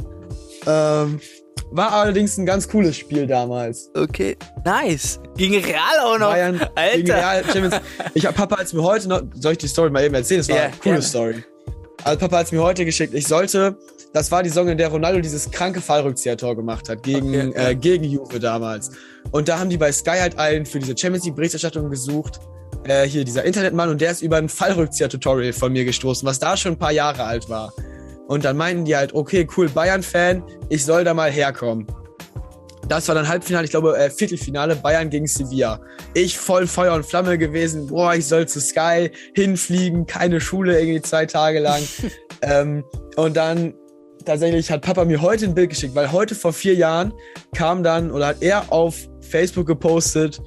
Ähm, 0.66 1.20
war 1.72 1.92
allerdings 1.92 2.36
ein 2.38 2.46
ganz 2.46 2.68
cooles 2.68 2.96
Spiel 2.96 3.26
damals. 3.26 3.90
Okay, 3.94 4.36
nice. 4.64 5.18
Gegen 5.36 5.62
Real 5.64 5.98
auch 6.04 6.18
noch. 6.18 6.30
Bayern, 6.30 6.60
Alter. 6.74 6.96
Gegen 6.96 7.10
Real, 7.10 7.44
Champions. 7.44 7.76
Ich 8.14 8.26
hab 8.26 8.34
Papa 8.34 8.56
als 8.56 8.72
mir 8.72 8.82
heute 8.82 9.08
noch, 9.08 9.22
soll 9.34 9.52
ich 9.52 9.58
die 9.58 9.68
Story 9.68 9.90
mal 9.90 10.04
eben 10.04 10.14
erzählen? 10.14 10.40
Das 10.40 10.48
war 10.48 10.56
yeah, 10.56 10.64
eine 10.66 10.72
coole 10.76 10.82
gerne. 10.82 11.02
Story. 11.02 11.44
Also 12.04 12.18
Papa 12.18 12.38
hat 12.38 12.46
es 12.46 12.52
mir 12.52 12.62
heute 12.62 12.84
geschickt. 12.84 13.14
Ich 13.14 13.26
sollte, 13.26 13.76
das 14.12 14.30
war 14.30 14.42
die 14.42 14.48
Saison, 14.48 14.68
in 14.68 14.76
der 14.76 14.88
Ronaldo 14.88 15.20
dieses 15.20 15.50
kranke 15.50 15.80
Fallrückzieher-Tor 15.80 16.56
gemacht 16.56 16.88
hat 16.88 17.02
gegen, 17.02 17.50
okay, 17.50 17.70
äh, 17.70 17.74
gegen 17.74 18.04
Juve 18.04 18.38
damals. 18.40 18.90
Und 19.30 19.48
da 19.48 19.58
haben 19.58 19.70
die 19.70 19.78
bei 19.78 19.92
Sky 19.92 20.18
halt 20.20 20.38
allen 20.38 20.66
für 20.66 20.78
diese 20.78 20.96
Champions 20.96 21.24
League 21.24 21.36
Berichterstattung 21.36 21.88
gesucht. 21.90 22.40
Äh, 22.84 23.06
hier 23.06 23.24
dieser 23.24 23.44
Internetmann 23.44 23.88
und 23.90 24.00
der 24.00 24.10
ist 24.10 24.22
über 24.22 24.36
ein 24.36 24.48
Fallrückzieher-Tutorial 24.48 25.52
von 25.52 25.72
mir 25.72 25.84
gestoßen, 25.84 26.26
was 26.26 26.40
da 26.40 26.56
schon 26.56 26.72
ein 26.72 26.78
paar 26.78 26.92
Jahre 26.92 27.22
alt 27.22 27.48
war. 27.48 27.72
Und 28.32 28.46
dann 28.46 28.56
meinten 28.56 28.86
die 28.86 28.96
halt, 28.96 29.12
okay, 29.12 29.46
cool, 29.58 29.68
Bayern-Fan, 29.68 30.42
ich 30.70 30.86
soll 30.86 31.04
da 31.04 31.12
mal 31.12 31.30
herkommen. 31.30 31.86
Das 32.88 33.06
war 33.08 33.14
dann 33.14 33.28
Halbfinale, 33.28 33.66
ich 33.66 33.70
glaube 33.70 33.94
äh, 33.98 34.08
Viertelfinale, 34.08 34.74
Bayern 34.74 35.10
gegen 35.10 35.26
Sevilla. 35.26 35.78
Ich 36.14 36.38
voll 36.38 36.66
Feuer 36.66 36.94
und 36.94 37.04
Flamme 37.04 37.36
gewesen, 37.36 37.88
boah, 37.88 38.14
ich 38.14 38.26
soll 38.26 38.48
zu 38.48 38.58
Sky 38.58 39.10
hinfliegen, 39.34 40.06
keine 40.06 40.40
Schule 40.40 40.80
irgendwie 40.80 41.02
zwei 41.02 41.26
Tage 41.26 41.58
lang. 41.58 41.82
ähm, 42.40 42.84
und 43.16 43.36
dann 43.36 43.74
tatsächlich 44.24 44.70
hat 44.70 44.80
Papa 44.80 45.04
mir 45.04 45.20
heute 45.20 45.44
ein 45.44 45.54
Bild 45.54 45.68
geschickt, 45.68 45.94
weil 45.94 46.10
heute 46.10 46.34
vor 46.34 46.54
vier 46.54 46.74
Jahren 46.74 47.12
kam 47.54 47.82
dann 47.82 48.10
oder 48.10 48.28
hat 48.28 48.36
er 48.40 48.72
auf 48.72 48.96
Facebook 49.20 49.66
gepostet, 49.66 50.40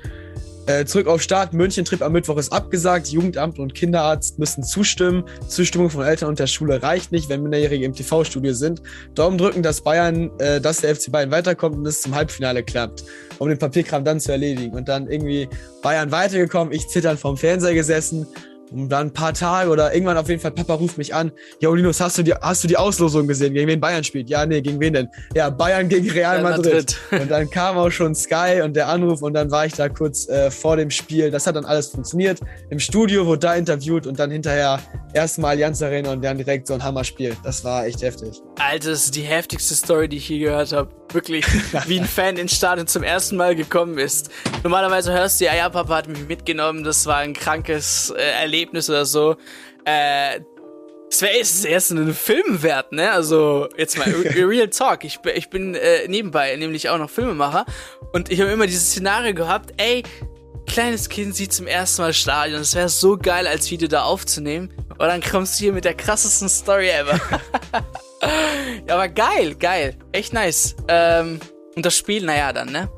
äh, 0.68 0.86
zurück 0.86 1.08
auf 1.08 1.22
Start. 1.22 1.54
München-Trip 1.54 2.02
am 2.02 2.14
Mittwoch 2.14 2.38
ist 2.38 2.52
abgesagt. 2.52 3.08
Jugendamt 3.08 3.60
und 3.60 3.76
Kinderarzt 3.76 4.40
müssen 4.40 4.64
zustimmen. 4.64 5.24
Zustimmung 5.48 5.90
von 5.90 6.04
Eltern 6.04 6.30
und 6.30 6.40
der 6.40 6.48
Schule 6.48 6.82
reicht 6.82 7.12
nicht, 7.12 7.30
wenn 7.30 7.44
Minderjährige 7.44 7.86
im 7.86 7.94
TV-Studio 7.94 8.54
sind. 8.54 8.82
Daumen 9.14 9.38
drücken, 9.38 9.64
dass 9.64 9.82
Bayern, 9.82 10.32
äh, 10.40 10.60
dass 10.60 10.82
der 10.82 10.96
FC 10.96 11.12
Bayern 11.12 11.32
weiterkommt 11.32 11.76
und 11.76 11.86
es 11.86 12.02
zum 12.02 12.16
Halbfinale 12.16 12.64
klappt, 12.64 13.04
um 13.40 13.50
den 13.50 13.60
Papierkram 13.60 14.04
dann 14.04 14.20
zu 14.20 14.32
erledigen. 14.32 14.76
Und 14.76 14.88
dann 14.88 15.08
irgendwie 15.08 15.48
Bayern 15.82 16.12
weitergekommen, 16.12 16.74
ich 16.74 16.88
zitternd 16.88 17.20
vorm 17.20 17.38
Fernseher 17.38 17.74
gesessen 17.74 18.28
und 18.72 18.90
dann 18.90 19.08
ein 19.08 19.14
paar 19.14 19.34
Tage 19.34 19.70
oder 19.70 19.94
irgendwann 19.94 20.18
auf 20.18 20.28
jeden 20.28 20.42
Fall, 20.42 20.52
Papa 20.52 20.74
ruft 20.74 20.98
mich 20.98 21.14
an. 21.14 21.32
Ja, 21.60 21.72
Linus, 21.74 22.02
hast 22.02 22.18
du 22.18 22.24
die, 22.24 22.34
hast 22.34 22.64
du 22.64 22.68
die 22.68 22.78
Auslosung 22.78 23.28
gesehen, 23.28 23.54
gegen 23.54 23.68
wen 23.68 23.80
Bayern 23.80 24.04
spielt? 24.04 24.30
Ja, 24.30 24.46
nee, 24.46 24.62
gegen 24.62 24.80
wen 24.80 24.94
denn? 24.94 25.10
Ja, 25.36 25.50
Bayern 25.50 25.88
gegen 25.88 26.10
Real 26.10 26.42
Madrid. 26.42 26.98
Madrid. 27.12 27.22
Und 27.22 27.32
dann 27.32 27.50
kam 27.50 27.78
auch 27.78 27.92
schon 27.92 28.16
Sky 28.16 28.62
und 28.64 28.76
der 28.76 28.88
Anruf 28.88 29.22
und 29.22 29.34
dann 29.34 29.52
war 29.52 29.66
ich 29.66 29.74
da 29.74 29.88
kurz 29.88 30.28
äh, 30.30 30.50
vor 30.50 30.78
dem 30.78 30.90
Spiel. 30.90 31.30
Das 31.30 31.46
hat 31.46 31.56
dann 31.56 31.66
alles 31.66 31.90
funktioniert. 31.90 32.40
Im 32.70 32.80
Studio 32.80 33.26
wurde 33.26 33.40
da 33.40 33.56
interviewt 33.56 34.08
und 34.08 34.20
dann 34.20 34.32
hinterher 34.32 34.80
erstmal 35.14 35.52
Allianz 35.52 35.82
Arena 35.82 36.12
und 36.12 36.24
dann 36.24 36.38
direkt 36.38 36.68
so 36.68 36.74
ein 36.74 36.84
Hammerspiel. 36.84 37.36
Das 37.44 37.64
war 37.64 37.86
echt 37.86 38.02
heftig. 38.02 38.42
Alter, 38.58 38.90
das 38.90 39.06
ist 39.06 39.16
die 39.16 39.22
heftigste 39.22 39.76
Story, 39.76 40.10
die 40.10 40.18
ich 40.18 40.28
je 40.28 40.40
gehört 40.40 40.72
habe. 40.72 40.90
Wirklich, 41.14 41.46
wie 41.88 42.00
ein 42.00 42.06
Fan 42.06 42.36
ins 42.38 42.56
Stadion 42.56 42.88
zum 42.88 43.04
ersten 43.04 43.38
Mal 43.38 43.56
gekommen 43.56 44.00
ist. 44.00 44.32
Normalerweise 44.64 45.14
hörst 45.14 45.40
du, 45.40 45.46
ja, 45.46 45.56
ja, 45.56 45.70
Papa 45.70 45.96
hat 45.96 46.08
mich 46.08 46.28
mitgenommen, 46.28 46.84
das 46.84 47.06
war 47.06 47.18
ein 47.18 47.34
krankes 47.34 48.10
äh, 48.10 48.22
Erlebnis 48.42 48.55
oder 48.90 49.06
so. 49.06 49.36
Äh, 49.86 50.40
es 51.10 51.22
wäre 51.22 51.34
erst 51.70 51.92
einen 51.92 52.14
Film 52.14 52.62
wert, 52.64 52.92
ne? 52.92 53.12
Also, 53.12 53.70
jetzt 53.78 53.98
mal 53.98 54.10
Real 54.36 54.70
Talk. 54.70 55.04
Ich, 55.04 55.20
ich 55.34 55.50
bin 55.50 55.76
äh, 55.76 56.08
nebenbei 56.08 56.56
nämlich 56.56 56.90
auch 56.90 56.98
noch 56.98 57.10
Filmemacher 57.10 57.66
und 58.14 58.32
ich 58.32 58.42
habe 58.42 58.52
immer 58.52 58.66
dieses 58.66 58.92
Szenario 58.92 59.34
gehabt, 59.34 59.74
ey, 59.78 60.04
kleines 60.66 61.10
Kind 61.10 61.36
sieht 61.36 61.54
zum 61.54 61.68
ersten 61.68 62.02
Mal 62.02 62.14
Stadion. 62.14 62.62
Es 62.62 62.76
wäre 62.76 62.90
so 62.90 63.18
geil, 63.18 63.48
als 63.48 63.70
Video 63.72 63.88
da 63.88 64.04
aufzunehmen. 64.04 64.74
Und 64.90 65.00
dann 65.00 65.22
kommst 65.22 65.60
du 65.60 65.66
hier 65.66 65.74
mit 65.74 65.86
der 65.86 65.94
krassesten 65.94 66.50
Story 66.50 66.90
ever. 66.90 67.20
ja, 68.88 68.94
aber 68.94 69.08
geil, 69.10 69.56
geil. 69.56 69.98
Echt 70.12 70.34
nice. 70.34 70.76
Ähm, 70.88 71.40
und 71.76 71.86
das 71.86 71.96
Spiel, 71.98 72.26
naja, 72.26 72.52
dann, 72.54 72.72
ne? 72.72 72.90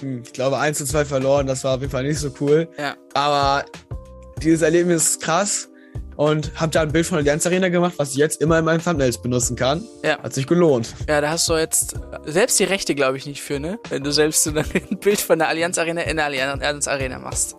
Hm, 0.00 0.22
ich 0.24 0.32
glaube, 0.32 0.58
1 0.58 0.78
zu 0.78 0.84
2 0.84 1.04
verloren, 1.04 1.46
das 1.46 1.64
war 1.64 1.74
auf 1.74 1.80
jeden 1.80 1.92
Fall 1.92 2.04
nicht 2.04 2.18
so 2.18 2.30
cool. 2.40 2.68
Ja. 2.78 2.96
Aber 3.14 3.64
dieses 4.42 4.62
Erlebnis 4.62 5.10
ist 5.10 5.22
krass 5.22 5.68
und 6.16 6.52
habe 6.58 6.70
da 6.72 6.82
ein 6.82 6.92
Bild 6.92 7.06
von 7.06 7.16
der 7.16 7.22
Allianz 7.22 7.46
Arena 7.46 7.68
gemacht, 7.68 7.94
was 7.96 8.10
ich 8.10 8.16
jetzt 8.16 8.40
immer 8.40 8.58
in 8.58 8.64
meinen 8.64 8.82
Thumbnails 8.82 9.20
benutzen 9.20 9.56
kann. 9.56 9.84
Ja. 10.04 10.18
Hat 10.22 10.34
sich 10.34 10.46
gelohnt. 10.46 10.94
Ja, 11.08 11.20
da 11.20 11.30
hast 11.30 11.48
du 11.48 11.54
jetzt 11.54 11.96
selbst 12.24 12.58
die 12.58 12.64
Rechte, 12.64 12.94
glaube 12.94 13.16
ich, 13.16 13.26
nicht 13.26 13.42
für, 13.42 13.60
ne? 13.60 13.78
Wenn 13.88 14.02
du 14.02 14.12
selbst 14.12 14.44
so 14.44 14.50
ein 14.50 14.98
Bild 15.00 15.20
von 15.20 15.38
der 15.38 15.48
Allianz 15.48 15.78
Arena 15.78 16.02
in 16.02 16.16
der 16.16 16.26
Allianz 16.26 16.88
Arena 16.88 17.18
machst. 17.18 17.56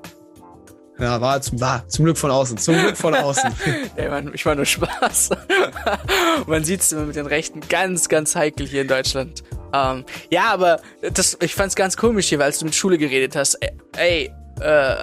Ja, 0.99 1.21
war 1.21 1.39
zum, 1.41 1.61
war 1.61 1.87
zum 1.87 2.05
Glück 2.05 2.17
von 2.17 2.31
außen. 2.31 2.57
Zum 2.57 2.75
Glück 2.75 2.97
von 2.97 3.13
außen. 3.13 3.51
Ey, 3.95 4.09
Mann, 4.09 4.31
ich 4.33 4.45
war 4.45 4.55
nur 4.55 4.65
Spaß. 4.65 5.29
Man 6.47 6.63
sieht 6.63 6.81
es 6.81 6.91
immer 6.91 7.03
mit 7.03 7.15
den 7.15 7.27
Rechten 7.27 7.61
ganz, 7.69 8.09
ganz 8.09 8.35
heikel 8.35 8.65
hier 8.65 8.81
in 8.81 8.87
Deutschland. 8.87 9.43
Ähm, 9.73 10.05
ja, 10.31 10.45
aber 10.51 10.81
das, 11.13 11.37
ich 11.41 11.53
fand's 11.53 11.75
ganz 11.75 11.97
komisch 11.97 12.29
hier, 12.29 12.39
weil 12.39 12.51
du 12.51 12.65
mit 12.65 12.73
Schule 12.73 12.97
geredet 12.97 13.35
hast. 13.35 13.59
Ey, 13.95 14.31
äh, 14.59 14.95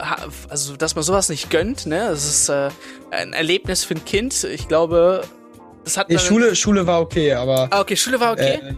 also 0.49 0.77
dass 0.77 0.95
man 0.95 1.05
sowas 1.05 1.29
nicht 1.29 1.51
gönnt, 1.51 1.87
ne? 1.87 2.09
Das 2.11 2.25
ist 2.25 2.49
äh, 2.49 2.71
ein 3.11 3.33
Erlebnis 3.33 3.85
für 3.85 3.95
ein 3.95 4.05
Kind. 4.05 4.45
Ich 4.45 4.69
glaube, 4.69 5.23
das 5.85 5.97
hat. 5.97 6.09
Nee, 6.09 6.19
Schule, 6.19 6.55
Schule 6.57 6.87
war 6.87 7.01
okay, 7.01 7.33
aber. 7.33 7.69
Ah, 7.71 7.81
okay, 7.81 7.97
Schule 7.97 8.19
war 8.21 8.33
okay. 8.33 8.61
Äh, 8.63 8.75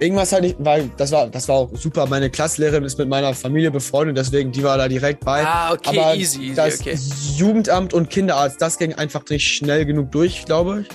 irgendwas 0.00 0.32
halt 0.32 0.42
nicht, 0.42 0.56
weil 0.58 0.90
das 0.96 1.12
war, 1.12 1.28
das 1.28 1.48
war 1.48 1.56
auch 1.56 1.70
super. 1.74 2.06
Meine 2.06 2.30
Klasslehrerin 2.30 2.84
ist 2.84 2.98
mit 2.98 3.08
meiner 3.08 3.34
Familie 3.34 3.70
befreundet, 3.70 4.16
deswegen 4.16 4.52
die 4.52 4.62
war 4.62 4.78
da 4.78 4.88
direkt 4.88 5.24
bei. 5.24 5.44
Ah, 5.44 5.72
okay, 5.72 5.98
Aber 5.98 6.14
easy, 6.14 6.42
easy, 6.42 6.54
das 6.54 6.80
okay. 6.80 6.98
Jugendamt 7.36 7.94
und 7.94 8.10
Kinderarzt, 8.10 8.60
das 8.60 8.78
ging 8.78 8.94
einfach 8.94 9.22
nicht 9.28 9.48
schnell 9.48 9.84
genug 9.84 10.12
durch, 10.12 10.44
glaube 10.44 10.82
ich. 10.82 10.88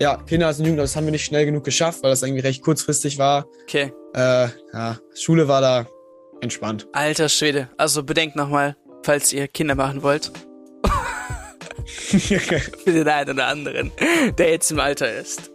Ja, 0.00 0.16
Kinderarzt 0.16 0.60
und 0.60 0.66
Jugendamt, 0.66 0.88
das 0.88 0.96
haben 0.96 1.06
wir 1.06 1.12
nicht 1.12 1.24
schnell 1.24 1.46
genug 1.46 1.64
geschafft, 1.64 2.02
weil 2.02 2.10
das 2.10 2.22
irgendwie 2.22 2.42
recht 2.42 2.62
kurzfristig 2.62 3.18
war. 3.18 3.46
Okay. 3.62 3.92
Äh, 4.14 4.48
ja, 4.72 4.98
Schule 5.14 5.48
war 5.48 5.60
da 5.60 5.86
entspannt. 6.40 6.86
Alter 6.92 7.28
Schwede. 7.28 7.68
Also 7.76 8.02
bedenkt 8.02 8.36
nochmal, 8.36 8.76
falls 9.02 9.32
ihr 9.32 9.48
Kinder 9.48 9.74
machen 9.74 10.02
wollt. 10.02 10.32
Für 11.86 12.92
den 12.92 13.08
einen 13.08 13.30
oder 13.30 13.46
anderen, 13.46 13.92
der 14.38 14.50
jetzt 14.50 14.70
im 14.70 14.80
Alter 14.80 15.12
ist. 15.12 15.50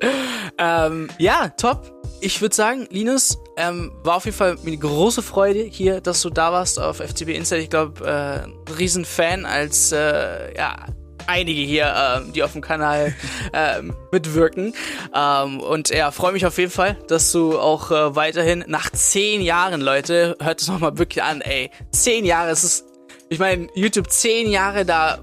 Ähm, 0.57 1.09
ja, 1.17 1.49
top. 1.49 1.91
Ich 2.21 2.41
würde 2.41 2.53
sagen, 2.55 2.87
Linus, 2.91 3.37
ähm, 3.57 3.91
war 4.03 4.17
auf 4.17 4.25
jeden 4.25 4.35
Fall 4.35 4.57
eine 4.65 4.77
große 4.77 5.21
Freude 5.21 5.61
hier, 5.61 6.01
dass 6.01 6.21
du 6.21 6.29
da 6.29 6.51
warst 6.51 6.79
auf 6.79 6.97
FCB 6.97 7.29
Insight. 7.29 7.61
Ich 7.61 7.69
glaube, 7.69 8.05
äh, 8.05 8.43
ein 8.43 8.53
Riesenfan 8.77 9.45
als, 9.45 9.91
äh, 9.91 10.55
ja, 10.55 10.85
einige 11.29 11.61
hier, 11.61 11.93
ähm, 11.95 12.33
die 12.33 12.43
auf 12.43 12.53
dem 12.53 12.61
Kanal 12.61 13.13
ähm, 13.53 13.95
mitwirken. 14.11 14.73
Ähm, 15.15 15.59
und 15.61 15.89
ja, 15.89 16.11
freue 16.11 16.33
mich 16.33 16.45
auf 16.45 16.57
jeden 16.57 16.71
Fall, 16.71 16.97
dass 17.07 17.31
du 17.31 17.59
auch 17.59 17.91
äh, 17.91 18.15
weiterhin 18.15 18.65
nach 18.67 18.89
zehn 18.89 19.41
Jahren, 19.41 19.81
Leute, 19.81 20.35
hört 20.41 20.61
es 20.61 20.67
nochmal 20.67 20.97
wirklich 20.97 21.23
an, 21.23 21.41
ey. 21.41 21.69
Zehn 21.91 22.25
Jahre, 22.25 22.49
es 22.49 22.63
ist, 22.63 22.85
ich 23.29 23.39
meine, 23.39 23.67
YouTube 23.75 24.09
zehn 24.09 24.49
Jahre 24.49 24.85
da 24.85 25.19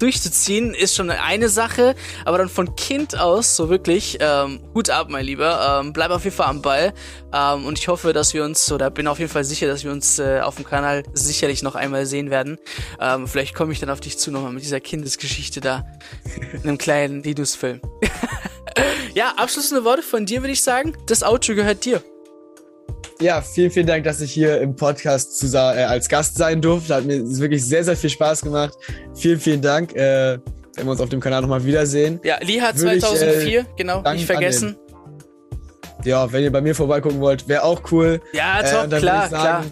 durchzuziehen, 0.00 0.74
ist 0.74 0.96
schon 0.96 1.10
eine 1.10 1.48
Sache, 1.48 1.94
aber 2.24 2.38
dann 2.38 2.48
von 2.48 2.74
Kind 2.76 3.18
aus, 3.18 3.56
so 3.56 3.68
wirklich, 3.68 4.18
ähm, 4.20 4.60
Hut 4.74 4.90
ab, 4.90 5.08
mein 5.10 5.24
Lieber, 5.24 5.80
ähm, 5.80 5.92
bleib 5.92 6.10
auf 6.10 6.24
jeden 6.24 6.36
Fall 6.36 6.48
am 6.48 6.62
Ball 6.62 6.92
ähm, 7.32 7.66
und 7.66 7.78
ich 7.78 7.88
hoffe, 7.88 8.12
dass 8.12 8.34
wir 8.34 8.44
uns, 8.44 8.70
oder 8.72 8.90
bin 8.90 9.06
auf 9.06 9.18
jeden 9.18 9.30
Fall 9.30 9.44
sicher, 9.44 9.66
dass 9.66 9.84
wir 9.84 9.92
uns 9.92 10.18
äh, 10.18 10.40
auf 10.40 10.56
dem 10.56 10.64
Kanal 10.64 11.04
sicherlich 11.12 11.62
noch 11.62 11.74
einmal 11.74 12.06
sehen 12.06 12.30
werden. 12.30 12.58
Ähm, 13.00 13.26
vielleicht 13.26 13.54
komme 13.54 13.72
ich 13.72 13.80
dann 13.80 13.90
auf 13.90 14.00
dich 14.00 14.18
zu 14.18 14.30
nochmal 14.30 14.52
mit 14.52 14.62
dieser 14.62 14.80
Kindesgeschichte 14.80 15.60
da, 15.60 15.84
in 16.52 16.62
einem 16.62 16.78
kleinen 16.78 17.22
Linus-Film. 17.22 17.80
ja, 19.14 19.34
abschließende 19.36 19.84
Worte 19.84 20.02
von 20.02 20.26
dir, 20.26 20.42
würde 20.42 20.52
ich 20.52 20.62
sagen. 20.62 20.96
Das 21.06 21.22
Outro 21.22 21.54
gehört 21.54 21.84
dir. 21.84 22.02
Ja, 23.20 23.42
vielen, 23.42 23.70
vielen 23.70 23.86
Dank, 23.86 24.04
dass 24.04 24.22
ich 24.22 24.32
hier 24.32 24.60
im 24.62 24.74
Podcast 24.74 25.38
zu, 25.38 25.46
äh, 25.54 25.58
als 25.58 26.08
Gast 26.08 26.38
sein 26.38 26.62
durfte. 26.62 26.94
Hat 26.94 27.04
mir 27.04 27.20
wirklich 27.38 27.64
sehr, 27.64 27.84
sehr 27.84 27.96
viel 27.96 28.08
Spaß 28.08 28.40
gemacht. 28.40 28.72
Vielen, 29.14 29.38
vielen 29.38 29.60
Dank. 29.60 29.94
Äh, 29.94 30.38
wenn 30.76 30.86
wir 30.86 30.92
uns 30.92 31.00
auf 31.02 31.10
dem 31.10 31.20
Kanal 31.20 31.42
nochmal 31.42 31.64
wiedersehen. 31.64 32.18
Ja, 32.24 32.38
Liha 32.40 32.74
2004, 32.74 33.46
ich, 33.46 33.56
äh, 33.56 33.64
genau, 33.76 34.00
nicht 34.12 34.24
vergessen. 34.24 34.76
Ja, 36.04 36.32
wenn 36.32 36.42
ihr 36.44 36.50
bei 36.50 36.62
mir 36.62 36.74
vorbeigucken 36.74 37.20
wollt, 37.20 37.46
wäre 37.46 37.62
auch 37.62 37.82
cool. 37.92 38.22
Ja, 38.32 38.62
top, 38.62 38.90
äh, 38.90 38.98
klar, 38.98 39.28
sagen, 39.28 39.30
klar. 39.30 39.64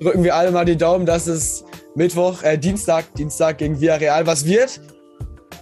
Drücken 0.00 0.22
wir 0.22 0.36
alle 0.36 0.52
mal 0.52 0.64
die 0.64 0.76
Daumen, 0.76 1.04
dass 1.04 1.26
es 1.26 1.64
Mittwoch, 1.96 2.44
äh, 2.44 2.56
Dienstag, 2.56 3.12
Dienstag 3.14 3.58
gegen 3.58 3.80
Villarreal 3.80 4.24
was 4.26 4.44
wird. 4.44 4.80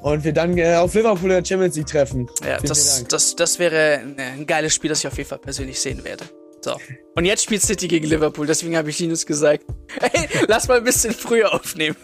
Und 0.02 0.24
wir 0.24 0.34
dann 0.34 0.58
äh, 0.58 0.74
auf 0.74 0.92
Liverpool 0.92 1.30
in 1.30 1.42
der 1.42 1.44
Champions 1.44 1.76
League 1.76 1.86
treffen. 1.86 2.28
Ja, 2.46 2.58
das, 2.58 3.04
das, 3.08 3.34
das 3.34 3.58
wäre 3.58 4.00
ein 4.18 4.46
geiles 4.46 4.74
Spiel, 4.74 4.90
das 4.90 4.98
ich 4.98 5.06
auf 5.06 5.16
jeden 5.16 5.30
Fall 5.30 5.38
persönlich 5.38 5.80
sehen 5.80 6.04
werde. 6.04 6.24
So. 6.66 6.76
Und 7.14 7.24
jetzt 7.24 7.44
spielt 7.44 7.62
City 7.62 7.86
gegen 7.86 8.06
Liverpool, 8.06 8.44
deswegen 8.44 8.76
habe 8.76 8.90
ich 8.90 8.98
Linus 8.98 9.24
gesagt. 9.24 9.64
Hey, 10.00 10.28
lass 10.48 10.66
mal 10.66 10.78
ein 10.78 10.84
bisschen 10.84 11.14
früher 11.14 11.54
aufnehmen. 11.54 11.96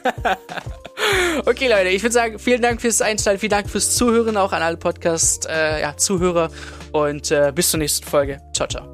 okay, 1.47 1.69
Leute, 1.69 1.89
ich 1.89 2.03
würde 2.03 2.13
sagen, 2.13 2.39
vielen 2.39 2.63
Dank 2.63 2.81
fürs 2.81 3.03
Einstellen, 3.03 3.41
vielen 3.41 3.51
Dank 3.51 3.69
fürs 3.69 3.97
Zuhören, 3.97 4.37
auch 4.37 4.53
an 4.53 4.63
alle 4.63 4.77
Podcast-Zuhörer. 4.77 6.45
Äh, 6.47 6.53
ja, 6.53 7.01
und 7.01 7.31
äh, 7.33 7.53
bis 7.53 7.71
zur 7.73 7.79
nächsten 7.79 8.07
Folge. 8.07 8.41
Ciao, 8.55 8.69
ciao. 8.69 8.92